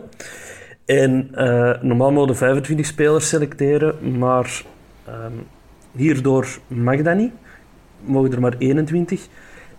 En 0.86 1.30
eh, 1.34 1.82
normaal 1.82 2.12
mogen 2.12 2.32
we 2.32 2.36
25 2.36 2.86
spelers 2.86 3.30
selecteren, 3.30 4.18
maar 4.18 4.64
ehm, 5.06 5.32
hierdoor 5.92 6.48
mag 6.68 7.02
dat 7.02 7.18
niet. 7.18 7.32
Mogen 8.02 8.32
er 8.32 8.40
maar 8.40 8.56
21. 8.58 9.28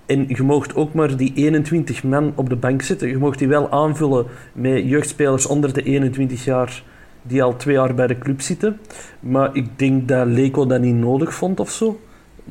En 0.07 0.24
je 0.29 0.42
moogt 0.42 0.74
ook 0.74 0.94
maar 0.94 1.16
die 1.16 1.33
21 1.35 2.03
man 2.03 2.33
op 2.37 2.48
de 2.48 2.57
bank 2.57 2.83
zetten. 2.83 3.09
Je 3.09 3.18
moogt 3.18 3.38
die 3.38 3.48
wel 3.48 3.70
aanvullen 3.70 4.26
met 4.53 4.88
jeugdspelers 4.88 5.46
onder 5.46 5.72
de 5.72 5.82
21 5.82 6.45
jaar 6.45 6.82
die 7.22 7.43
al 7.43 7.57
twee 7.57 7.74
jaar 7.74 7.95
bij 7.95 8.07
de 8.07 8.18
club 8.18 8.41
zitten. 8.41 8.80
Maar 9.20 9.51
ik 9.53 9.78
denk 9.78 10.09
dat 10.09 10.26
Leco 10.26 10.66
dat 10.66 10.80
niet 10.80 10.95
nodig 10.95 11.34
vond 11.34 11.61
of 11.61 11.70
zo. 11.70 12.01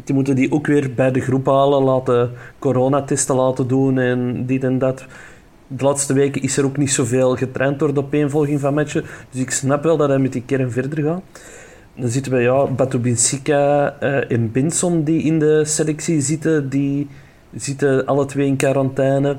Die 0.03 0.15
moeten 0.15 0.35
die 0.35 0.51
ook 0.51 0.67
weer 0.67 0.93
bij 0.93 1.11
de 1.11 1.21
groep 1.21 1.45
halen, 1.45 1.83
laten 1.83 2.31
coronatesten 2.59 3.35
laten 3.35 3.67
doen 3.67 3.97
en 3.97 4.45
dit 4.45 4.63
en 4.63 4.79
dat. 4.79 5.05
De 5.71 5.83
laatste 5.83 6.13
weken 6.13 6.41
is 6.41 6.57
er 6.57 6.65
ook 6.65 6.77
niet 6.77 6.91
zoveel 6.91 7.35
getraind 7.35 7.79
door 7.79 7.93
de 7.93 7.99
opeenvolging 7.99 8.59
van 8.59 8.73
matchen. 8.73 9.03
Dus 9.29 9.41
ik 9.41 9.51
snap 9.51 9.83
wel 9.83 9.97
dat 9.97 10.09
hij 10.09 10.19
met 10.19 10.33
die 10.33 10.43
kern 10.45 10.71
verder 10.71 11.03
gaat. 11.03 11.21
Dan 11.95 12.09
zitten 12.09 12.31
we, 12.31 12.39
ja, 12.39 12.65
Batu 12.65 12.97
Binsika 12.97 13.95
eh, 13.99 14.31
en 14.31 14.51
Benson 14.51 15.03
die 15.03 15.23
in 15.23 15.39
de 15.39 15.65
selectie 15.65 16.21
zitten. 16.21 16.69
Die 16.69 17.07
zitten 17.55 18.05
alle 18.05 18.25
twee 18.25 18.47
in 18.47 18.55
quarantaine. 18.55 19.37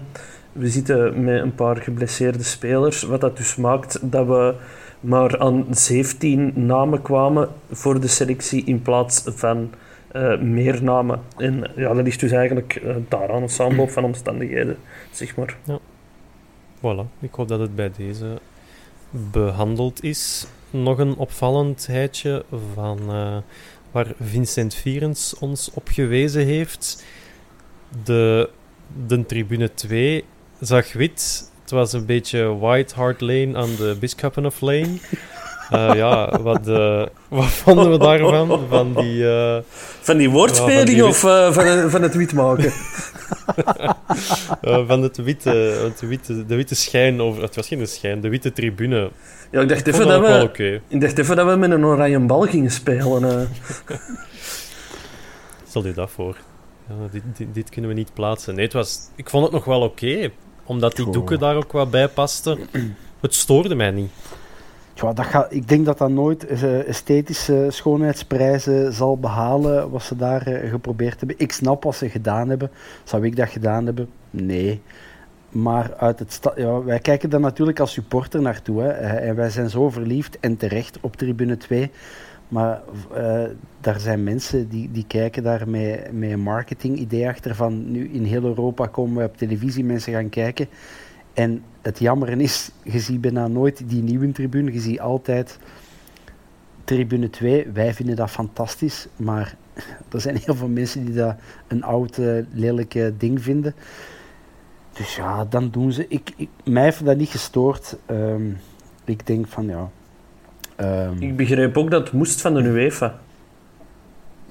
we 0.52 0.68
zitten 0.68 1.24
met 1.24 1.42
een 1.42 1.54
paar 1.54 1.76
geblesseerde 1.76 2.42
spelers, 2.42 3.02
wat 3.02 3.20
dat 3.20 3.36
dus 3.36 3.56
maakt 3.56 3.98
dat 4.02 4.26
we 4.26 4.54
maar 5.00 5.38
aan 5.38 5.66
17 5.70 6.52
namen 6.54 7.02
kwamen 7.02 7.48
voor 7.70 8.00
de 8.00 8.08
selectie 8.08 8.64
in 8.64 8.82
plaats 8.82 9.22
van 9.26 9.70
eh, 10.08 10.38
meer 10.38 10.82
namen. 10.82 11.20
En 11.36 11.70
ja, 11.76 11.94
dat 11.94 12.06
is 12.06 12.18
dus 12.18 12.30
eigenlijk 12.30 12.80
uh, 12.84 12.96
daaraan 13.08 13.42
een 13.42 13.48
samenloop 13.48 13.90
van 13.90 14.04
omstandigheden, 14.04 14.76
zeg 15.10 15.36
maar. 15.36 15.56
Ja. 15.64 15.78
Voilà, 16.80 17.06
ik 17.20 17.34
hoop 17.34 17.48
dat 17.48 17.60
het 17.60 17.74
bij 17.74 17.90
deze 17.96 18.38
behandeld 19.10 20.02
is. 20.02 20.46
Nog 20.70 20.98
een 20.98 21.16
opvallendheidje 21.16 22.44
van 22.74 22.98
uh, 23.14 23.36
waar 23.90 24.12
Vincent 24.20 24.74
Vierens 24.74 25.34
ons 25.38 25.70
op 25.74 25.88
gewezen 25.88 26.44
heeft. 26.44 27.04
De, 28.04 28.50
de 29.06 29.26
tribune 29.26 29.74
2 29.74 30.24
zag 30.60 30.92
wit. 30.92 31.50
Het 31.60 31.70
was 31.70 31.92
een 31.92 32.06
beetje 32.06 32.58
White 32.58 32.94
Hart 32.94 33.20
Lane 33.20 33.56
aan 33.56 33.76
de 33.76 33.96
Biscuppen 34.00 34.46
of 34.46 34.60
Lane. 34.60 34.98
Uh, 35.72 35.94
ja, 35.94 36.40
wat, 36.42 36.68
uh, 36.68 37.06
wat 37.28 37.46
vonden 37.46 37.90
we 37.90 37.98
daarvan? 37.98 38.60
Van 38.68 38.94
die, 38.94 39.16
uh, 39.16 39.56
van 40.00 40.16
die 40.16 40.30
woordspeling 40.30 40.88
die 40.88 41.06
of 41.06 41.18
van, 41.18 41.90
van 41.90 42.02
het 42.02 42.14
wit 42.14 42.32
maken? 42.32 42.72
van 44.88 45.02
het 45.02 45.16
witte, 45.16 45.50
het 45.82 46.00
witte, 46.00 46.46
de 46.46 46.54
witte 46.54 46.74
schijn 46.74 47.20
over... 47.20 47.42
Het 47.42 47.56
was 47.56 47.66
geen 47.66 47.86
schijn, 47.86 48.20
de 48.20 48.28
witte 48.28 48.52
tribune. 48.52 49.10
Ja, 49.50 49.60
ik 49.60 49.68
dacht, 49.68 49.86
even 49.86 50.06
dat, 50.06 50.20
we, 50.20 50.42
okay. 50.42 50.80
ik 50.88 51.00
dacht 51.00 51.18
even 51.18 51.36
dat 51.36 51.46
we 51.46 51.56
met 51.56 51.70
een 51.70 51.84
oranje 51.84 52.18
bal 52.18 52.40
gingen 52.40 52.70
spelen. 52.70 53.48
Stel 55.68 55.86
je 55.86 55.92
dat 55.92 56.10
voor. 56.10 56.36
Ja, 56.88 56.94
dit, 57.10 57.22
dit, 57.36 57.54
dit, 57.54 57.68
kunnen 57.68 57.90
we 57.90 57.96
niet 57.96 58.14
plaatsen. 58.14 58.54
Nee, 58.54 58.64
het 58.64 58.72
was, 58.72 58.98
ik 59.16 59.30
vond 59.30 59.44
het 59.44 59.52
nog 59.52 59.64
wel 59.64 59.80
oké. 59.80 60.06
Okay, 60.06 60.32
omdat 60.64 60.96
die 60.96 61.10
doeken 61.10 61.38
daar 61.38 61.56
ook 61.56 61.72
wat 61.72 61.90
bij 61.90 62.08
pasten. 62.08 62.58
Het 63.20 63.34
stoorde 63.34 63.74
mij 63.74 63.90
niet. 63.90 64.10
Ja, 65.00 65.12
dat 65.12 65.26
gaat, 65.26 65.52
ik 65.52 65.68
denk 65.68 65.86
dat 65.86 65.98
dat 65.98 66.10
nooit 66.10 66.50
uh, 66.50 66.88
esthetische 66.88 67.66
schoonheidsprijzen 67.68 68.92
zal 68.92 69.18
behalen 69.18 69.90
wat 69.90 70.02
ze 70.02 70.16
daar 70.16 70.48
uh, 70.48 70.70
geprobeerd 70.70 71.18
hebben. 71.18 71.38
Ik 71.38 71.52
snap 71.52 71.82
wat 71.82 71.96
ze 71.96 72.08
gedaan 72.08 72.48
hebben. 72.48 72.70
Zou 73.04 73.24
ik 73.24 73.36
dat 73.36 73.48
gedaan 73.48 73.84
hebben? 73.86 74.08
Nee. 74.30 74.80
Maar 75.48 75.94
uit 75.96 76.18
het 76.18 76.40
ja, 76.56 76.82
wij 76.82 76.98
kijken 76.98 77.30
daar 77.30 77.40
natuurlijk 77.40 77.80
als 77.80 77.92
supporter 77.92 78.42
naartoe. 78.42 78.82
Hè, 78.82 78.88
en 78.90 79.36
wij 79.36 79.50
zijn 79.50 79.70
zo 79.70 79.90
verliefd 79.90 80.38
en 80.40 80.56
terecht 80.56 80.98
op 81.00 81.16
tribune 81.16 81.56
2. 81.56 81.90
Maar 82.48 82.80
daar 83.80 84.00
zijn 84.00 84.24
mensen 84.24 84.68
die, 84.68 84.90
die 84.92 85.04
kijken 85.06 85.42
daar 85.42 85.68
met, 85.68 86.12
met 86.12 86.30
een 86.30 86.40
marketing-idee 86.40 87.28
achter 87.28 87.54
van 87.54 87.90
nu 87.92 88.10
in 88.12 88.24
heel 88.24 88.44
Europa 88.44 88.86
komen 88.86 89.16
we 89.16 89.28
op 89.28 89.36
televisie 89.36 89.84
mensen 89.84 90.12
gaan 90.12 90.28
kijken. 90.28 90.68
En 91.32 91.62
het 91.82 91.98
jammer 91.98 92.40
is, 92.40 92.70
je 92.82 92.98
ziet 92.98 93.20
bijna 93.20 93.48
nooit 93.48 93.82
die 93.88 94.02
nieuwe 94.02 94.32
tribune. 94.32 94.72
Je 94.72 94.80
ziet 94.80 95.00
altijd 95.00 95.58
tribune 96.84 97.30
2. 97.30 97.66
Wij 97.72 97.94
vinden 97.94 98.16
dat 98.16 98.30
fantastisch, 98.30 99.08
maar 99.16 99.54
er 100.12 100.20
zijn 100.20 100.36
heel 100.36 100.54
veel 100.54 100.68
mensen 100.68 101.04
die 101.04 101.14
dat 101.14 101.34
een 101.68 101.82
oud, 101.82 102.18
uh, 102.18 102.42
lelijk 102.52 103.12
ding 103.18 103.42
vinden. 103.42 103.74
Dus 104.92 105.16
ja, 105.16 105.44
dan 105.44 105.70
doen 105.70 105.92
ze. 105.92 106.06
Ik, 106.08 106.32
ik, 106.36 106.48
mij 106.64 106.82
heeft 106.82 107.04
dat 107.04 107.16
niet 107.16 107.28
gestoord. 107.28 107.96
Um, 108.10 108.58
ik 109.04 109.26
denk 109.26 109.46
van 109.48 109.66
ja. 109.66 109.90
Um, 110.80 111.22
ik 111.22 111.36
begreep 111.36 111.76
ook 111.76 111.90
dat 111.90 112.04
het 112.04 112.12
moest 112.12 112.40
van 112.40 112.54
de 112.54 112.62
UEFA. 112.62 113.18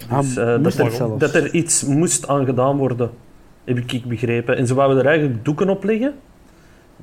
Ah, 0.09 0.19
dus, 0.19 0.37
uh, 0.37 0.63
dat, 0.63 0.73
er, 0.73 1.17
dat, 1.19 1.35
er, 1.35 1.53
iets 1.53 1.83
moest 1.83 2.27
aan 2.27 2.45
gedaan 2.45 2.77
worden, 2.77 3.11
heb 3.63 3.77
ik 3.77 4.05
begrepen. 4.05 4.57
En 4.57 4.67
ze 4.67 4.73
wouden 4.73 4.97
er 4.97 5.05
eigenlijk 5.05 5.45
doeken 5.45 5.69
op 5.69 5.83
leggen, 5.83 6.13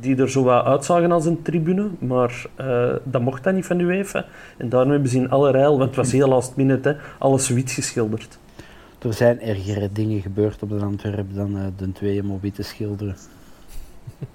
die 0.00 0.16
er 0.16 0.30
zo 0.30 0.42
wat 0.42 0.64
uitzagen 0.64 1.12
als 1.12 1.26
een 1.26 1.42
tribune, 1.42 1.88
maar 1.98 2.46
uh, 2.60 2.92
dat 3.04 3.22
mocht 3.22 3.44
dan 3.44 3.54
niet 3.54 3.66
van 3.66 3.80
UEFA. 3.80 4.24
En 4.56 4.68
daarom 4.68 4.90
hebben 4.90 5.08
ze 5.08 5.16
in 5.16 5.30
alle 5.30 5.50
rijl, 5.50 5.78
want 5.78 5.88
het 5.88 5.96
was 5.96 6.12
heel 6.12 6.28
last 6.28 6.56
minute, 6.56 6.88
hè, 6.88 6.94
alles 7.18 7.48
wit 7.48 7.70
geschilderd. 7.70 8.38
Er 8.98 9.12
zijn 9.12 9.40
ergere 9.40 9.88
dingen 9.92 10.20
gebeurd 10.20 10.62
op 10.62 10.68
de 10.68 10.84
Antwerpen 10.84 11.34
dan 11.34 11.56
uh, 11.56 11.62
de 11.76 11.92
twee 11.92 12.22
om 12.22 12.38
wit 12.40 12.54
te 12.54 12.62
schilderen. 12.62 13.16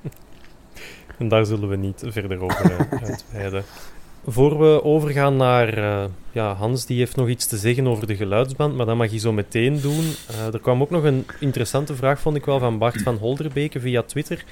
en 1.18 1.28
daar 1.28 1.45
zullen 1.45 1.70
we 1.70 1.76
niet 1.76 2.03
verder 2.05 2.41
over 2.41 2.88
uitweiden. 3.03 3.64
Voor 4.26 4.59
we 4.59 4.84
overgaan 4.84 5.36
naar 5.36 5.78
uh, 5.78 6.03
ja, 6.32 6.53
Hans, 6.53 6.86
die 6.86 6.97
heeft 6.97 7.16
nog 7.16 7.28
iets 7.28 7.45
te 7.45 7.57
zeggen 7.57 7.88
over 7.88 8.07
de 8.07 8.16
geluidsband, 8.16 8.76
maar 8.76 8.86
dat 8.86 8.95
mag 8.95 9.12
je 9.12 9.18
zo 9.18 9.32
meteen 9.32 9.82
doen. 9.82 10.14
Uh, 10.32 10.53
er 10.53 10.59
kwam 10.59 10.82
ook 10.82 10.89
nog 10.89 11.03
een 11.03 11.26
interessante 11.39 11.95
vraag, 11.95 12.20
vond 12.20 12.36
ik 12.36 12.45
wel, 12.45 12.59
van 12.59 12.78
Bart 12.78 13.01
van 13.01 13.16
Holderbeke 13.16 13.80
via 13.80 14.01
Twitter. 14.01 14.43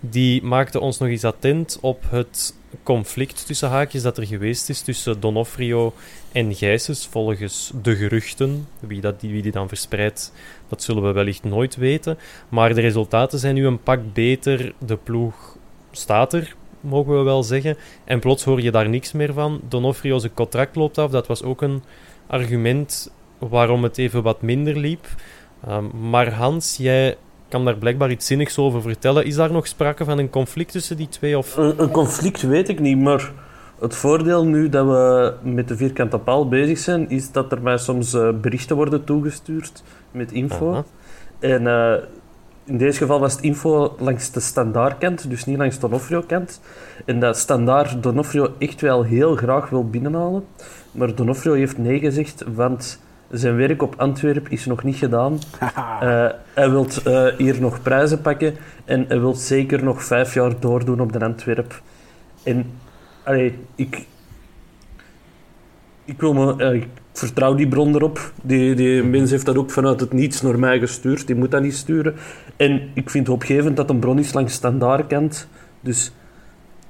Die 0.00 0.42
maakte 0.42 0.80
ons 0.80 0.98
nog 0.98 1.08
eens 1.08 1.24
attent 1.24 1.78
op 1.80 2.02
het 2.08 2.54
conflict 2.82 3.46
tussen 3.46 3.68
haakjes 3.68 4.02
dat 4.02 4.18
er 4.18 4.26
geweest 4.26 4.68
is 4.68 4.80
tussen 4.80 5.20
Donofrio 5.20 5.92
en 6.32 6.54
Gijsens, 6.54 7.06
volgens 7.06 7.72
de 7.82 7.96
geruchten. 7.96 8.68
Wie, 8.80 9.00
dat, 9.00 9.14
wie 9.20 9.42
die 9.42 9.52
dan 9.52 9.68
verspreidt, 9.68 10.32
dat 10.68 10.82
zullen 10.82 11.02
we 11.02 11.12
wellicht 11.12 11.44
nooit 11.44 11.76
weten. 11.76 12.18
Maar 12.48 12.74
de 12.74 12.80
resultaten 12.80 13.38
zijn 13.38 13.54
nu 13.54 13.66
een 13.66 13.82
pak 13.82 14.00
beter. 14.12 14.74
De 14.78 14.96
ploeg 14.96 15.56
staat 15.90 16.32
er, 16.32 16.56
mogen 16.80 17.18
we 17.18 17.22
wel 17.22 17.42
zeggen. 17.42 17.76
En 18.04 18.20
plots 18.20 18.44
hoor 18.44 18.62
je 18.62 18.70
daar 18.70 18.88
niks 18.88 19.12
meer 19.12 19.32
van. 19.32 19.60
Donofrio 19.68 20.18
zijn 20.18 20.34
contract 20.34 20.76
loopt 20.76 20.98
af. 20.98 21.10
Dat 21.10 21.26
was 21.26 21.42
ook 21.42 21.62
een 21.62 21.82
argument 22.26 23.10
waarom 23.38 23.82
het 23.82 23.98
even 23.98 24.22
wat 24.22 24.42
minder 24.42 24.78
liep. 24.78 25.06
Um, 25.68 26.10
maar 26.10 26.32
Hans, 26.32 26.76
jij 26.76 27.16
kan 27.48 27.64
daar 27.64 27.76
blijkbaar 27.76 28.10
iets 28.10 28.26
zinnigs 28.26 28.58
over 28.58 28.82
vertellen. 28.82 29.24
Is 29.24 29.34
daar 29.34 29.52
nog 29.52 29.66
sprake 29.66 30.04
van 30.04 30.18
een 30.18 30.30
conflict 30.30 30.72
tussen 30.72 30.96
die 30.96 31.08
twee? 31.08 31.38
Of? 31.38 31.56
Een, 31.56 31.82
een 31.82 31.90
conflict 31.90 32.42
weet 32.42 32.68
ik 32.68 32.80
niet, 32.80 32.98
maar 32.98 33.32
het 33.80 33.94
voordeel 33.94 34.44
nu 34.44 34.68
dat 34.68 34.86
we 34.86 35.34
met 35.42 35.68
de 35.68 35.76
vierkante 35.76 36.18
paal 36.18 36.48
bezig 36.48 36.78
zijn, 36.78 37.10
is 37.10 37.32
dat 37.32 37.52
er 37.52 37.62
mij 37.62 37.78
soms 37.78 38.14
uh, 38.14 38.28
berichten 38.40 38.76
worden 38.76 39.04
toegestuurd 39.04 39.82
met 40.10 40.32
info. 40.32 40.84
En 41.38 41.62
uh, 41.62 41.94
in 42.64 42.78
deze 42.78 42.98
geval 42.98 43.20
was 43.20 43.32
het 43.32 43.42
info 43.42 43.96
langs 43.98 44.30
de 44.30 44.40
standaardkant, 44.40 45.30
dus 45.30 45.44
niet 45.44 45.58
langs 45.58 45.74
de 45.74 45.80
Donofrio-kant. 45.80 46.60
En 47.04 47.20
dat 47.20 47.38
standaard 47.38 48.02
Donofrio 48.02 48.54
echt 48.58 48.80
wel 48.80 49.02
heel 49.02 49.36
graag 49.36 49.68
wil 49.70 49.88
binnenhalen. 49.88 50.44
Maar 50.92 51.14
Donofrio 51.14 51.52
heeft 51.52 51.78
nee 51.78 51.98
gezegd, 51.98 52.44
want 52.54 53.00
zijn 53.30 53.56
werk 53.56 53.82
op 53.82 53.94
Antwerpen 53.96 54.50
is 54.50 54.66
nog 54.66 54.82
niet 54.82 54.96
gedaan. 54.96 55.32
uh, 55.32 55.68
hij 56.54 56.70
wil 56.70 56.86
uh, 57.06 57.26
hier 57.36 57.60
nog 57.60 57.82
prijzen 57.82 58.20
pakken 58.20 58.54
en 58.84 59.04
hij 59.08 59.20
wil 59.20 59.34
zeker 59.34 59.84
nog 59.84 60.04
vijf 60.04 60.34
jaar 60.34 60.60
doordoen 60.60 61.00
op 61.00 61.12
de 61.12 61.24
Antwerp. 61.24 61.82
En 62.42 62.70
allee, 63.22 63.58
ik, 63.74 64.06
ik, 66.04 66.20
wil 66.20 66.32
me, 66.32 66.64
uh, 66.64 66.72
ik 66.74 66.86
vertrouw 67.12 67.54
die 67.54 67.68
bron 67.68 67.94
erop. 67.94 68.32
Die, 68.42 68.74
die 68.74 69.02
mens 69.02 69.30
heeft 69.30 69.46
dat 69.46 69.56
ook 69.56 69.70
vanuit 69.70 70.00
het 70.00 70.12
niets 70.12 70.42
naar 70.42 70.58
mij 70.58 70.78
gestuurd. 70.78 71.26
Die 71.26 71.36
moet 71.36 71.50
dat 71.50 71.62
niet 71.62 71.76
sturen. 71.76 72.14
En 72.56 72.90
ik 72.94 73.10
vind 73.10 73.26
het 73.26 73.36
opgevend 73.36 73.76
dat 73.76 73.90
een 73.90 73.98
bron 73.98 74.18
is 74.18 74.32
langs 74.32 74.52
standaardkant. 74.52 75.48
Dus 75.80 76.12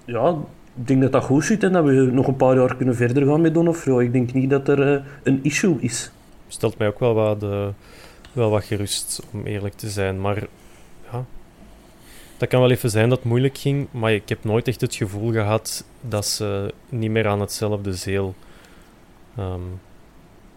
ja, 0.05 0.37
ik 0.74 0.87
denk 0.87 1.03
dat 1.03 1.12
dat 1.12 1.24
goed 1.24 1.45
zit 1.45 1.62
en 1.62 1.72
dat 1.72 1.84
we 1.84 1.93
nog 1.93 2.26
een 2.26 2.37
paar 2.37 2.57
jaar 2.57 2.76
kunnen 2.76 2.97
verder 2.97 3.26
gaan 3.26 3.41
met 3.41 3.55
Donofrio. 3.55 3.99
Ik 3.99 4.12
denk 4.12 4.32
niet 4.32 4.51
dat 4.51 4.68
er 4.68 5.03
een 5.22 5.41
issue 5.43 5.76
is 5.80 6.11
stelt 6.49 6.79
mij 6.79 6.89
ook 6.89 6.99
wel 6.99 7.15
wat, 7.15 7.43
uh, 7.43 7.67
wel 8.33 8.51
wat 8.51 8.65
gerust, 8.65 9.23
om 9.33 9.47
eerlijk 9.47 9.75
te 9.75 9.91
zijn. 9.91 10.21
Maar 10.21 10.47
ja, 11.13 11.25
dat 12.37 12.49
kan 12.49 12.61
wel 12.61 12.71
even 12.71 12.91
zijn 12.91 13.09
dat 13.09 13.19
het 13.19 13.27
moeilijk 13.27 13.59
ging, 13.59 13.87
maar 13.91 14.13
ik 14.13 14.29
heb 14.29 14.45
nooit 14.45 14.69
echt 14.69 14.81
het 14.81 14.95
gevoel 14.95 15.33
gehad 15.33 15.85
dat 16.01 16.27
ze 16.27 16.75
niet 16.89 17.11
meer 17.11 17.29
aan 17.29 17.41
hetzelfde 17.41 17.95
zeel 17.95 18.35
um, 19.39 19.81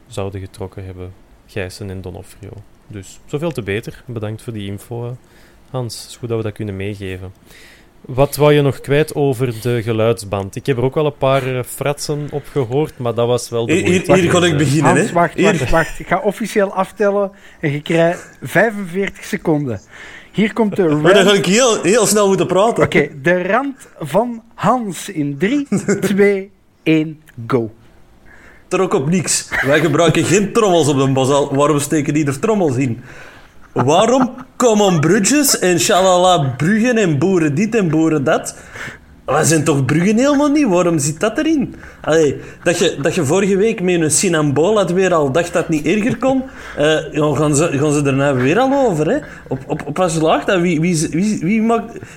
zouden 0.07 0.41
getrokken 0.41 0.85
hebben, 0.85 1.13
Gijssen 1.45 1.89
en 1.89 2.01
Donofrio. 2.01 2.51
Dus 2.87 3.19
zoveel 3.25 3.51
te 3.51 3.61
beter. 3.61 4.03
Bedankt 4.05 4.41
voor 4.41 4.53
die 4.53 4.67
info, 4.67 5.17
Hans. 5.69 6.01
Het 6.01 6.09
is 6.09 6.17
goed 6.17 6.29
dat 6.29 6.37
we 6.37 6.43
dat 6.43 6.53
kunnen 6.53 6.75
meegeven. 6.75 7.33
Wat 8.01 8.35
wou 8.35 8.53
je 8.53 8.61
nog 8.61 8.81
kwijt 8.81 9.15
over 9.15 9.61
de 9.61 9.83
geluidsband? 9.83 10.55
Ik 10.55 10.65
heb 10.65 10.77
er 10.77 10.83
ook 10.83 10.95
wel 10.95 11.05
een 11.05 11.17
paar 11.17 11.47
uh, 11.47 11.59
fratsen 11.63 12.27
op 12.31 12.43
gehoord, 12.51 12.97
maar 12.97 13.13
dat 13.13 13.27
was 13.27 13.49
wel 13.49 13.65
de 13.65 13.73
Hier, 13.73 14.15
hier 14.15 14.31
kon 14.31 14.43
ik 14.43 14.57
beginnen, 14.57 14.97
Hans, 14.97 15.11
wacht, 15.11 15.41
wacht, 15.41 15.69
wacht. 15.69 15.99
Ik 15.99 16.07
ga 16.07 16.19
officieel 16.19 16.73
aftellen 16.73 17.31
en 17.59 17.71
je 17.71 17.81
krijgt 17.81 18.37
45 18.41 19.23
seconden. 19.23 19.81
Hier 20.31 20.53
komt 20.53 20.75
de 20.75 20.87
rand... 20.87 21.01
Maar 21.03 21.13
dan 21.13 21.25
ga 21.25 21.33
ik 21.33 21.45
heel, 21.45 21.81
heel 21.81 22.05
snel 22.05 22.27
moeten 22.27 22.47
praten. 22.47 22.83
Oké, 22.83 22.97
okay, 22.97 23.11
de 23.21 23.43
rand 23.43 23.87
van 23.99 24.43
Hans 24.55 25.09
in 25.09 25.37
3, 25.37 25.67
2, 26.01 26.51
1, 26.83 27.21
go. 27.47 27.71
Trok 28.67 28.93
op 28.93 29.09
niks. 29.09 29.49
Wij 29.65 29.79
gebruiken 29.79 30.23
geen 30.23 30.53
trommels 30.53 30.87
op 30.87 30.97
de 30.97 31.11
bazal. 31.11 31.55
Waarom 31.55 31.79
steken 31.79 32.13
die 32.13 32.25
er 32.25 32.39
trommels 32.39 32.75
in? 32.75 33.01
Waarom 33.73 34.35
Common 34.57 34.99
Bridges 34.99 35.59
en 35.59 35.79
Shalala 35.79 36.53
Bruggen 36.57 36.97
en 36.97 37.19
boeren 37.19 37.55
dit 37.55 37.75
en 37.75 37.89
boeren 37.89 38.23
dat 38.23 38.55
Maar 39.25 39.45
zijn 39.45 39.63
toch 39.63 39.85
Bruggen 39.85 40.17
helemaal 40.17 40.51
niet? 40.51 40.67
Waarom 40.67 40.99
zit 40.99 41.19
dat 41.19 41.37
erin? 41.37 41.75
Dat, 42.63 42.79
je, 42.79 42.97
dat 43.01 43.15
je 43.15 43.25
vorige 43.25 43.57
week 43.57 43.81
met 43.81 44.01
een 44.01 44.11
Sinambol 44.11 44.85
weer 44.93 45.13
al 45.13 45.31
dacht 45.31 45.53
dat 45.53 45.61
het 45.67 45.69
niet 45.69 45.85
erger 45.85 46.17
kon, 46.17 46.43
eh, 46.77 46.97
gaan, 47.35 47.55
ze, 47.55 47.77
gaan 47.77 47.93
ze 47.93 48.01
nou 48.01 48.37
weer 48.41 48.59
al 48.59 48.87
over. 48.87 49.09
Hè? 49.09 49.17
Op, 49.47 49.59
op, 49.67 49.81
op 49.85 49.97
dat? 50.45 50.59
Wie, 50.59 50.81
wie, 50.81 51.07
wie, 51.09 51.39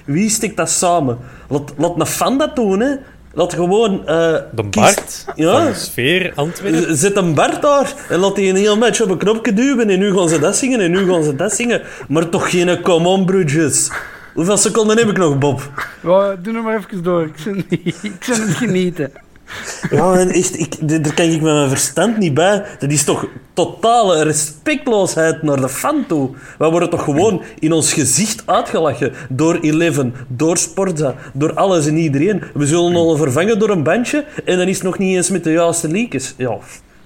wie, 0.05 0.31
dat 0.57 0.71
samen? 0.71 1.19
Laat, 1.49 1.73
laat 1.77 2.01
een 2.01 2.07
fan 2.07 2.39
dat 2.39 2.57
doen, 2.57 2.81
hè? 2.81 2.95
Laat 3.35 3.53
gewoon... 3.55 4.07
eh, 4.07 4.35
De 4.53 4.63
Bart 4.71 5.25
Ja. 5.35 5.65
van 5.65 5.75
Sfeer 5.75 6.33
Antwerpen. 6.35 6.97
Z- 6.97 7.01
Zet 7.01 7.17
een 7.17 7.35
Bart 7.35 7.63
daar 7.63 7.95
en 8.09 8.19
laat 8.19 8.37
die 8.37 8.49
een 8.51 8.57
heel 8.57 8.77
match 8.77 9.01
op 9.03 9.11
een 9.11 9.19
knopje 9.19 9.53
duwen 9.53 9.91
en 9.91 9.99
nu 9.99 10.15
gaan 10.15 10.29
ze 10.29 10.39
dat 10.39 10.57
zingen 10.57 10.81
en 10.81 10.91
nu 10.91 11.11
gaan 11.13 11.23
ze 11.25 11.37
dat 11.37 11.53
zingen. 11.55 11.83
Maar 12.09 12.29
toch 12.29 12.51
geen 12.51 12.81
come 12.83 13.09
on, 13.09 13.25
broedjes. 13.27 13.91
Hoeveel 14.35 14.57
seconden 14.57 14.99
heb 14.99 15.09
ik 15.09 15.17
nog, 15.17 15.39
Bob? 15.39 15.71
Ja, 16.03 16.37
doe 16.43 16.53
nog 16.53 16.65
maar 16.65 16.77
even 16.77 17.03
door. 17.03 17.23
Ik 17.23 17.39
niet, 17.71 17.99
ik 18.03 18.25
het 18.39 18.55
genieten. 18.57 19.13
Ja, 19.91 20.15
en 20.15 20.29
echt, 20.29 20.59
ik, 20.59 21.03
daar 21.03 21.15
kan 21.15 21.25
ik 21.25 21.41
met 21.41 21.53
mijn 21.55 21.69
verstand 21.69 22.19
niet 22.19 22.35
bij. 22.35 22.65
Dat 22.79 22.91
is 22.91 23.05
toch 23.05 23.27
totale 23.53 24.23
respectloosheid 24.23 25.43
naar 25.43 25.61
de 25.61 25.69
fan 25.69 26.05
toe. 26.07 26.31
Wij 26.59 26.71
worden 26.71 26.91
toch 26.91 27.05
gewoon 27.05 27.43
in 27.59 27.73
ons 27.73 27.93
gezicht 27.93 28.43
uitgelachen 28.47 29.13
door 29.29 29.59
Eleven, 29.61 30.15
door 30.29 30.57
Sportza, 30.57 31.15
door 31.33 31.55
alles 31.55 31.87
en 31.87 31.97
iedereen. 31.97 32.43
We 32.55 32.67
zullen 32.67 32.95
al 32.95 33.17
vervangen 33.17 33.59
door 33.59 33.71
een 33.71 33.83
bandje 33.83 34.25
en 34.45 34.59
dan 34.59 34.69
is 34.69 34.75
het 34.75 34.85
nog 34.85 34.99
niet 34.99 35.17
eens 35.17 35.31
met 35.31 35.45
de 35.45 35.53
juiste 35.53 35.89
leakers. 35.89 36.35
Ja, 36.37 36.59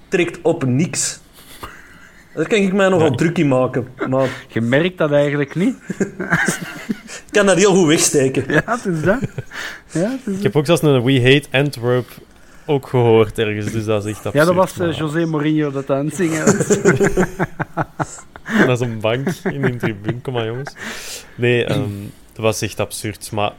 trekt 0.07 0.39
op 0.41 0.65
niks. 0.65 1.19
Daar 2.33 2.47
kan 2.47 2.57
ik 2.59 2.73
mij 2.73 2.89
nogal 2.89 3.11
druk 3.15 3.37
in 3.37 3.47
maken. 3.47 3.87
Maar 4.09 4.29
Je 4.47 4.61
merkt 4.61 4.97
dat 4.97 5.11
eigenlijk 5.11 5.55
niet. 5.55 5.75
ik 7.27 7.31
kan 7.31 7.45
dat 7.45 7.57
heel 7.57 7.73
goed 7.73 7.87
wegsteken. 7.87 8.43
Ja, 8.47 8.61
het 8.65 8.85
is 8.85 9.01
dat. 9.01 9.19
Ja, 9.91 10.09
het 10.09 10.19
is 10.25 10.37
Ik 10.37 10.43
heb 10.43 10.55
ook 10.55 10.65
zelfs 10.65 10.81
een 10.81 11.03
We 11.03 11.21
Hate 11.21 11.47
Antwerp 11.51 12.07
ook 12.67 12.87
gehoord 12.87 13.39
ergens, 13.39 13.71
dus 13.71 13.85
dat 13.85 14.05
is 14.05 14.11
echt 14.11 14.25
absurd. 14.25 14.47
Ja, 14.47 14.53
dat 14.53 14.55
was 14.55 14.79
eh, 14.79 14.97
José 14.97 15.25
Mourinho 15.25 15.71
dat 15.71 15.89
aan 15.89 16.05
het 16.05 16.15
zingen 16.15 16.45
was. 16.45 16.67
Dat 18.65 18.81
is 18.81 18.87
een 18.87 18.99
bank 18.99 19.27
in 19.43 19.61
de 19.61 19.75
tribune. 19.75 20.21
Kom 20.21 20.33
maar, 20.33 20.45
jongens. 20.45 20.75
Nee, 21.35 21.65
ehm, 21.65 21.89
dat 22.33 22.43
was 22.43 22.61
echt 22.61 22.79
absurd. 22.79 23.31
Maar 23.31 23.51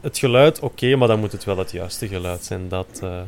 het 0.00 0.18
geluid, 0.18 0.60
oké, 0.60 0.96
maar 0.96 1.08
dan 1.08 1.20
moet 1.20 1.32
het 1.32 1.44
wel 1.44 1.58
het 1.58 1.70
juiste 1.70 2.08
geluid 2.08 2.44
zijn. 2.44 2.68
Dat, 2.68 3.00
eh, 3.02 3.20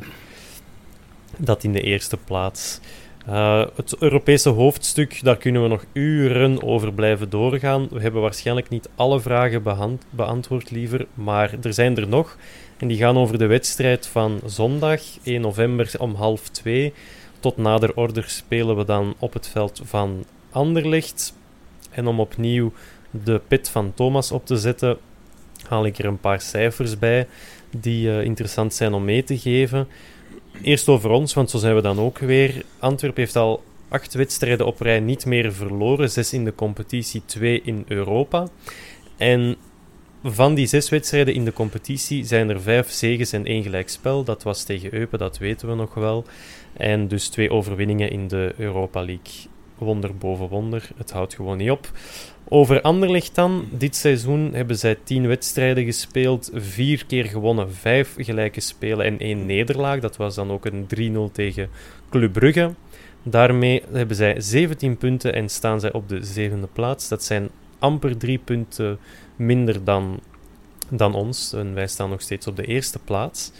dat 1.37 1.63
in 1.63 1.71
de 1.71 1.81
eerste 1.81 2.17
plaats. 2.17 2.79
Eh, 3.25 3.63
het 3.75 3.95
Europese 3.99 4.49
hoofdstuk, 4.49 5.19
daar 5.23 5.37
kunnen 5.37 5.61
we 5.61 5.67
nog 5.67 5.85
uren 5.93 6.63
over 6.63 6.93
blijven 6.93 7.29
doorgaan. 7.29 7.87
We 7.91 8.01
hebben 8.01 8.21
waarschijnlijk 8.21 8.69
niet 8.69 8.89
alle 8.95 9.19
vragen 9.19 9.63
beantwoord, 10.09 10.71
liever, 10.71 11.05
maar 11.13 11.53
er 11.61 11.73
zijn 11.73 11.97
er 11.97 12.07
nog. 12.07 12.37
En 12.77 12.87
die 12.87 12.97
gaan 12.97 13.17
over 13.17 13.37
de 13.37 13.45
wedstrijd 13.45 14.07
van 14.07 14.41
zondag, 14.45 15.01
1 15.23 15.41
november 15.41 15.91
om 15.97 16.15
half 16.15 16.49
twee. 16.49 16.93
Tot 17.39 17.57
nader 17.57 17.95
order 17.95 18.29
spelen 18.29 18.77
we 18.77 18.85
dan 18.85 19.15
op 19.19 19.33
het 19.33 19.47
veld 19.47 19.81
van 19.83 20.25
Anderlecht. 20.49 21.33
En 21.89 22.07
om 22.07 22.19
opnieuw 22.19 22.71
de 23.11 23.41
pit 23.47 23.69
van 23.69 23.93
Thomas 23.93 24.31
op 24.31 24.45
te 24.45 24.57
zetten, 24.57 24.97
haal 25.67 25.85
ik 25.85 25.97
er 25.97 26.05
een 26.05 26.19
paar 26.19 26.41
cijfers 26.41 26.99
bij 26.99 27.27
die 27.69 28.09
eh, 28.09 28.23
interessant 28.23 28.73
zijn 28.73 28.93
om 28.93 29.05
mee 29.05 29.23
te 29.23 29.37
geven. 29.37 29.87
Eerst 30.61 30.87
over 30.87 31.09
ons, 31.09 31.33
want 31.33 31.49
zo 31.49 31.57
zijn 31.57 31.75
we 31.75 31.81
dan 31.81 31.99
ook 31.99 32.17
weer. 32.17 32.63
Antwerpen 32.79 33.21
heeft 33.21 33.35
al 33.35 33.63
acht 33.89 34.13
wedstrijden 34.13 34.65
op 34.65 34.79
rij 34.79 34.99
niet 34.99 35.25
meer 35.25 35.53
verloren. 35.53 36.11
Zes 36.11 36.33
in 36.33 36.45
de 36.45 36.55
competitie, 36.55 37.21
twee 37.25 37.61
in 37.63 37.85
Europa. 37.87 38.47
En 39.17 39.55
van 40.27 40.53
die 40.53 40.67
zes 40.67 40.89
wedstrijden 40.89 41.33
in 41.33 41.45
de 41.45 41.53
competitie 41.53 42.23
zijn 42.23 42.49
er 42.49 42.61
vijf 42.61 42.89
zegens 42.89 43.31
en 43.31 43.45
één 43.45 43.63
gelijkspel. 43.63 44.23
Dat 44.23 44.43
was 44.43 44.63
tegen 44.63 44.93
Eupen, 44.93 45.19
dat 45.19 45.37
weten 45.37 45.67
we 45.67 45.75
nog 45.75 45.93
wel. 45.93 46.25
En 46.73 47.07
dus 47.07 47.27
twee 47.27 47.51
overwinningen 47.51 48.11
in 48.11 48.27
de 48.27 48.53
Europa 48.57 48.99
League. 48.99 49.51
Wonder 49.77 50.17
boven 50.17 50.47
wonder, 50.47 50.89
het 50.97 51.11
houdt 51.11 51.35
gewoon 51.35 51.57
niet 51.57 51.71
op. 51.71 51.91
Over 52.47 52.81
Anderlecht 52.81 53.35
dan. 53.35 53.67
Dit 53.71 53.95
seizoen 53.95 54.53
hebben 54.53 54.77
zij 54.77 54.97
tien 55.03 55.27
wedstrijden 55.27 55.85
gespeeld, 55.85 56.49
vier 56.53 57.05
keer 57.05 57.25
gewonnen, 57.25 57.73
vijf 57.73 58.13
gelijke 58.17 58.61
spelen 58.61 59.05
en 59.05 59.19
één 59.19 59.45
nederlaag. 59.45 59.99
Dat 59.99 60.17
was 60.17 60.35
dan 60.35 60.51
ook 60.51 60.65
een 60.65 60.87
3-0 61.29 61.31
tegen 61.31 61.69
Club 62.09 62.33
Brugge. 62.33 62.73
Daarmee 63.23 63.83
hebben 63.91 64.15
zij 64.15 64.41
17 64.41 64.97
punten 64.97 65.33
en 65.33 65.49
staan 65.49 65.79
zij 65.79 65.93
op 65.93 66.09
de 66.09 66.23
zevende 66.23 66.67
plaats. 66.73 67.07
Dat 67.07 67.23
zijn 67.23 67.49
amper 67.85 68.17
drie 68.17 68.37
punten 68.37 68.99
minder 69.35 69.83
dan, 69.83 70.19
dan 70.89 71.13
ons. 71.13 71.53
En 71.53 71.73
wij 71.73 71.87
staan 71.87 72.09
nog 72.09 72.21
steeds 72.21 72.47
op 72.47 72.55
de 72.55 72.65
eerste 72.65 72.99
plaats. 72.99 73.51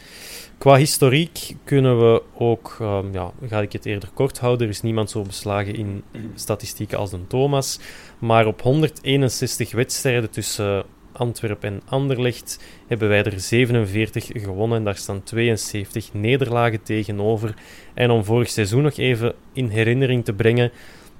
Qua 0.58 0.76
historiek 0.76 1.54
kunnen 1.64 1.98
we 1.98 2.22
ook, 2.34 2.76
ehm, 2.80 3.12
ja, 3.12 3.32
ga 3.48 3.60
ik 3.60 3.72
het 3.72 3.86
eerder 3.86 4.08
kort 4.14 4.38
houden. 4.38 4.66
Er 4.66 4.72
is 4.72 4.82
niemand 4.82 5.10
zo 5.10 5.22
beslagen 5.22 5.74
in 5.74 6.02
statistieken 6.34 6.98
als 6.98 7.10
de 7.10 7.26
Thomas. 7.26 7.78
Maar 8.18 8.46
op 8.46 8.62
161 8.62 9.72
wedstrijden 9.72 10.30
tussen 10.30 10.84
Antwerpen 11.12 11.72
en 11.72 11.82
Anderlecht 11.88 12.60
hebben 12.86 13.08
wij 13.08 13.22
er 13.22 13.40
47 13.40 14.30
gewonnen. 14.32 14.78
En 14.78 14.84
daar 14.84 14.96
staan 14.96 15.22
72 15.22 16.12
nederlagen 16.12 16.82
tegenover. 16.82 17.54
En 17.94 18.10
om 18.10 18.24
vorig 18.24 18.50
seizoen 18.50 18.82
nog 18.82 18.96
even 18.96 19.34
in 19.52 19.68
herinnering 19.68 20.24
te 20.24 20.32
brengen, 20.32 20.72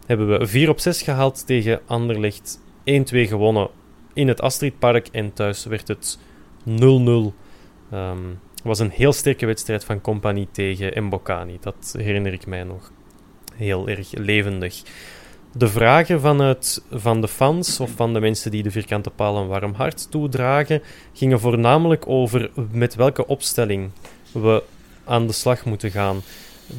hebben 0.07 0.39
we 0.39 0.47
4 0.47 0.69
op 0.69 0.81
6 0.81 1.03
gehaald 1.03 1.47
tegen 1.47 1.81
Anderlecht. 1.87 2.61
1-2 2.91 3.29
gewonnen 3.29 3.69
in 4.13 4.29
het 4.29 4.41
Astridpark 4.41 5.09
en 5.13 5.33
thuis 5.33 5.65
werd 5.65 5.89
het 5.89 6.19
0-0. 6.65 7.35
Ehm, 7.91 8.19
Het 8.55 8.65
was 8.65 8.79
een 8.79 8.91
heel 8.91 9.13
sterke 9.13 9.47
wedstrijd 9.47 9.85
van 9.85 10.01
Compagnie 10.01 10.49
tegen 10.53 11.05
Mbokani. 11.05 11.59
Dat 11.61 11.95
herinner 11.99 12.33
ik 12.33 12.47
mij 12.47 12.65
nog 12.65 12.91
heel 13.55 13.89
erg 13.89 14.13
levendig. 14.13 14.83
De 15.53 15.69
vragen 15.69 16.21
vanuit, 16.21 16.83
van 16.91 17.21
de 17.21 17.29
fans 17.29 17.81
of 17.81 17.91
van 17.91 18.13
de 18.13 18.21
mensen 18.21 18.51
die 18.51 18.63
de 18.63 18.71
vierkante 18.71 19.11
paal 19.11 19.37
een 19.37 19.47
warm 19.47 19.75
hart 19.75 20.11
toedragen, 20.11 20.83
gingen 21.13 21.41
voornamelijk 21.41 22.09
over 22.09 22.51
met 22.71 22.95
welke 22.95 23.27
opstelling 23.27 23.91
we 24.33 24.63
aan 25.05 25.27
de 25.27 25.33
slag 25.33 25.65
moeten 25.65 25.91
gaan. 25.91 26.23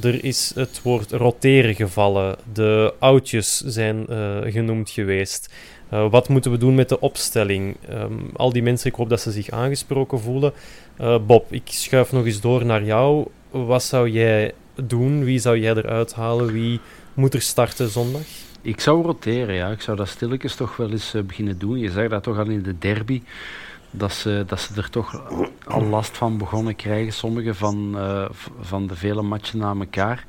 Er 0.01 0.24
is 0.24 0.51
het 0.55 0.82
woord 0.82 1.12
roteren 1.12 1.76
gevallen. 1.76 2.36
De 2.53 2.93
oudjes 2.99 3.58
zijn 3.58 4.08
eh, 4.08 4.38
genoemd 4.41 4.89
geweest. 4.89 5.53
Uh, 5.94 6.10
wat 6.10 6.30
moeten 6.30 6.52
we 6.52 6.58
doen 6.58 6.76
met 6.76 6.90
de 6.90 7.00
opstelling? 7.00 7.76
Um, 7.90 8.30
al 8.36 8.52
die 8.52 8.64
mensen, 8.64 8.90
ik 8.90 8.96
hoop 8.96 9.10
dat 9.10 9.22
ze 9.22 9.32
zich 9.32 9.50
aangesproken 9.50 10.20
voelen. 10.20 10.54
Uh, 11.02 11.18
Bob, 11.26 11.52
ik 11.52 11.62
schuif 11.66 12.12
nog 12.12 12.26
eens 12.26 12.42
door 12.42 12.66
naar 12.66 12.84
jou. 12.84 13.28
Wat 13.52 13.84
zou 13.84 14.10
jij 14.10 14.54
doen? 14.76 15.24
Wie 15.24 15.40
zou 15.40 15.60
jij 15.60 15.76
eruit 15.76 16.14
halen? 16.14 16.52
Wie 16.52 16.80
moet 17.14 17.34
er 17.34 17.42
starten 17.42 17.90
zondag? 17.90 18.22
Ik 18.62 18.80
zou 18.80 19.04
roteren, 19.04 19.56
ja. 19.56 19.70
Ik 19.70 19.82
zou 19.82 19.98
dat 19.98 20.08
stilletjes 20.08 20.56
toch 20.56 20.78
wel 20.78 20.92
eens 20.92 21.16
uh, 21.16 21.22
beginnen 21.22 21.58
doen. 21.58 21.78
Je 21.78 21.92
zag 21.92 22.08
dat 22.08 22.24
toch 22.24 22.38
al 22.38 22.50
in 22.50 22.62
de 22.62 22.78
derby. 22.78 23.22
Dat 23.92 24.14
ze, 24.14 24.44
dat 24.48 24.60
ze 24.60 24.74
er 24.76 24.90
toch 24.90 25.22
al 25.66 25.84
last 25.84 26.18
van 26.18 26.38
begonnen 26.38 26.76
krijgen. 26.76 27.14
Sommige 27.14 27.54
van, 27.54 27.98
van 28.60 28.88
de 28.88 28.96
vele 28.96 29.22
matchen 29.22 29.60
na 29.60 29.76
elkaar. 29.80 30.26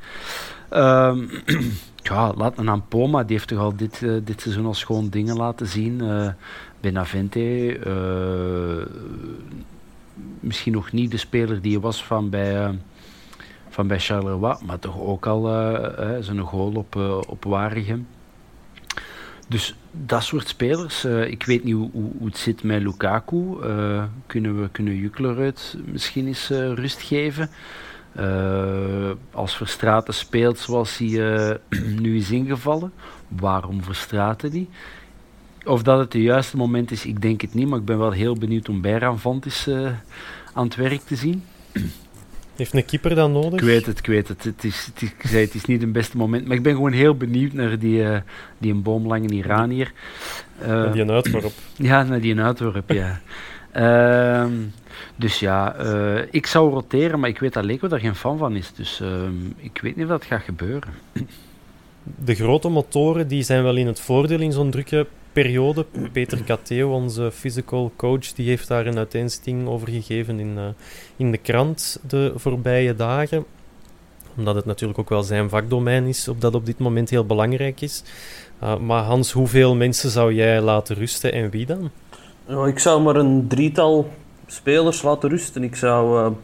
Uh, 0.72 1.16
ja, 2.02 2.32
laat 2.36 2.58
een 2.58 2.88
Poma, 2.88 3.22
die 3.24 3.36
heeft 3.36 3.48
toch 3.48 3.58
al 3.58 3.76
dit, 3.76 4.00
uh, 4.00 4.20
dit 4.24 4.40
seizoen 4.40 4.66
al 4.66 4.74
schoon 4.74 5.08
dingen 5.08 5.36
laten 5.36 5.66
zien. 5.66 6.02
Uh, 6.02 6.28
Benavente, 6.80 7.78
misschien 10.40 10.72
nog 10.72 10.92
niet 10.92 11.10
de 11.10 11.16
speler 11.16 11.60
die 11.60 11.72
hij 11.72 11.80
was 11.80 12.04
van 12.04 12.30
bij, 12.30 12.78
van 13.68 13.86
bij 13.86 13.98
Charleroi, 13.98 14.56
maar 14.66 14.78
toch 14.78 15.00
ook 15.00 15.26
al 15.26 15.42
zijn 16.20 16.40
goal 16.40 16.72
op, 16.74 16.96
op 17.28 17.44
Waregem. 17.44 18.06
Dus 19.48 19.76
dat 19.90 20.22
soort 20.22 20.48
spelers. 20.48 21.04
Ik 21.04 21.42
weet 21.44 21.64
niet 21.64 21.74
hoe, 21.74 21.90
hoe, 21.92 22.12
het 22.24 22.36
zit 22.36 22.62
met 22.62 22.82
Lukaku. 22.82 23.56
Kunnen 24.26 24.60
we 24.60 24.68
kunnen 24.68 24.96
Jukleruit 24.96 25.76
misschien 25.84 26.26
eens 26.26 26.48
rust 26.48 27.02
geven? 27.02 27.50
Als 29.32 29.56
Verstraten 29.56 30.14
speelt 30.14 30.58
zoals 30.58 30.98
hij 30.98 31.58
nu 32.02 32.16
is 32.16 32.30
ingevallen, 32.30 32.92
waarom 33.28 33.82
Verstraten 33.82 34.50
die? 34.50 34.68
Of 35.64 35.82
dat 35.82 35.98
het 35.98 36.12
de 36.12 36.22
juiste 36.22 36.56
moment 36.56 36.90
is, 36.90 37.06
ik 37.06 37.22
denk 37.22 37.40
het 37.40 37.54
niet. 37.54 37.68
Maar 37.68 37.78
ik 37.78 37.84
ben 37.84 37.98
wel 37.98 38.10
heel 38.10 38.34
benieuwd 38.34 38.68
om 38.68 38.80
Bijran 38.80 39.18
Vantis 39.18 39.68
aan 40.54 40.64
het 40.64 40.76
werk 40.76 41.00
te 41.00 41.16
zien. 41.16 41.44
Heeft 42.58 42.74
een 42.74 42.84
keeper 42.84 43.14
dan 43.14 43.32
nodig? 43.32 43.60
Ik 43.60 43.66
weet 43.66 43.86
het, 43.86 43.98
ik 43.98 44.06
weet 44.06 44.28
het. 44.28 44.44
Het 44.44 44.64
is, 44.64 44.86
het 44.86 45.02
is, 45.02 45.08
ik 45.08 45.28
zei, 45.28 45.44
het 45.44 45.54
is 45.54 45.64
niet 45.64 45.80
het 45.80 45.92
beste 45.92 46.16
moment. 46.16 46.46
Maar 46.46 46.56
ik 46.56 46.62
ben 46.62 46.74
gewoon 46.74 46.92
heel 46.92 47.16
benieuwd 47.16 47.52
naar 47.52 47.78
die, 47.78 48.02
uh, 48.02 48.16
die 48.58 48.72
een 48.72 48.82
boomlange 48.82 49.28
Iranier. 49.28 49.92
Uh, 50.62 50.92
die 50.92 51.02
een 51.02 51.10
uitworp. 51.10 51.52
Ja, 51.76 52.02
naar 52.02 52.20
die 52.20 52.32
een 52.32 52.40
uitworp, 52.40 52.90
ja. 52.90 53.20
dus 55.16 55.38
ja, 55.38 55.76
uh, 55.80 56.22
ik 56.30 56.46
zou 56.46 56.72
roteren, 56.72 57.20
maar 57.20 57.28
ik 57.28 57.38
weet 57.38 57.52
dat 57.52 57.64
Leko 57.64 57.88
daar 57.88 58.00
geen 58.00 58.14
fan 58.14 58.38
van 58.38 58.56
is. 58.56 58.72
Dus 58.72 59.02
ik 59.56 59.80
weet 59.82 59.96
niet 59.96 60.04
of 60.04 60.10
dat 60.10 60.24
gaat 60.24 60.42
gebeuren. 60.42 60.90
De 62.24 62.34
grote 62.34 62.68
motoren 62.68 63.28
die 63.28 63.42
zijn 63.42 63.62
wel 63.62 63.76
in 63.76 63.86
het 63.86 64.00
voordeel 64.00 64.40
in 64.40 64.52
zo'n 64.52 64.70
drukke 64.70 65.06
periode. 65.32 65.86
Peter 66.12 66.44
Cateo, 66.44 66.90
onze 66.92 67.30
physical 67.32 67.92
coach, 67.96 68.32
die 68.32 68.48
heeft 68.48 68.68
daar 68.68 68.86
een 68.86 68.96
uiteenzetting 68.96 69.68
over 69.68 69.88
gegeven 69.88 70.40
in, 70.40 70.54
uh, 70.56 70.64
in 71.16 71.30
de 71.30 71.38
krant 71.38 72.00
de 72.08 72.32
voorbije 72.36 72.94
dagen. 72.94 73.44
Omdat 74.36 74.54
het 74.54 74.64
natuurlijk 74.64 74.98
ook 74.98 75.08
wel 75.08 75.22
zijn 75.22 75.48
vakdomein 75.48 76.06
is, 76.06 76.28
op 76.28 76.40
dat 76.40 76.54
op 76.54 76.66
dit 76.66 76.78
moment 76.78 77.10
heel 77.10 77.24
belangrijk 77.24 77.80
is. 77.80 78.02
Uh, 78.62 78.76
maar 78.76 79.02
Hans, 79.02 79.32
hoeveel 79.32 79.74
mensen 79.74 80.10
zou 80.10 80.34
jij 80.34 80.60
laten 80.60 80.96
rusten 80.96 81.32
en 81.32 81.50
wie 81.50 81.66
dan? 81.66 81.90
Ja, 82.46 82.66
ik 82.66 82.78
zou 82.78 83.02
maar 83.02 83.16
een 83.16 83.48
drietal 83.48 84.10
spelers 84.48 85.02
laten 85.02 85.28
rusten. 85.28 85.62
Ik 85.62 85.76
zou, 85.76 86.24
uh, 86.24 86.36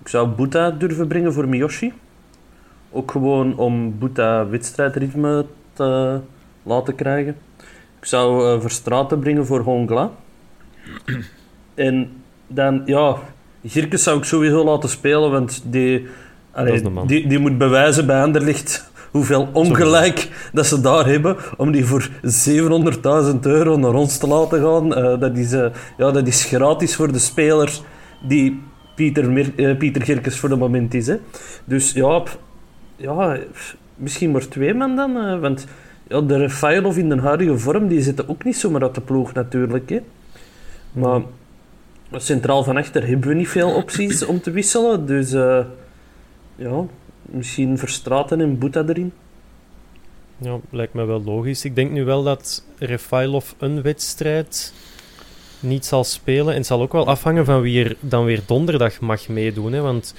ik 0.00 0.08
zou 0.08 0.28
Boeta 0.28 0.70
durven 0.70 1.06
brengen 1.06 1.32
voor 1.32 1.48
Miyoshi. 1.48 1.92
Ook 2.90 3.10
gewoon 3.10 3.56
om 3.56 3.98
Boeta 3.98 4.48
wedstrijdritme 4.48 5.46
te 5.72 6.20
laten 6.62 6.94
krijgen. 6.94 7.36
Ik 8.00 8.04
zou 8.04 8.54
uh, 8.54 8.60
Verstraten 8.60 9.18
brengen 9.18 9.46
voor 9.46 9.60
Hongla. 9.60 10.10
en 11.74 12.10
dan, 12.46 12.82
ja, 12.84 13.16
Girkes 13.64 14.02
zou 14.02 14.18
ik 14.18 14.24
sowieso 14.24 14.64
laten 14.64 14.88
spelen, 14.88 15.30
want 15.30 15.62
die, 15.64 16.06
allee, 16.50 17.06
die, 17.06 17.28
die 17.28 17.38
moet 17.38 17.58
bewijzen 17.58 18.06
bij 18.06 18.22
Anderlicht 18.22 18.90
hoeveel 19.10 19.48
ongelijk 19.52 20.48
dat 20.52 20.66
ze 20.66 20.80
daar 20.80 21.06
hebben 21.06 21.36
om 21.56 21.70
die 21.72 21.84
voor 21.84 22.08
700.000 22.22 23.40
euro 23.40 23.76
naar 23.76 23.94
ons 23.94 24.18
te 24.18 24.26
laten 24.26 24.60
gaan. 24.62 24.98
Uh, 24.98 25.20
dat, 25.20 25.36
is, 25.36 25.52
uh, 25.52 25.66
ja, 25.96 26.10
dat 26.10 26.26
is 26.26 26.44
gratis 26.44 26.94
voor 26.94 27.12
de 27.12 27.18
speler 27.18 27.78
die 28.22 28.62
Pieter, 28.94 29.30
Mer 29.30 29.52
uh, 29.56 29.76
Pieter 29.76 30.02
Girkes 30.02 30.38
voor 30.38 30.50
het 30.50 30.58
moment 30.58 30.94
is. 30.94 31.06
Hè. 31.06 31.16
Dus 31.64 31.92
ja, 31.92 32.22
ja, 32.96 33.38
misschien 33.94 34.30
maar 34.30 34.48
twee 34.48 34.74
man 34.74 34.96
dan. 34.96 35.40
want 35.40 35.66
ja, 36.08 36.20
de 36.20 36.36
Refailov 36.36 36.96
in 36.96 37.08
de 37.08 37.20
huidige 37.20 37.58
vorm 37.58 37.88
die 37.88 38.02
zitten 38.02 38.28
ook 38.28 38.44
niet 38.44 38.56
zomaar 38.56 38.82
uit 38.82 38.94
de 38.94 39.00
ploeg 39.00 39.32
natuurlijk. 39.32 39.90
Hè. 39.90 40.00
Maar 40.92 41.20
centraal 42.12 42.64
van 42.64 42.76
achter 42.76 43.06
hebben 43.06 43.28
we 43.28 43.34
niet 43.34 43.48
veel 43.48 43.74
opties 43.74 44.24
om 44.24 44.40
te 44.40 44.50
wisselen. 44.50 45.06
Dus 45.06 45.30
ja, 46.56 46.84
misschien 47.30 47.78
Verstraten 47.78 48.40
en 48.40 48.58
Boeta 48.58 48.84
erin. 48.86 49.12
Ja, 50.38 50.58
lijkt 50.70 50.94
me 50.94 51.04
wel 51.04 51.22
logisch. 51.22 51.64
Ik 51.64 51.74
denk 51.74 51.90
nu 51.90 52.04
wel 52.04 52.22
dat 52.22 52.64
Refailov 52.78 53.52
een 53.58 53.82
wedstrijd 53.82 54.72
niet 55.60 55.84
zal 55.84 56.04
spelen. 56.04 56.52
En 56.52 56.58
het 56.58 56.66
zal 56.66 56.82
ook 56.82 56.92
wel 56.92 57.06
afhangen 57.06 57.44
van 57.44 57.60
wie 57.60 57.84
er 57.84 57.96
dan 58.00 58.24
weer 58.24 58.42
donderdag 58.46 59.00
mag 59.00 59.28
meedoen. 59.28 59.72
Hè? 59.72 59.80
Want 59.80 60.14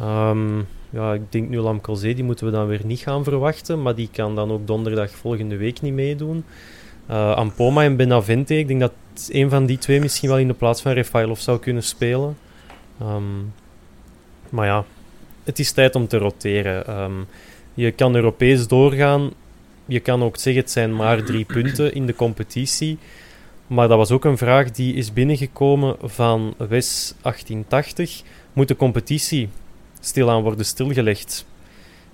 um, 0.00 0.66
ja, 0.90 1.14
ik 1.14 1.32
denk 1.32 1.48
nu 1.48 1.58
Lamkelzee, 1.58 2.14
die 2.14 2.24
moeten 2.24 2.46
we 2.46 2.52
dan 2.52 2.66
weer 2.66 2.84
niet 2.84 3.00
gaan 3.00 3.24
verwachten. 3.24 3.82
Maar 3.82 3.94
die 3.94 4.08
kan 4.12 4.34
dan 4.34 4.50
ook 4.50 4.66
donderdag 4.66 5.10
volgende 5.10 5.56
week 5.56 5.80
niet 5.80 5.94
meedoen. 5.94 6.44
Uh, 7.10 7.34
Ampoma 7.34 7.82
en 7.82 7.96
Benavente, 7.96 8.58
ik 8.58 8.68
denk 8.68 8.80
dat 8.80 8.92
een 9.28 9.50
van 9.50 9.66
die 9.66 9.78
twee 9.78 10.00
misschien 10.00 10.28
wel 10.28 10.38
in 10.38 10.48
de 10.48 10.54
plaats 10.54 10.82
van 10.82 10.92
Refailov 10.92 11.38
zou 11.38 11.58
kunnen 11.58 11.82
spelen. 11.82 12.36
Um, 13.02 13.52
maar 14.48 14.66
ja, 14.66 14.84
het 15.50 15.58
is 15.58 15.72
tijd 15.72 15.94
om 15.94 16.06
te 16.06 16.18
roteren. 16.18 17.00
Um, 17.00 17.26
je 17.74 17.90
kan 17.90 18.14
Europees 18.14 18.66
doorgaan. 18.66 19.30
Je 19.86 20.00
kan 20.00 20.22
ook 20.22 20.36
zeggen, 20.36 20.62
het 20.62 20.70
zijn 20.70 20.96
maar 20.96 21.24
drie 21.24 21.44
punten 21.44 21.94
in 21.94 22.06
de 22.06 22.14
competitie. 22.14 22.98
Maar 23.66 23.88
dat 23.88 23.96
was 23.96 24.10
ook 24.10 24.24
een 24.24 24.38
vraag 24.38 24.70
die 24.70 24.94
is 24.94 25.12
binnengekomen 25.12 25.96
van 26.02 26.54
WES 26.56 27.14
1880. 27.22 28.22
Moet 28.52 28.68
de 28.68 28.76
competitie 28.76 29.48
stilaan 30.00 30.42
worden 30.42 30.64
stilgelegd? 30.64 31.46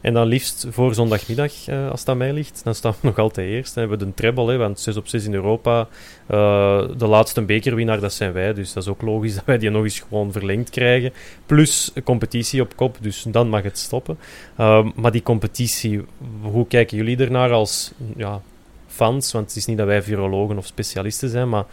En 0.07 0.15
dan 0.15 0.27
liefst 0.27 0.67
voor 0.71 0.95
zondagmiddag, 0.95 1.69
uh, 1.69 1.91
als 1.91 2.05
dat 2.05 2.17
mij 2.17 2.33
ligt. 2.33 2.61
Dan 2.65 2.75
staan 2.75 2.93
we 3.01 3.07
nog 3.07 3.19
altijd 3.19 3.49
eerst. 3.49 3.75
Dan 3.75 3.83
hebben 3.83 3.99
we 3.99 4.05
de 4.05 4.15
treble, 4.15 4.51
hè, 4.51 4.57
want 4.57 4.81
6 4.81 4.97
op 4.97 5.09
6 5.09 5.25
in 5.25 5.35
Europa. 5.35 5.89
Uh, 6.31 6.83
de 6.97 7.07
laatste 7.07 7.43
bekerwinnaar, 7.43 8.01
dat 8.01 8.13
zijn 8.13 8.33
wij. 8.33 8.55
Dus 8.55 8.73
dat 8.73 8.83
is 8.83 8.89
ook 8.89 9.03
logisch 9.03 9.35
dat 9.35 9.45
wij 9.45 9.59
die 9.59 9.71
nog 9.71 9.83
eens 9.83 10.05
gewoon 10.09 10.33
verlengd 10.33 10.71
krijgen. 10.71 11.13
Plus 11.47 11.93
competitie 12.05 12.61
op 12.61 12.77
kop, 12.77 12.97
dus 13.01 13.25
dan 13.29 13.49
mag 13.49 13.63
het 13.63 13.79
stoppen. 13.79 14.19
Uh, 14.61 14.87
maar 14.95 15.13
die 15.13 15.23
competitie, 15.23 16.05
hoe 16.41 16.67
kijken 16.67 16.97
jullie 16.97 17.17
ernaar 17.17 17.53
als 17.53 17.93
ja, 18.17 18.41
fans? 18.87 19.33
Want 19.33 19.47
het 19.47 19.57
is 19.57 19.67
niet 19.67 19.79
dat 19.79 19.87
wij 19.87 20.03
virologen 20.03 20.59
of 20.59 20.67
specialisten 20.67 21.29
zijn, 21.29 21.49
maar 21.49 21.65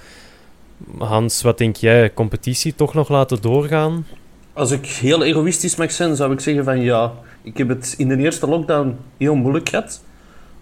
Hans, 0.97 1.41
wat 1.41 1.57
denk 1.57 1.75
jij? 1.75 2.13
Competitie 2.13 2.75
toch 2.75 2.93
nog 2.93 3.09
laten 3.09 3.41
doorgaan? 3.41 4.05
Als 4.53 4.71
ik 4.71 4.86
heel 4.86 5.23
egoïstisch 5.23 5.75
mag 5.75 5.91
zijn, 5.91 6.15
zou 6.15 6.34
ik 6.34 6.39
zeggen 6.39 6.63
van 6.63 6.81
ja. 6.81 7.13
Ik 7.44 7.58
heb 7.58 7.68
het 7.68 7.96
in 7.98 8.08
de 8.08 8.18
eerste 8.18 8.48
lockdown 8.48 8.98
heel 9.18 9.36
moeilijk 9.36 9.70
gehad. 9.70 10.04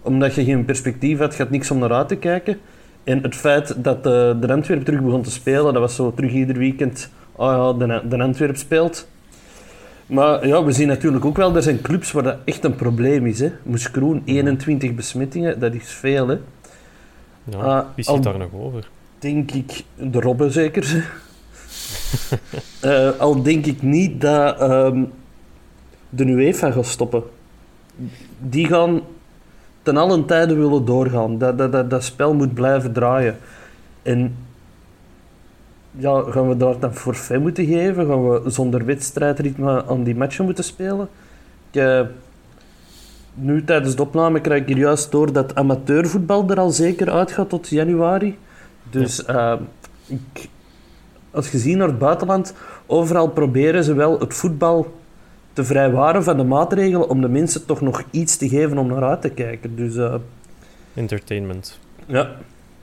Omdat 0.02 0.34
je 0.34 0.44
geen 0.44 0.64
perspectief 0.64 1.18
had, 1.18 1.36
je 1.36 1.42
had 1.42 1.50
niks 1.50 1.70
om 1.70 1.78
naar 1.78 1.92
uit 1.92 2.08
te 2.08 2.16
kijken. 2.16 2.58
En 3.04 3.22
het 3.22 3.36
feit 3.36 3.84
dat 3.84 4.02
de, 4.02 4.36
de 4.40 4.52
Antwerp 4.52 4.84
terug 4.84 5.02
begon 5.02 5.22
te 5.22 5.30
spelen, 5.30 5.72
dat 5.72 5.82
was 5.82 5.94
zo 5.94 6.12
terug 6.14 6.32
ieder 6.32 6.58
weekend... 6.58 7.10
Oh 7.32 7.76
ja, 7.78 7.86
de, 7.86 8.08
de 8.08 8.22
Antwerp 8.22 8.56
speelt. 8.56 9.08
Maar 10.06 10.46
ja, 10.46 10.64
we 10.64 10.72
zien 10.72 10.88
natuurlijk 10.88 11.24
ook 11.24 11.36
wel, 11.36 11.56
er 11.56 11.62
zijn 11.62 11.80
clubs 11.80 12.12
waar 12.12 12.22
dat 12.22 12.36
echt 12.44 12.64
een 12.64 12.74
probleem 12.74 13.26
is. 13.26 13.40
Hè. 13.40 13.52
Moeskroen, 13.62 14.22
21 14.24 14.94
besmettingen, 14.94 15.58
dat 15.58 15.74
is 15.74 15.90
veel. 15.90 16.28
Hè. 16.28 16.36
Ja, 17.44 17.78
uh, 17.78 17.84
wie 17.94 18.04
zit 18.04 18.22
daar 18.22 18.38
nog 18.38 18.52
over? 18.54 18.88
Denk 19.18 19.50
ik, 19.50 19.84
de 19.96 20.20
Robben 20.20 20.52
zeker. 20.52 21.10
uh, 22.84 23.10
al 23.18 23.42
denk 23.42 23.66
ik 23.66 23.82
niet 23.82 24.20
dat 24.20 24.62
um, 24.62 25.12
de 26.14 26.24
UEFA 26.24 26.70
gaat 26.70 26.86
stoppen. 26.86 27.22
Die 28.38 28.66
gaan 28.66 29.00
ten 29.82 29.96
allen 29.96 30.24
tijde 30.24 30.54
willen 30.54 30.84
doorgaan. 30.84 31.38
Dat, 31.38 31.58
dat, 31.58 31.72
dat, 31.72 31.90
dat 31.90 32.04
spel 32.04 32.34
moet 32.34 32.54
blijven 32.54 32.92
draaien. 32.92 33.36
En 34.02 34.36
ja, 35.90 36.22
gaan 36.30 36.48
we 36.48 36.56
daar 36.56 36.78
dan 36.78 36.94
forfait 36.94 37.40
moeten 37.40 37.66
geven? 37.66 38.06
Gaan 38.06 38.30
we 38.30 38.50
zonder 38.50 38.84
wedstrijdritme 38.84 39.84
aan 39.86 40.02
die 40.02 40.16
matchen 40.16 40.44
moeten 40.44 40.64
spelen? 40.64 41.08
Ik, 41.70 42.06
nu 43.34 43.64
tijdens 43.64 43.96
de 43.96 44.02
opname 44.02 44.40
krijg 44.40 44.60
ik 44.60 44.68
hier 44.68 44.78
juist 44.78 45.10
door 45.10 45.32
dat 45.32 45.54
amateurvoetbal 45.54 46.50
er 46.50 46.58
al 46.58 46.70
zeker 46.70 47.10
uitgaat 47.10 47.48
tot 47.48 47.68
januari. 47.68 48.38
Dus 48.90 49.24
uh, 49.28 49.54
ik, 50.06 50.48
als 51.30 51.50
je 51.50 51.58
ziet 51.58 51.76
naar 51.76 51.88
het 51.88 51.98
buitenland, 51.98 52.54
overal 52.86 53.28
proberen 53.28 53.84
ze 53.84 53.94
wel 53.94 54.18
het 54.18 54.34
voetbal 54.34 55.01
te 55.52 55.64
vrijwaren 55.64 56.24
van 56.24 56.36
de 56.36 56.44
maatregelen 56.44 57.08
om 57.08 57.20
de 57.20 57.28
mensen 57.28 57.66
toch 57.66 57.80
nog 57.80 58.02
iets 58.10 58.36
te 58.36 58.48
geven 58.48 58.78
om 58.78 58.86
naar 58.86 59.02
uit 59.02 59.20
te 59.20 59.30
kijken. 59.30 59.76
Dus, 59.76 59.94
uh, 59.94 60.14
Entertainment. 60.94 61.78
Ja, 62.06 62.36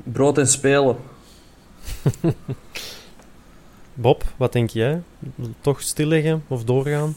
brood 0.04 0.38
en 0.38 0.48
spelen. 0.48 0.96
Bob, 3.94 4.24
wat 4.38 4.54
denk 4.54 4.70
jij? 4.70 5.02
Toch 5.62 5.82
stilleggen 5.82 6.44
of 6.48 6.64
doorgaan? 6.64 7.16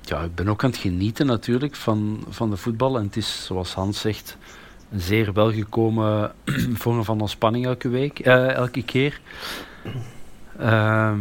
Ja, 0.00 0.22
ik 0.22 0.34
ben 0.34 0.48
ook 0.48 0.64
aan 0.64 0.70
het 0.70 0.78
genieten 0.78 1.26
natuurlijk 1.26 1.76
van, 1.76 2.24
van 2.28 2.50
de 2.50 2.56
voetbal. 2.56 2.96
En 2.96 3.04
het 3.04 3.16
is, 3.16 3.44
zoals 3.44 3.74
Hans 3.74 4.00
zegt, 4.00 4.36
een 4.90 5.00
zeer 5.00 5.32
welgekomen 5.32 6.32
vorm 6.82 7.04
van 7.04 7.20
ontspanning 7.20 7.66
elke 7.66 7.88
week, 7.88 8.26
uh, 8.26 8.54
elke 8.54 8.82
keer. 8.82 9.20
Uh, 10.60 11.12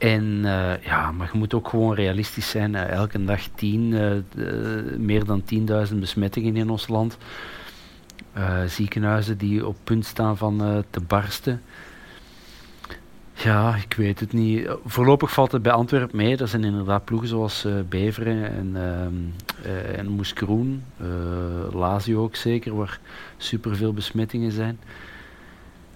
en 0.00 0.24
uh, 0.44 0.82
ja, 0.84 1.12
maar 1.12 1.28
je 1.32 1.38
moet 1.38 1.54
ook 1.54 1.68
gewoon 1.68 1.94
realistisch 1.94 2.50
zijn. 2.50 2.74
Uh, 2.74 2.88
elke 2.88 3.24
dag 3.24 3.40
tien, 3.54 3.92
uh, 3.92 4.98
meer 4.98 5.24
dan 5.24 5.42
10.000 5.90 5.94
besmettingen 5.94 6.56
in 6.56 6.70
ons 6.70 6.88
land. 6.88 7.18
ziekenhuizen 8.66 9.38
die 9.38 9.66
op 9.66 9.76
punt 9.84 10.06
staan 10.06 10.36
van 10.36 10.84
te 10.90 11.00
barsten. 11.00 11.62
Ja, 13.32 13.74
ik 13.74 13.94
weet 13.94 14.20
het 14.20 14.32
niet. 14.32 14.68
Voorlopig 14.84 15.32
valt 15.32 15.52
het 15.52 15.62
bij 15.62 15.72
Antwerpen 15.72 16.16
mee. 16.16 16.36
Er 16.36 16.48
zijn 16.48 16.64
inderdaad 16.64 17.04
ploegen 17.04 17.28
zoals 17.28 17.66
Beveren 17.88 18.50
en, 18.50 18.76
uh, 19.64 19.98
en 19.98 20.08
Moeskroen. 20.08 20.84
Lazio 21.72 22.22
ook 22.22 22.36
zeker, 22.36 22.76
waar 22.76 22.98
superveel 23.36 23.92
besmettingen 23.92 24.52
zijn. 24.52 24.80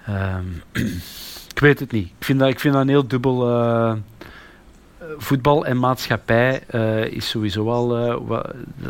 Um, 0.08 0.62
ik 1.54 1.60
weet 1.60 1.80
het 1.80 1.92
niet. 1.92 2.06
Ik 2.18 2.24
vind 2.24 2.38
dat, 2.38 2.48
ik 2.48 2.60
vind 2.60 2.74
dat 2.74 2.82
een 2.82 2.88
heel 2.88 3.08
dubbel. 3.08 3.48
Uh, 3.48 3.92
voetbal 5.18 5.66
en 5.66 5.78
maatschappij 5.78 6.62
uh, 6.74 7.04
is 7.04 7.28
sowieso 7.28 7.64
wel. 7.64 7.98
Uh, 8.30 8.40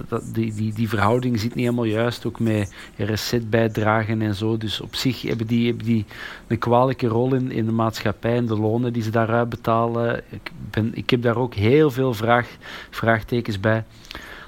dat, 0.08 0.22
die, 0.32 0.54
die, 0.54 0.74
die 0.74 0.88
verhouding 0.88 1.40
zit 1.40 1.54
niet 1.54 1.64
helemaal 1.64 1.84
juist. 1.84 2.26
Ook 2.26 2.40
met 2.40 2.74
RSZ-bijdragen 2.96 4.22
en 4.22 4.34
zo. 4.34 4.56
Dus 4.56 4.80
op 4.80 4.94
zich 4.94 5.22
hebben 5.22 5.46
die, 5.46 5.66
hebben 5.66 5.84
die 5.86 6.04
een 6.46 6.58
kwalijke 6.58 7.06
rol 7.06 7.34
in, 7.34 7.50
in 7.50 7.64
de 7.64 7.72
maatschappij 7.72 8.36
en 8.36 8.46
de 8.46 8.58
lonen 8.58 8.92
die 8.92 9.02
ze 9.02 9.10
daaruit 9.10 9.48
betalen. 9.48 10.22
Ik, 10.28 10.50
ben, 10.70 10.90
ik 10.94 11.10
heb 11.10 11.22
daar 11.22 11.36
ook 11.36 11.54
heel 11.54 11.90
veel 11.90 12.14
vraag, 12.14 12.48
vraagtekens 12.90 13.60
bij. 13.60 13.84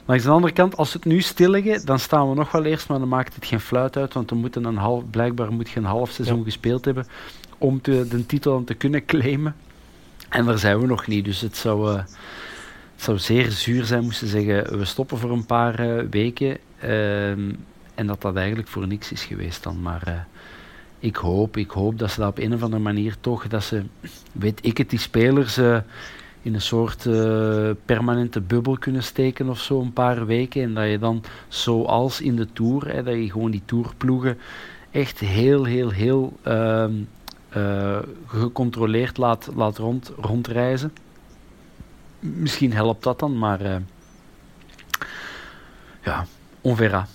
Langs 0.06 0.24
de 0.24 0.30
andere 0.30 0.52
kant, 0.52 0.76
als 0.76 0.92
we 0.92 0.98
het 0.98 1.08
nu 1.08 1.20
stilleggen, 1.20 1.86
dan 1.86 1.98
staan 1.98 2.28
we 2.28 2.34
nog 2.34 2.52
wel 2.52 2.64
eerst, 2.64 2.88
maar 2.88 2.98
dan 2.98 3.08
maakt 3.08 3.34
het 3.34 3.46
geen 3.46 3.60
fluit 3.60 3.96
uit, 3.96 4.14
want 4.14 4.30
we 4.30 4.36
moeten 4.36 4.64
een 4.64 4.76
half, 4.76 5.10
blijkbaar 5.10 5.52
moet 5.52 5.70
je 5.70 5.78
een 5.78 5.84
half 5.84 6.10
seizoen 6.10 6.44
gespeeld 6.44 6.84
hebben 6.84 7.06
om 7.58 7.80
te, 7.80 8.06
de 8.08 8.26
titel 8.26 8.64
te 8.64 8.74
kunnen 8.74 9.04
claimen. 9.04 9.54
En 10.28 10.44
daar 10.44 10.58
zijn 10.58 10.80
we 10.80 10.86
nog 10.86 11.06
niet, 11.06 11.24
dus 11.24 11.40
het 11.40 11.56
zou, 11.56 11.90
uh, 11.90 11.96
het 11.96 13.02
zou 13.02 13.18
zeer 13.18 13.50
zuur 13.50 13.84
zijn 13.84 14.04
moesten 14.04 14.28
zeggen, 14.28 14.78
we 14.78 14.84
stoppen 14.84 15.18
voor 15.18 15.30
een 15.30 15.46
paar 15.46 15.80
uh, 15.80 16.02
weken. 16.10 16.58
Uh, 16.84 17.34
en 17.96 18.06
dat 18.06 18.22
dat 18.22 18.36
eigenlijk 18.36 18.68
voor 18.68 18.86
niks 18.86 19.12
is 19.12 19.24
geweest 19.24 19.62
dan. 19.62 19.82
Maar 19.82 20.02
eh, 20.06 20.14
ik 20.98 21.16
hoop, 21.16 21.56
ik 21.56 21.70
hoop 21.70 21.98
dat 21.98 22.10
ze 22.10 22.20
dat 22.20 22.28
op 22.28 22.38
een 22.38 22.54
of 22.54 22.62
andere 22.62 22.82
manier 22.82 23.16
toch, 23.20 23.48
dat 23.48 23.64
ze, 23.64 23.82
weet 24.32 24.58
ik 24.62 24.78
het, 24.78 24.90
die 24.90 24.98
spelers 24.98 25.56
eh, 25.56 25.78
in 26.46 26.54
een 26.54 26.60
soort 26.60 27.06
eh, 27.06 27.70
permanente 27.84 28.40
bubbel 28.40 28.78
kunnen 28.78 29.02
steken 29.02 29.48
of 29.48 29.60
zo 29.60 29.80
een 29.80 29.92
paar 29.92 30.26
weken. 30.26 30.62
En 30.62 30.74
dat 30.74 30.90
je 30.90 30.98
dan, 30.98 31.22
zoals 31.48 32.20
in 32.20 32.36
de 32.36 32.52
Tour, 32.52 32.88
hè, 32.88 33.02
dat 33.02 33.14
je 33.14 33.30
gewoon 33.30 33.50
die 33.50 33.62
Tourploegen 33.64 34.38
echt 34.90 35.18
heel, 35.18 35.64
heel, 35.64 35.90
heel 35.90 36.32
ehm, 36.42 36.92
eh, 37.48 37.98
gecontroleerd 38.26 39.16
laat, 39.16 39.48
laat 39.54 39.78
rond, 39.78 40.12
rondreizen. 40.20 40.92
Misschien 42.20 42.72
helpt 42.72 43.02
dat 43.02 43.18
dan, 43.18 43.38
maar 43.38 43.60
eh, 43.60 43.76
ja, 46.02 46.26
on 46.60 46.76
verra. 46.76 47.06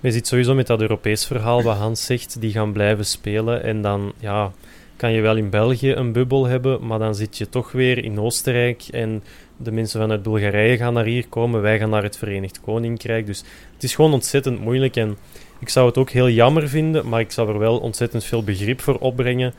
Je 0.00 0.10
ziet 0.10 0.26
sowieso 0.26 0.54
met 0.54 0.66
dat 0.66 0.80
Europees 0.80 1.26
verhaal 1.26 1.62
wat 1.62 1.76
Hans 1.76 2.04
zegt, 2.04 2.40
die 2.40 2.52
gaan 2.52 2.72
blijven 2.72 3.06
spelen. 3.06 3.62
En 3.62 3.82
dan 3.82 4.12
ja, 4.18 4.52
kan 5.00 5.12
je 5.12 5.20
wel 5.20 5.36
in 5.36 5.50
België 5.50 5.92
een 5.92 6.12
bubbel 6.12 6.44
hebben, 6.46 6.86
maar 6.86 6.98
dan 6.98 7.14
zit 7.14 7.38
je 7.38 7.48
toch 7.48 7.72
weer 7.72 8.04
in 8.04 8.20
Oostenrijk. 8.20 8.82
En 8.90 9.22
de 9.56 9.72
mensen 9.72 10.00
vanuit 10.00 10.22
Bulgarije 10.22 10.76
gaan 10.76 10.94
naar 10.94 11.04
hier 11.04 11.28
komen, 11.28 11.62
wij 11.62 11.78
gaan 11.78 11.90
naar 11.90 12.02
het 12.02 12.16
Verenigd 12.16 12.60
Koninkrijk. 12.60 13.26
Dus 13.26 13.44
het 13.74 13.82
is 13.82 13.94
gewoon 13.94 14.12
ontzettend 14.12 14.60
moeilijk. 14.60 14.96
En 14.96 15.16
ik 15.58 15.68
zou 15.68 15.86
het 15.86 15.98
ook 15.98 16.10
heel 16.10 16.28
jammer 16.28 16.68
vinden, 16.68 17.08
maar 17.08 17.20
ik 17.20 17.30
zou 17.30 17.48
er 17.48 17.58
wel 17.58 17.78
ontzettend 17.78 18.24
veel 18.24 18.44
begrip 18.44 18.80
voor 18.80 18.98
opbrengen. 18.98 19.54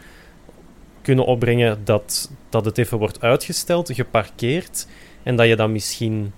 Kunnen 1.01 1.25
opbrengen 1.25 1.81
dat, 1.83 2.31
dat 2.49 2.65
het 2.65 2.77
even 2.77 2.97
wordt 2.97 3.21
uitgesteld, 3.21 3.93
geparkeerd. 3.93 4.87
En 5.23 5.35
dat 5.35 5.47
je 5.47 5.55
dan 5.55 5.71
misschien 5.71 6.33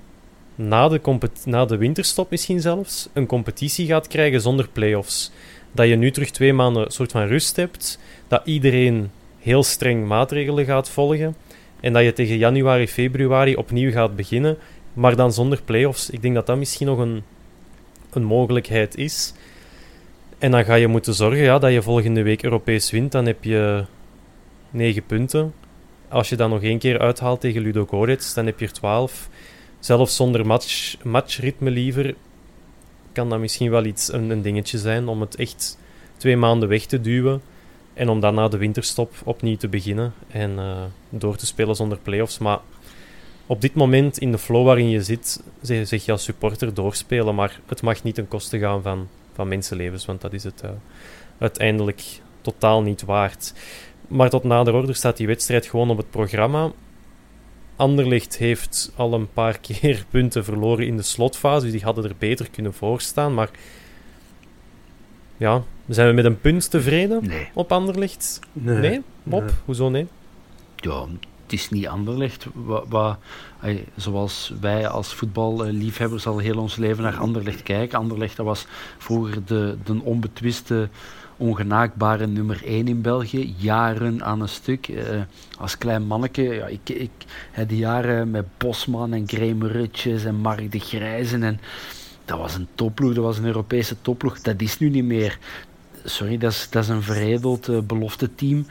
na 0.55 0.87
de, 0.87 1.01
na 1.45 1.65
de 1.65 1.77
winterstop 1.77 2.29
misschien 2.29 2.61
zelfs 2.61 3.09
een 3.13 3.25
competitie 3.25 3.87
gaat 3.87 4.07
krijgen 4.07 4.41
zonder 4.41 4.69
play-offs. 4.69 5.31
Dat 5.71 5.87
je 5.87 5.95
nu 5.95 6.11
terug 6.11 6.29
twee 6.31 6.53
maanden 6.53 6.85
een 6.85 6.91
soort 6.91 7.11
van 7.11 7.27
rust 7.27 7.55
hebt. 7.55 7.99
Dat 8.33 8.41
iedereen 8.45 9.11
heel 9.39 9.63
streng 9.63 10.07
maatregelen 10.07 10.65
gaat 10.65 10.89
volgen. 10.89 11.35
En 11.79 11.93
dat 11.93 12.03
je 12.03 12.13
tegen 12.13 12.37
januari, 12.37 12.87
februari 12.87 13.55
opnieuw 13.55 13.91
gaat 13.91 14.15
beginnen. 14.15 14.57
Maar 14.93 15.15
dan 15.15 15.33
zonder 15.33 15.61
play-offs. 15.61 16.09
Ik 16.09 16.21
denk 16.21 16.33
dat 16.33 16.45
dat 16.45 16.57
misschien 16.57 16.87
nog 16.87 16.97
een, 16.97 17.23
een 18.09 18.23
mogelijkheid 18.23 18.97
is. 18.97 19.33
En 20.37 20.51
dan 20.51 20.65
ga 20.65 20.75
je 20.75 20.87
moeten 20.87 21.13
zorgen 21.13 21.43
ja, 21.43 21.59
dat 21.59 21.71
je 21.71 21.81
volgende 21.81 22.21
week 22.21 22.43
Europees 22.43 22.91
wint. 22.91 23.11
Dan 23.11 23.25
heb 23.25 23.43
je 23.43 23.85
9 24.69 25.05
punten. 25.05 25.53
Als 26.09 26.29
je 26.29 26.35
dan 26.35 26.49
nog 26.49 26.61
één 26.61 26.79
keer 26.79 26.99
uithaalt 26.99 27.41
tegen 27.41 27.61
Ludo 27.61 27.85
Goretz, 27.85 28.33
dan 28.33 28.45
heb 28.45 28.59
je 28.59 28.65
er 28.65 28.73
12. 28.73 29.29
Zelfs 29.79 30.15
zonder 30.15 30.45
match, 30.45 30.95
matchritme 31.03 31.69
liever 31.69 32.15
kan 33.11 33.29
dat 33.29 33.39
misschien 33.39 33.71
wel 33.71 33.85
iets 33.85 34.13
een, 34.13 34.29
een 34.29 34.41
dingetje 34.41 34.77
zijn 34.77 35.07
om 35.07 35.21
het 35.21 35.35
echt 35.35 35.77
twee 36.17 36.37
maanden 36.37 36.69
weg 36.69 36.85
te 36.85 37.01
duwen. 37.01 37.41
En 37.93 38.09
om 38.09 38.19
dan 38.19 38.35
na 38.35 38.47
de 38.47 38.57
winterstop 38.57 39.13
opnieuw 39.23 39.57
te 39.57 39.67
beginnen 39.67 40.13
en 40.27 40.51
uh, 40.51 40.83
door 41.09 41.35
te 41.35 41.45
spelen 41.45 41.75
zonder 41.75 41.97
play-offs. 41.97 42.37
Maar 42.37 42.59
op 43.45 43.61
dit 43.61 43.73
moment 43.73 44.17
in 44.17 44.31
de 44.31 44.37
flow 44.37 44.65
waarin 44.65 44.89
je 44.89 45.03
zit, 45.03 45.43
zeg, 45.61 46.05
je 46.05 46.11
als 46.11 46.23
supporter 46.23 46.73
doorspelen. 46.73 47.35
Maar 47.35 47.59
het 47.65 47.81
mag 47.81 48.03
niet 48.03 48.15
ten 48.15 48.27
koste 48.27 48.59
gaan 48.59 48.81
van, 48.81 49.07
van 49.33 49.47
mensenlevens, 49.47 50.05
want 50.05 50.21
dat 50.21 50.33
is 50.33 50.43
het 50.43 50.61
uh, 50.65 50.69
uiteindelijk 51.37 52.03
totaal 52.41 52.81
niet 52.81 53.01
waard. 53.01 53.53
Maar 54.07 54.29
tot 54.29 54.43
nader 54.43 54.73
order 54.73 54.95
staat 54.95 55.17
die 55.17 55.27
wedstrijd 55.27 55.65
gewoon 55.65 55.89
op 55.89 55.97
het 55.97 56.09
programma. 56.09 56.71
Anderlecht 57.75 58.37
heeft 58.37 58.91
al 58.95 59.13
een 59.13 59.31
paar 59.33 59.59
keer 59.67 60.05
punten 60.09 60.43
verloren 60.43 60.87
in 60.87 60.97
de 60.97 61.03
slotfase, 61.03 61.63
dus 61.63 61.71
die 61.71 61.83
hadden 61.83 62.03
er 62.03 62.15
beter 62.17 62.49
kunnen 62.49 62.73
voorstaan. 62.73 63.33
Maar 63.33 63.49
ja, 65.37 65.63
zijn 65.87 66.07
we 66.07 66.13
met 66.13 66.25
een 66.25 66.39
punt 66.39 66.69
tevreden 66.69 67.27
Nee. 67.27 67.49
op 67.53 67.71
Anderlecht? 67.71 68.39
Nee. 68.53 68.77
Nee? 68.77 69.01
Bob? 69.23 69.43
Nee. 69.43 69.53
Hoezo 69.65 69.89
nee? 69.89 70.07
Ja, 70.75 71.05
het 71.43 71.53
is 71.53 71.69
niet 71.69 71.87
Anderlecht. 71.87 72.45
Wa, 72.53 72.83
wa, 72.87 73.19
ey, 73.61 73.85
zoals 73.95 74.53
wij 74.61 74.87
als 74.87 75.13
voetballiefhebbers 75.13 76.27
al 76.27 76.37
heel 76.37 76.57
ons 76.57 76.75
leven 76.75 77.03
naar 77.03 77.17
Anderlecht 77.17 77.63
kijken. 77.63 77.97
Anderlecht 77.97 78.37
dat 78.37 78.45
was 78.45 78.67
vroeger 78.97 79.45
de, 79.45 79.77
de 79.83 80.01
onbetwiste, 80.03 80.89
ongenaakbare 81.37 82.27
nummer 82.27 82.61
1 82.65 82.87
in 82.87 83.01
België. 83.01 83.53
Jaren 83.57 84.23
aan 84.23 84.41
een 84.41 84.49
stuk. 84.49 84.87
Eh, 84.87 85.21
als 85.59 85.77
klein 85.77 86.03
manneke, 86.03 86.41
ja, 86.41 86.65
ik, 86.65 86.89
ik, 86.89 87.11
die 87.67 87.77
jaren 87.77 88.31
met 88.31 88.45
Bosman 88.57 89.13
en 89.13 89.27
Graham 89.27 89.63
Rutjes 89.63 90.23
en 90.23 90.35
Mark 90.35 90.71
de 90.71 90.79
Grijzen. 90.79 91.43
En, 91.43 91.59
dat 92.25 92.37
was 92.37 92.55
een 92.55 92.67
topploeg, 92.75 93.13
dat 93.13 93.23
was 93.23 93.37
een 93.37 93.45
Europese 93.45 93.95
topploeg. 94.01 94.41
Dat 94.41 94.61
is 94.61 94.79
nu 94.79 94.89
niet 94.89 95.03
meer. 95.03 95.37
Sorry, 96.03 96.37
dat 96.37 96.51
is, 96.51 96.67
dat 96.69 96.83
is 96.83 96.89
een 96.89 97.01
veredeld 97.01 97.69
uh, 97.69 97.79
belofte 97.79 98.35
team. 98.35 98.65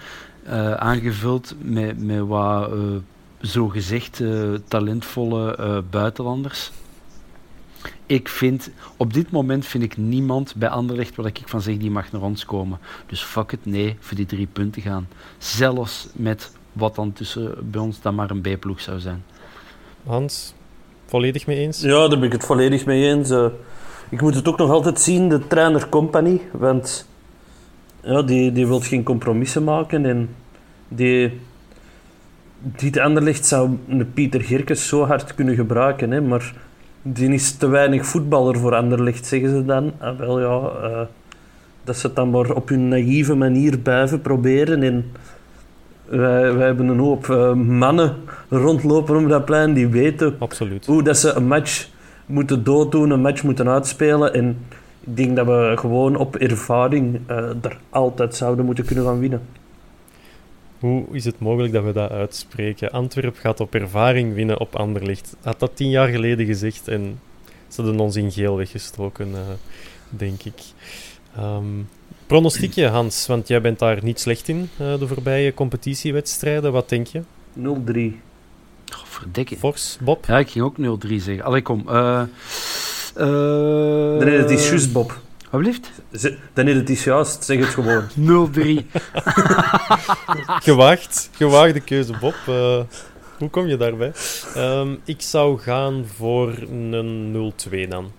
Uh, 0.46 0.72
aangevuld 0.72 1.54
met, 1.58 2.04
met 2.04 2.20
wat 2.20 2.72
uh, 2.72 2.78
zogezegd 3.40 4.20
uh, 4.20 4.54
talentvolle 4.68 5.56
uh, 5.60 5.78
buitenlanders. 5.90 6.70
Ik 8.06 8.28
vind, 8.28 8.70
op 8.96 9.12
dit 9.12 9.30
moment 9.30 9.66
vind 9.66 9.82
ik 9.82 9.96
niemand 9.96 10.54
bij 10.54 10.68
Anderlecht 10.68 11.16
waar 11.16 11.26
ik 11.26 11.42
van 11.44 11.60
zeg 11.60 11.76
die 11.76 11.90
mag 11.90 12.12
naar 12.12 12.22
ons 12.22 12.44
komen. 12.44 12.78
Dus 13.06 13.22
fuck 13.22 13.52
it, 13.52 13.66
nee, 13.66 13.96
voor 14.00 14.16
die 14.16 14.26
drie 14.26 14.48
punten 14.52 14.82
gaan. 14.82 15.08
Zelfs 15.38 16.08
met 16.12 16.52
wat 16.72 16.94
dan 16.94 17.12
tussen 17.12 17.70
bij 17.70 17.80
ons 17.80 18.00
dan 18.00 18.14
maar 18.14 18.30
een 18.30 18.40
B-ploeg 18.40 18.80
zou 18.80 19.00
zijn. 19.00 19.24
Hans, 20.04 20.54
volledig 21.06 21.46
mee 21.46 21.58
eens? 21.58 21.80
Ja, 21.80 22.08
daar 22.08 22.18
ben 22.18 22.22
ik 22.22 22.32
het 22.32 22.44
volledig 22.44 22.84
mee 22.84 23.04
eens. 23.04 23.30
Uh, 23.30 23.46
ik 24.08 24.20
moet 24.20 24.34
het 24.34 24.48
ook 24.48 24.58
nog 24.58 24.70
altijd 24.70 25.00
zien, 25.00 25.28
de 25.28 25.46
trainer 25.46 25.88
Company, 25.88 26.40
want 26.52 27.06
ja, 28.02 28.22
die, 28.22 28.52
die 28.52 28.66
wil 28.66 28.80
geen 28.80 29.02
compromissen 29.02 29.64
maken 29.64 30.06
en 30.06 30.28
die, 30.88 31.40
die 32.58 33.02
Anderlecht 33.02 33.46
zou 33.46 33.70
een 33.88 34.12
Pieter 34.12 34.40
Gerkes 34.40 34.88
zo 34.88 35.04
hard 35.04 35.34
kunnen 35.34 35.54
gebruiken, 35.54 36.10
hè, 36.10 36.20
maar 36.20 36.54
die 37.02 37.32
is 37.32 37.56
te 37.56 37.66
weinig 37.66 38.06
voetballer 38.06 38.58
voor 38.58 38.74
Anderlecht, 38.74 39.26
zeggen 39.26 39.48
ze 39.48 39.64
dan. 39.64 39.92
Ah, 39.98 40.18
wel 40.18 40.40
ja, 40.40 40.88
uh, 40.88 41.00
dat 41.84 41.96
ze 41.96 42.06
het 42.06 42.16
dan 42.16 42.30
maar 42.30 42.50
op 42.50 42.68
hun 42.68 42.88
naïeve 42.88 43.34
manier 43.34 43.78
blijven 43.78 44.20
proberen 44.20 44.82
en 44.82 45.04
wij, 46.04 46.54
wij 46.54 46.66
hebben 46.66 46.88
een 46.88 46.98
hoop 46.98 47.26
uh, 47.26 47.52
mannen 47.52 48.14
rondlopen 48.48 49.16
op 49.16 49.28
dat 49.28 49.44
plein 49.44 49.72
die 49.72 49.86
weten 49.86 50.36
Absoluut. 50.38 50.86
hoe 50.86 51.02
dat 51.02 51.18
ze 51.18 51.32
een 51.32 51.46
match 51.46 51.88
moeten 52.26 52.64
dooddoen, 52.64 53.10
een 53.10 53.20
match 53.20 53.42
moeten 53.42 53.68
uitspelen. 53.68 54.34
En 54.34 54.58
ik 55.04 55.16
denk 55.16 55.36
dat 55.36 55.46
we 55.46 55.72
gewoon 55.76 56.16
op 56.16 56.36
ervaring 56.36 57.20
uh, 57.30 57.36
er 57.36 57.78
altijd 57.90 58.34
zouden 58.34 58.64
moeten 58.64 58.84
kunnen 58.84 59.04
gaan 59.04 59.18
winnen. 59.18 59.42
Hoe 60.78 61.04
is 61.10 61.24
het 61.24 61.38
mogelijk 61.38 61.72
dat 61.72 61.84
we 61.84 61.92
dat 61.92 62.10
uitspreken? 62.10 62.90
Antwerp 62.90 63.36
gaat 63.36 63.60
op 63.60 63.74
ervaring 63.74 64.34
winnen 64.34 64.60
op 64.60 64.76
Anderlicht. 64.76 65.36
Had 65.42 65.60
dat 65.60 65.76
tien 65.76 65.90
jaar 65.90 66.08
geleden 66.08 66.46
gezegd 66.46 66.88
en 66.88 67.20
ze 67.68 67.82
hadden 67.82 68.00
ons 68.00 68.16
in 68.16 68.32
geel 68.32 68.56
weggestoken, 68.56 69.28
uh, 69.28 69.38
denk 70.08 70.42
ik. 70.42 70.60
Um, 71.38 71.88
pronostiekje, 72.26 72.86
Hans, 72.86 73.26
want 73.26 73.48
jij 73.48 73.60
bent 73.60 73.78
daar 73.78 73.98
niet 74.02 74.20
slecht 74.20 74.48
in, 74.48 74.70
uh, 74.80 74.98
de 74.98 75.06
voorbije 75.06 75.54
competitiewedstrijden. 75.54 76.72
Wat 76.72 76.88
denk 76.88 77.06
je? 77.06 77.22
0-3. 77.58 77.62
Oh, 78.92 79.04
verdikke. 79.04 79.56
Fors, 79.56 79.98
Bob? 80.00 80.26
Ja, 80.26 80.38
ik 80.38 80.50
ging 80.50 80.64
ook 80.64 80.76
0-3 81.06 81.08
zeggen. 81.08 81.44
Allee, 81.44 81.62
kom. 81.62 81.84
Uh, 81.88 82.22
uh, 83.16 84.24
nee, 84.24 84.38
het 84.38 84.50
is 84.50 84.68
juist, 84.68 84.92
Bob. 84.92 85.20
Wat 85.50 85.60
blijft? 85.60 85.90
Dan 86.52 86.68
is 86.68 86.76
het 86.76 86.90
is 86.90 87.04
juist, 87.04 87.44
zeg 87.44 87.58
het 87.58 87.68
gewoon. 87.68 88.08
0-3. 88.82 88.86
Gewaagd, 90.68 91.30
gewaagde 91.32 91.80
keuze, 91.80 92.12
Bob. 92.20 92.34
Uh, 92.48 92.80
hoe 93.38 93.50
kom 93.50 93.66
je 93.66 93.76
daarbij? 93.76 94.12
Um, 94.56 95.00
ik 95.04 95.20
zou 95.20 95.58
gaan 95.58 96.06
voor 96.16 96.54
een 96.70 97.52
0-2 97.70 97.88
dan. 97.88 98.12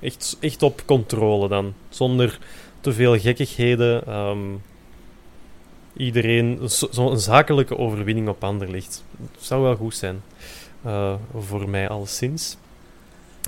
Echt, 0.00 0.36
echt 0.40 0.62
op 0.62 0.82
controle 0.86 1.48
dan. 1.48 1.74
Zonder 1.88 2.38
te 2.80 2.92
veel 2.92 3.18
gekkigheden. 3.18 4.14
Um, 4.14 4.62
iedereen, 5.96 6.58
zo'n 6.62 6.92
zo 6.92 7.14
zakelijke 7.14 7.78
overwinning 7.78 8.28
op 8.28 8.44
Anderlicht. 8.44 9.04
Zou 9.38 9.62
wel 9.62 9.76
goed 9.76 9.94
zijn. 9.94 10.22
Uh, 10.86 11.14
voor 11.38 11.68
mij 11.68 11.88
alleszins. 11.88 12.56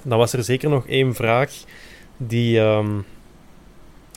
Dan 0.05 0.18
was 0.18 0.32
er 0.32 0.44
zeker 0.44 0.68
nog 0.68 0.86
één 0.86 1.14
vraag 1.14 1.50
die... 2.16 2.59
Um, 2.59 3.05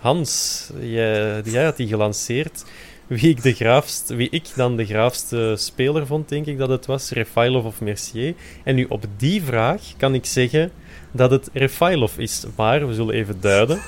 Hans, 0.01 0.69
jij, 0.79 1.41
jij 1.43 1.63
had 1.63 1.77
die 1.77 1.87
gelanceerd. 1.87 2.65
Wie 3.07 3.29
ik, 3.29 3.43
de 3.43 3.53
graafst, 3.53 4.09
wie 4.09 4.29
ik 4.29 4.43
dan 4.55 4.75
de 4.75 4.85
graafste 4.85 5.53
speler 5.57 6.07
vond, 6.07 6.29
denk 6.29 6.45
ik 6.45 6.57
dat 6.57 6.69
het 6.69 6.85
was, 6.85 7.09
Refailov 7.09 7.65
of 7.65 7.81
Mercier. 7.81 8.33
En 8.63 8.75
nu 8.75 8.85
op 8.89 9.05
die 9.17 9.43
vraag 9.43 9.81
kan 9.97 10.13
ik 10.13 10.25
zeggen 10.25 10.71
dat 11.11 11.31
het 11.31 11.49
Refailov 11.53 12.17
is. 12.17 12.45
Maar 12.55 12.87
we 12.87 12.93
zullen 12.93 13.13
even 13.13 13.37
duiden. 13.39 13.79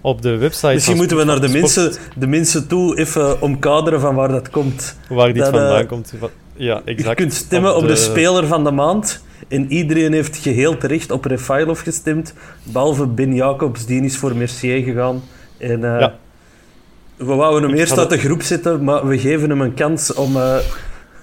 Op 0.00 0.22
de 0.22 0.36
website. 0.36 0.72
Misschien 0.72 0.96
moeten 0.96 1.16
we 1.16 1.24
naar 1.24 1.40
de 1.40 1.48
mensen, 1.48 1.92
de 2.16 2.26
mensen 2.26 2.68
toe 2.68 2.98
even 2.98 3.42
omkaderen 3.42 4.00
van 4.00 4.14
waar 4.14 4.28
dat 4.28 4.50
komt. 4.50 4.96
Waar 5.08 5.32
dit 5.32 5.42
dat, 5.42 5.54
vandaan 5.54 5.82
uh, 5.82 5.88
komt. 5.88 6.12
Ja, 6.56 6.82
exact. 6.84 7.08
Je 7.08 7.14
kunt 7.14 7.34
stemmen 7.34 7.76
op 7.76 7.82
de... 7.82 7.88
op 7.88 7.94
de... 7.94 8.00
speler 8.00 8.46
van 8.46 8.64
de 8.64 8.70
maand. 8.70 9.22
En 9.48 9.72
iedereen 9.72 10.12
heeft 10.12 10.36
geheel 10.36 10.76
terecht 10.76 11.10
op 11.10 11.24
Refailov 11.24 11.82
gestemd, 11.82 12.34
behalve 12.62 13.06
Ben 13.06 13.34
Jacobs, 13.34 13.86
die 13.86 14.02
is 14.02 14.16
voor 14.16 14.36
Mercier 14.36 14.82
gegaan. 14.82 15.22
En 15.58 15.84
eh, 15.84 16.00
Ja. 16.00 16.18
we 17.16 17.24
wouden 17.34 17.68
hem 17.70 17.78
eerst 17.78 17.98
uit 17.98 18.10
de 18.10 18.18
groep 18.18 18.42
zetten, 18.42 18.84
maar 18.84 19.06
we 19.06 19.18
geven 19.18 19.50
hem 19.50 19.60
een 19.60 19.74
kans 19.74 20.12
om, 20.14 20.36
eh, 20.36 20.56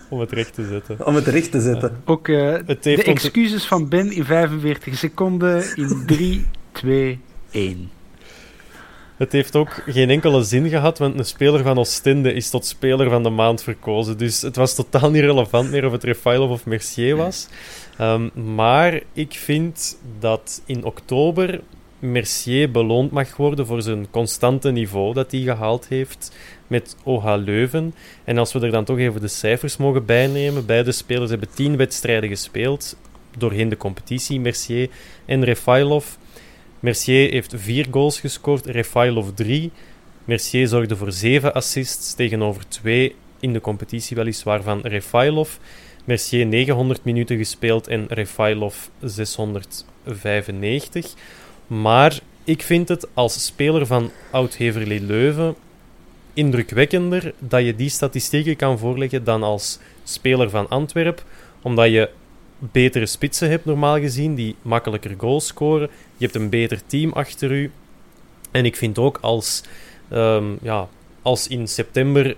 Om 0.09 0.19
het 0.19 0.31
recht 0.31 0.53
te 0.53 0.65
zetten. 0.65 1.05
om 1.05 1.15
het 1.15 1.27
recht 1.27 1.51
te 1.51 1.61
zetten. 1.61 2.01
Ook 2.05 2.27
eh, 2.27 2.55
de 2.81 3.03
excuses 3.03 3.65
van 3.65 3.87
Ben 3.89 4.11
in 4.11 4.25
45 4.25 4.97
seconden 4.97 5.63
in 5.75 6.03
3, 6.05 6.45
2, 6.71 7.19
1. 7.51 7.89
Het 9.19 9.31
heeft 9.31 9.55
ook 9.55 9.83
geen 9.85 10.09
enkele 10.09 10.43
zin 10.43 10.69
gehad, 10.69 10.97
want 10.97 11.19
een 11.19 11.25
speler 11.25 11.63
van 11.63 11.77
Oostende 11.77 12.33
is 12.33 12.49
tot 12.49 12.65
speler 12.65 13.09
van 13.09 13.23
de 13.23 13.29
maand 13.29 13.63
verkozen. 13.63 14.17
Dus 14.17 14.41
het 14.41 14.55
was 14.55 14.75
totaal 14.75 15.11
niet 15.11 15.21
relevant 15.21 15.71
meer 15.71 15.85
of 15.85 15.91
het 15.91 16.03
Refailov 16.03 16.51
of 16.51 16.65
Mercier 16.65 17.15
was. 17.15 17.47
Ehm, 17.97 18.53
maar 18.55 19.01
ik 19.13 19.33
vind 19.33 19.97
dat 20.19 20.61
in 20.65 20.83
oktober 20.83 21.61
Mercier 21.99 22.71
beloond 22.71 23.11
mag 23.11 23.35
worden 23.35 23.65
voor 23.65 23.81
zijn 23.81 24.09
constante 24.09 24.71
niveau 24.71 25.13
dat 25.13 25.31
hij 25.31 25.41
gehaald 25.41 25.87
heeft 25.87 26.35
met 26.67 26.95
OH 27.03 27.35
Leuven. 27.37 27.93
En 28.23 28.37
als 28.37 28.53
we 28.53 28.59
er 28.59 28.71
dan 28.71 28.85
toch 28.85 28.97
even 28.97 29.21
de 29.21 29.27
cijfers 29.27 29.77
mogen 29.77 30.05
bijnemen, 30.05 30.65
beide 30.65 30.91
spelers 30.91 31.29
hebben 31.29 31.49
tien 31.53 31.77
wedstrijden 31.77 32.29
gespeeld 32.29 32.97
doorheen 33.37 33.69
de 33.69 33.77
competitie, 33.77 34.39
Mercier 34.39 34.89
en 35.25 35.43
Refailov. 35.43 36.05
Mercier 36.79 37.31
heeft 37.31 37.53
vier 37.57 37.87
goals 37.91 38.19
gescoord, 38.19 38.65
Refailov 38.65 39.29
drie. 39.35 39.71
Mercier 40.25 40.67
zorgde 40.67 40.95
voor 40.95 41.11
zeven 41.11 41.53
assists 41.53 42.13
tegenover 42.13 42.67
twee 42.67 43.15
in 43.39 43.53
de 43.53 43.61
competitie, 43.61 44.15
weliswaar 44.15 44.61
van 44.61 44.81
Refailov. 44.81 45.49
Mercier 46.05 46.45
900 46.45 47.03
minuten 47.03 47.37
gespeeld 47.37 47.87
en 47.87 48.05
Refailov 48.09 48.75
695. 49.01 51.13
Maar 51.67 52.19
ik 52.43 52.61
vind 52.61 52.87
het 52.87 53.07
als 53.13 53.45
speler 53.45 53.85
van 53.85 54.11
Oud-Heverlee 54.31 55.01
Leuven 55.01 55.55
indrukwekkender 56.33 57.33
dat 57.39 57.65
je 57.65 57.75
die 57.75 57.89
statistieken 57.89 58.55
kan 58.55 58.79
voorleggen 58.79 59.23
dan 59.23 59.43
als 59.43 59.79
speler 60.03 60.49
van 60.49 60.69
Antwerp, 60.69 61.23
omdat 61.61 61.89
je 61.89 62.09
betere 62.59 63.05
spitsen 63.05 63.49
hebt 63.49 63.65
normaal 63.65 63.99
gezien, 63.99 64.35
die 64.35 64.55
makkelijker 64.61 65.15
goals 65.17 65.47
scoren. 65.47 65.89
Je 66.17 66.25
hebt 66.25 66.35
een 66.35 66.49
beter 66.49 66.81
team 66.85 67.11
achter 67.11 67.51
u. 67.51 67.71
En 68.51 68.65
ik 68.65 68.75
vind 68.75 68.97
ook 68.97 69.17
als, 69.21 69.63
ehm, 70.09 70.45
ja, 70.61 70.87
als 71.21 71.47
in 71.47 71.67
september 71.67 72.35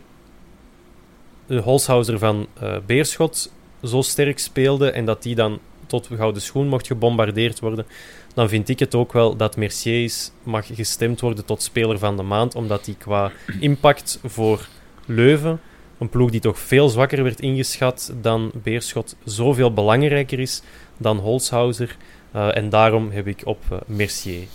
de 1.45 1.57
Holshouser 1.57 2.19
van 2.19 2.47
eh, 2.59 2.75
Beerschot 2.85 3.51
zo 3.83 4.01
sterk 4.01 4.39
speelde 4.39 4.91
en 4.91 5.05
dat 5.05 5.23
die 5.23 5.35
dan 5.35 5.59
tot 5.87 6.09
gouden 6.15 6.41
schoen 6.41 6.67
mocht 6.67 6.87
gebombardeerd 6.87 7.59
worden, 7.59 7.85
dan 8.33 8.49
vind 8.49 8.69
ik 8.69 8.79
het 8.79 8.95
ook 8.95 9.13
wel 9.13 9.35
dat 9.35 9.57
Mercier 9.57 10.11
mag 10.43 10.67
gestemd 10.75 11.21
worden 11.21 11.45
tot 11.45 11.61
speler 11.61 11.99
van 11.99 12.17
de 12.17 12.23
maand, 12.23 12.55
omdat 12.55 12.85
hij 12.85 12.95
qua 12.97 13.31
impact 13.59 14.19
voor 14.23 14.67
Leuven, 15.05 15.59
een 16.01 16.09
ploeg 16.09 16.31
die 16.31 16.39
toch 16.39 16.59
veel 16.59 16.89
zwakker 16.89 17.23
werd 17.23 17.39
ingeschat 17.39 18.13
dan 18.21 18.51
Beerschot, 18.63 19.15
zoveel 19.23 19.73
belangrijker 19.73 20.39
is 20.39 20.61
dan 20.97 21.17
Holshouser. 21.17 21.97
Eh, 22.31 22.57
en 22.57 22.69
daarom 22.69 23.11
heb 23.11 23.27
ik 23.27 23.41
op 23.43 23.59
eh, 23.69 23.77
Mercier 23.85 24.47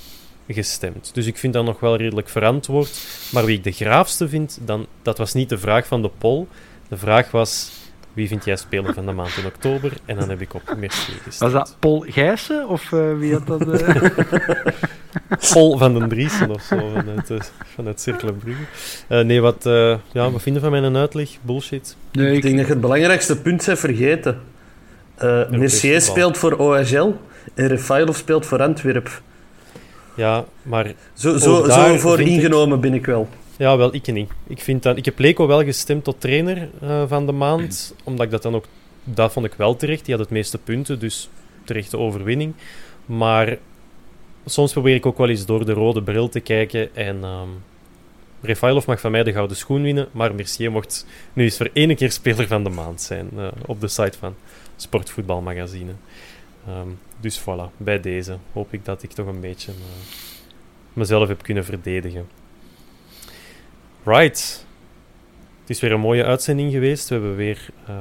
gestemd. 0.49 1.11
Dus 1.15 1.27
ik 1.27 1.39
vind 1.39 1.53
dat 1.53 1.65
nog 1.65 1.81
wel 1.81 1.97
redelijk 1.97 2.29
verantwoord. 2.29 3.01
Maar 3.33 3.45
wie 3.45 3.57
ik 3.57 3.65
de 3.65 3.73
graafste 3.73 4.29
vind, 4.29 4.59
dan, 4.63 4.87
dat 5.03 5.19
was 5.19 5.33
niet 5.33 5.49
de 5.49 5.59
vraag 5.59 5.87
van 5.87 6.03
de 6.03 6.11
poll. 6.19 6.47
De 6.89 6.97
vraag 6.97 7.31
was, 7.31 7.71
wie 8.17 8.29
vind 8.29 8.45
jij 8.45 8.57
speler 8.57 8.95
van 8.95 9.07
de 9.07 9.13
maand 9.13 9.37
in 9.37 9.47
oktober? 9.47 9.93
En 10.05 10.17
dan 10.17 10.29
heb 10.29 10.41
ik 10.41 10.55
op 10.55 10.63
Mercier 10.79 11.15
gestemd. 11.25 11.53
Was 11.53 11.63
dat 11.63 11.77
Paul 11.79 12.05
Gijssen 12.09 12.69
of 12.69 12.93
eh, 12.93 13.19
wie 13.19 13.33
had 13.33 13.47
dat? 13.47 13.81
eh? 13.81 13.95
Vol 15.39 15.79
van 15.79 15.95
den 15.95 16.09
Driessen 16.09 16.51
of 16.51 16.63
zo, 16.63 16.77
vanuit, 16.95 17.31
uh, 17.31 17.39
vanuit 17.75 18.01
Cirkelenbrugge. 18.01 18.63
Uh, 19.09 19.21
nee, 19.21 19.41
wat, 19.41 19.67
uh, 19.67 19.97
ja, 20.13 20.31
wat 20.31 20.43
vinden 20.43 20.63
van 20.63 20.71
mijn 20.71 20.97
uitleg? 20.97 21.31
Bullshit. 21.43 21.97
nee, 22.13 22.37
Ik 22.37 22.43
denk 22.43 22.57
dat 22.57 22.67
je 22.67 22.73
het 22.73 22.81
belangrijkste 22.81 23.41
punt 23.41 23.65
bent 23.67 23.79
vergeten. 23.79 24.41
Uh, 25.23 25.49
Mercier 25.51 26.01
speelt 26.01 26.39
voor 26.39 26.53
OHL 26.57 27.13
en 27.55 27.67
Refailov 27.69 28.17
speelt 28.17 28.47
voor 28.47 28.63
Antwerp. 28.63 29.21
Ja, 30.17 30.45
maar 30.63 30.93
Zo, 31.15 31.37
zo, 31.39 31.67
daar 31.67 31.89
zo 31.89 31.97
voor 31.99 32.21
ik- 32.21 32.27
ingenomen 32.27 32.81
ben 32.81 32.95
ik 32.95 33.07
wel. 33.07 33.29
Ja, 33.59 33.77
wel, 33.77 33.95
ik 33.95 34.13
niet. 34.13 34.31
Ik, 34.47 34.61
vind 34.61 34.83
dat, 34.83 34.97
ik 34.97 35.05
heb 35.05 35.19
Leko 35.19 35.47
wel 35.47 35.65
gestemd 35.65 36.05
tot 36.05 36.21
trainer 36.21 36.69
eh, 36.81 37.03
van 37.09 37.27
de 37.27 37.33
maand, 37.33 37.95
omdat 38.05 38.25
ik 38.25 38.31
dat 38.31 38.43
dan 38.43 38.55
ook... 38.55 38.65
Dat 39.05 39.33
vond 39.33 39.47
ik 39.47 39.55
wel 39.55 39.77
terecht. 39.77 40.05
Die 40.05 40.15
had 40.15 40.23
het 40.23 40.33
meeste 40.33 40.59
punten, 40.59 40.99
dus 40.99 41.29
terechte 41.65 41.99
overwinning. 41.99 42.55
Maar 43.07 43.59
soms 44.45 44.73
probeer 44.73 44.95
ik 44.95 45.07
ook 45.07 45.19
wel 45.19 45.29
eens 45.29 45.47
door 45.47 45.65
de 45.65 45.73
rode 45.73 46.03
bril 46.03 46.29
te 46.29 46.41
kijken 46.41 46.95
en... 46.95 47.25
Refailov 48.47 48.87
mag 48.87 49.01
van 49.01 49.11
mij 49.11 49.23
de 49.23 49.33
gouden 49.33 49.57
schoen 49.57 49.83
winnen, 49.83 50.09
maar 50.13 50.35
Mercier 50.35 50.71
mocht 50.71 51.07
nu 51.33 51.45
eens 51.45 51.57
voor 51.57 51.71
één 51.73 51.97
keer 51.97 52.13
speler 52.13 52.47
van 52.47 52.65
de 52.65 52.71
maand 52.71 53.01
zijn 53.01 53.29
eh, 53.37 53.49
op 53.67 53.81
de 53.81 53.89
site 53.89 54.19
van 54.19 54.35
Sportvoetbalmagazine. 54.77 55.93
Ehm, 56.67 56.89
dus 57.21 57.41
voilà, 57.41 57.77
bij 57.77 58.01
deze 58.01 58.39
hoop 58.53 58.73
ik 58.73 58.85
dat 58.85 59.03
ik 59.03 59.13
toch 59.13 59.27
een 59.27 59.41
beetje 59.41 59.73
eh, 59.73 59.77
mezelf 60.93 61.29
heb 61.29 61.43
kunnen 61.43 61.65
verdedigen. 61.65 62.29
Right. 64.07 64.67
Het 65.61 65.71
is 65.71 65.81
weer 65.81 65.93
een 65.93 66.01
mooie 66.01 66.25
uitzending 66.25 66.73
geweest. 66.73 67.09
We 67.09 67.15
hebben 67.15 67.37
weer 67.37 67.69
eh, 67.87 67.95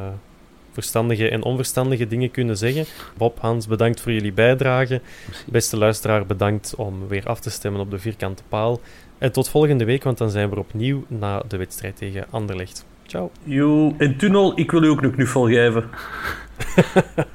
verstandige 0.72 1.30
en 1.30 1.44
onverstandige 1.44 2.08
dingen 2.08 2.32
kunnen 2.32 2.58
zeggen. 2.58 2.86
Bob, 3.18 3.40
Hans, 3.40 3.68
bedankt 3.68 4.02
voor 4.02 4.12
jullie 4.12 4.34
bijdrage. 4.34 5.02
Beste 5.48 5.78
luisteraar, 5.78 6.26
bedankt 6.26 6.76
om 6.76 7.08
weer 7.08 7.28
af 7.28 7.40
te 7.40 7.50
stemmen 7.50 7.82
op 7.82 7.92
de 7.92 8.00
vierkante 8.00 8.44
paal. 8.50 8.82
En 9.18 9.32
tot 9.32 9.50
volgende 9.50 9.86
week, 9.86 10.04
want 10.04 10.18
dan 10.18 10.30
zijn 10.30 10.50
we 10.50 10.56
er 10.56 10.62
opnieuw 10.62 11.04
na 11.08 11.44
de 11.48 11.58
wedstrijd 11.58 11.98
tegen 11.98 12.26
Anderlecht. 12.30 12.86
Ciao. 13.06 13.32
Yo, 13.44 13.94
en 13.98 14.18
Tunnel, 14.18 14.60
ik 14.60 14.72
wil 14.72 14.84
u 14.84 14.88
ook 14.88 15.02
een 15.02 15.14
knuffel 15.14 15.48
geven. 15.48 15.90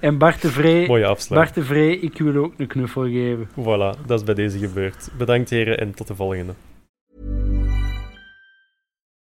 En 0.00 0.18
Bart 0.18 0.42
de 0.42 0.48
Vree, 0.48 0.86
Mooie 0.86 1.06
afsluiting. 1.06 1.54
Bart 1.54 1.54
de 1.54 1.74
Vree, 1.74 2.00
ik 2.00 2.18
wil 2.18 2.44
ook 2.44 2.52
een 2.56 2.66
knuffel 2.66 3.02
geven. 3.02 3.48
Voilà, 3.50 4.06
dat 4.06 4.20
is 4.20 4.24
bij 4.24 4.34
deze 4.34 4.58
gebeurd. 4.58 5.10
Bedankt 5.18 5.50
heren 5.50 5.78
en 5.78 5.94
tot 5.94 6.06
de 6.06 6.14
volgende. 6.14 6.52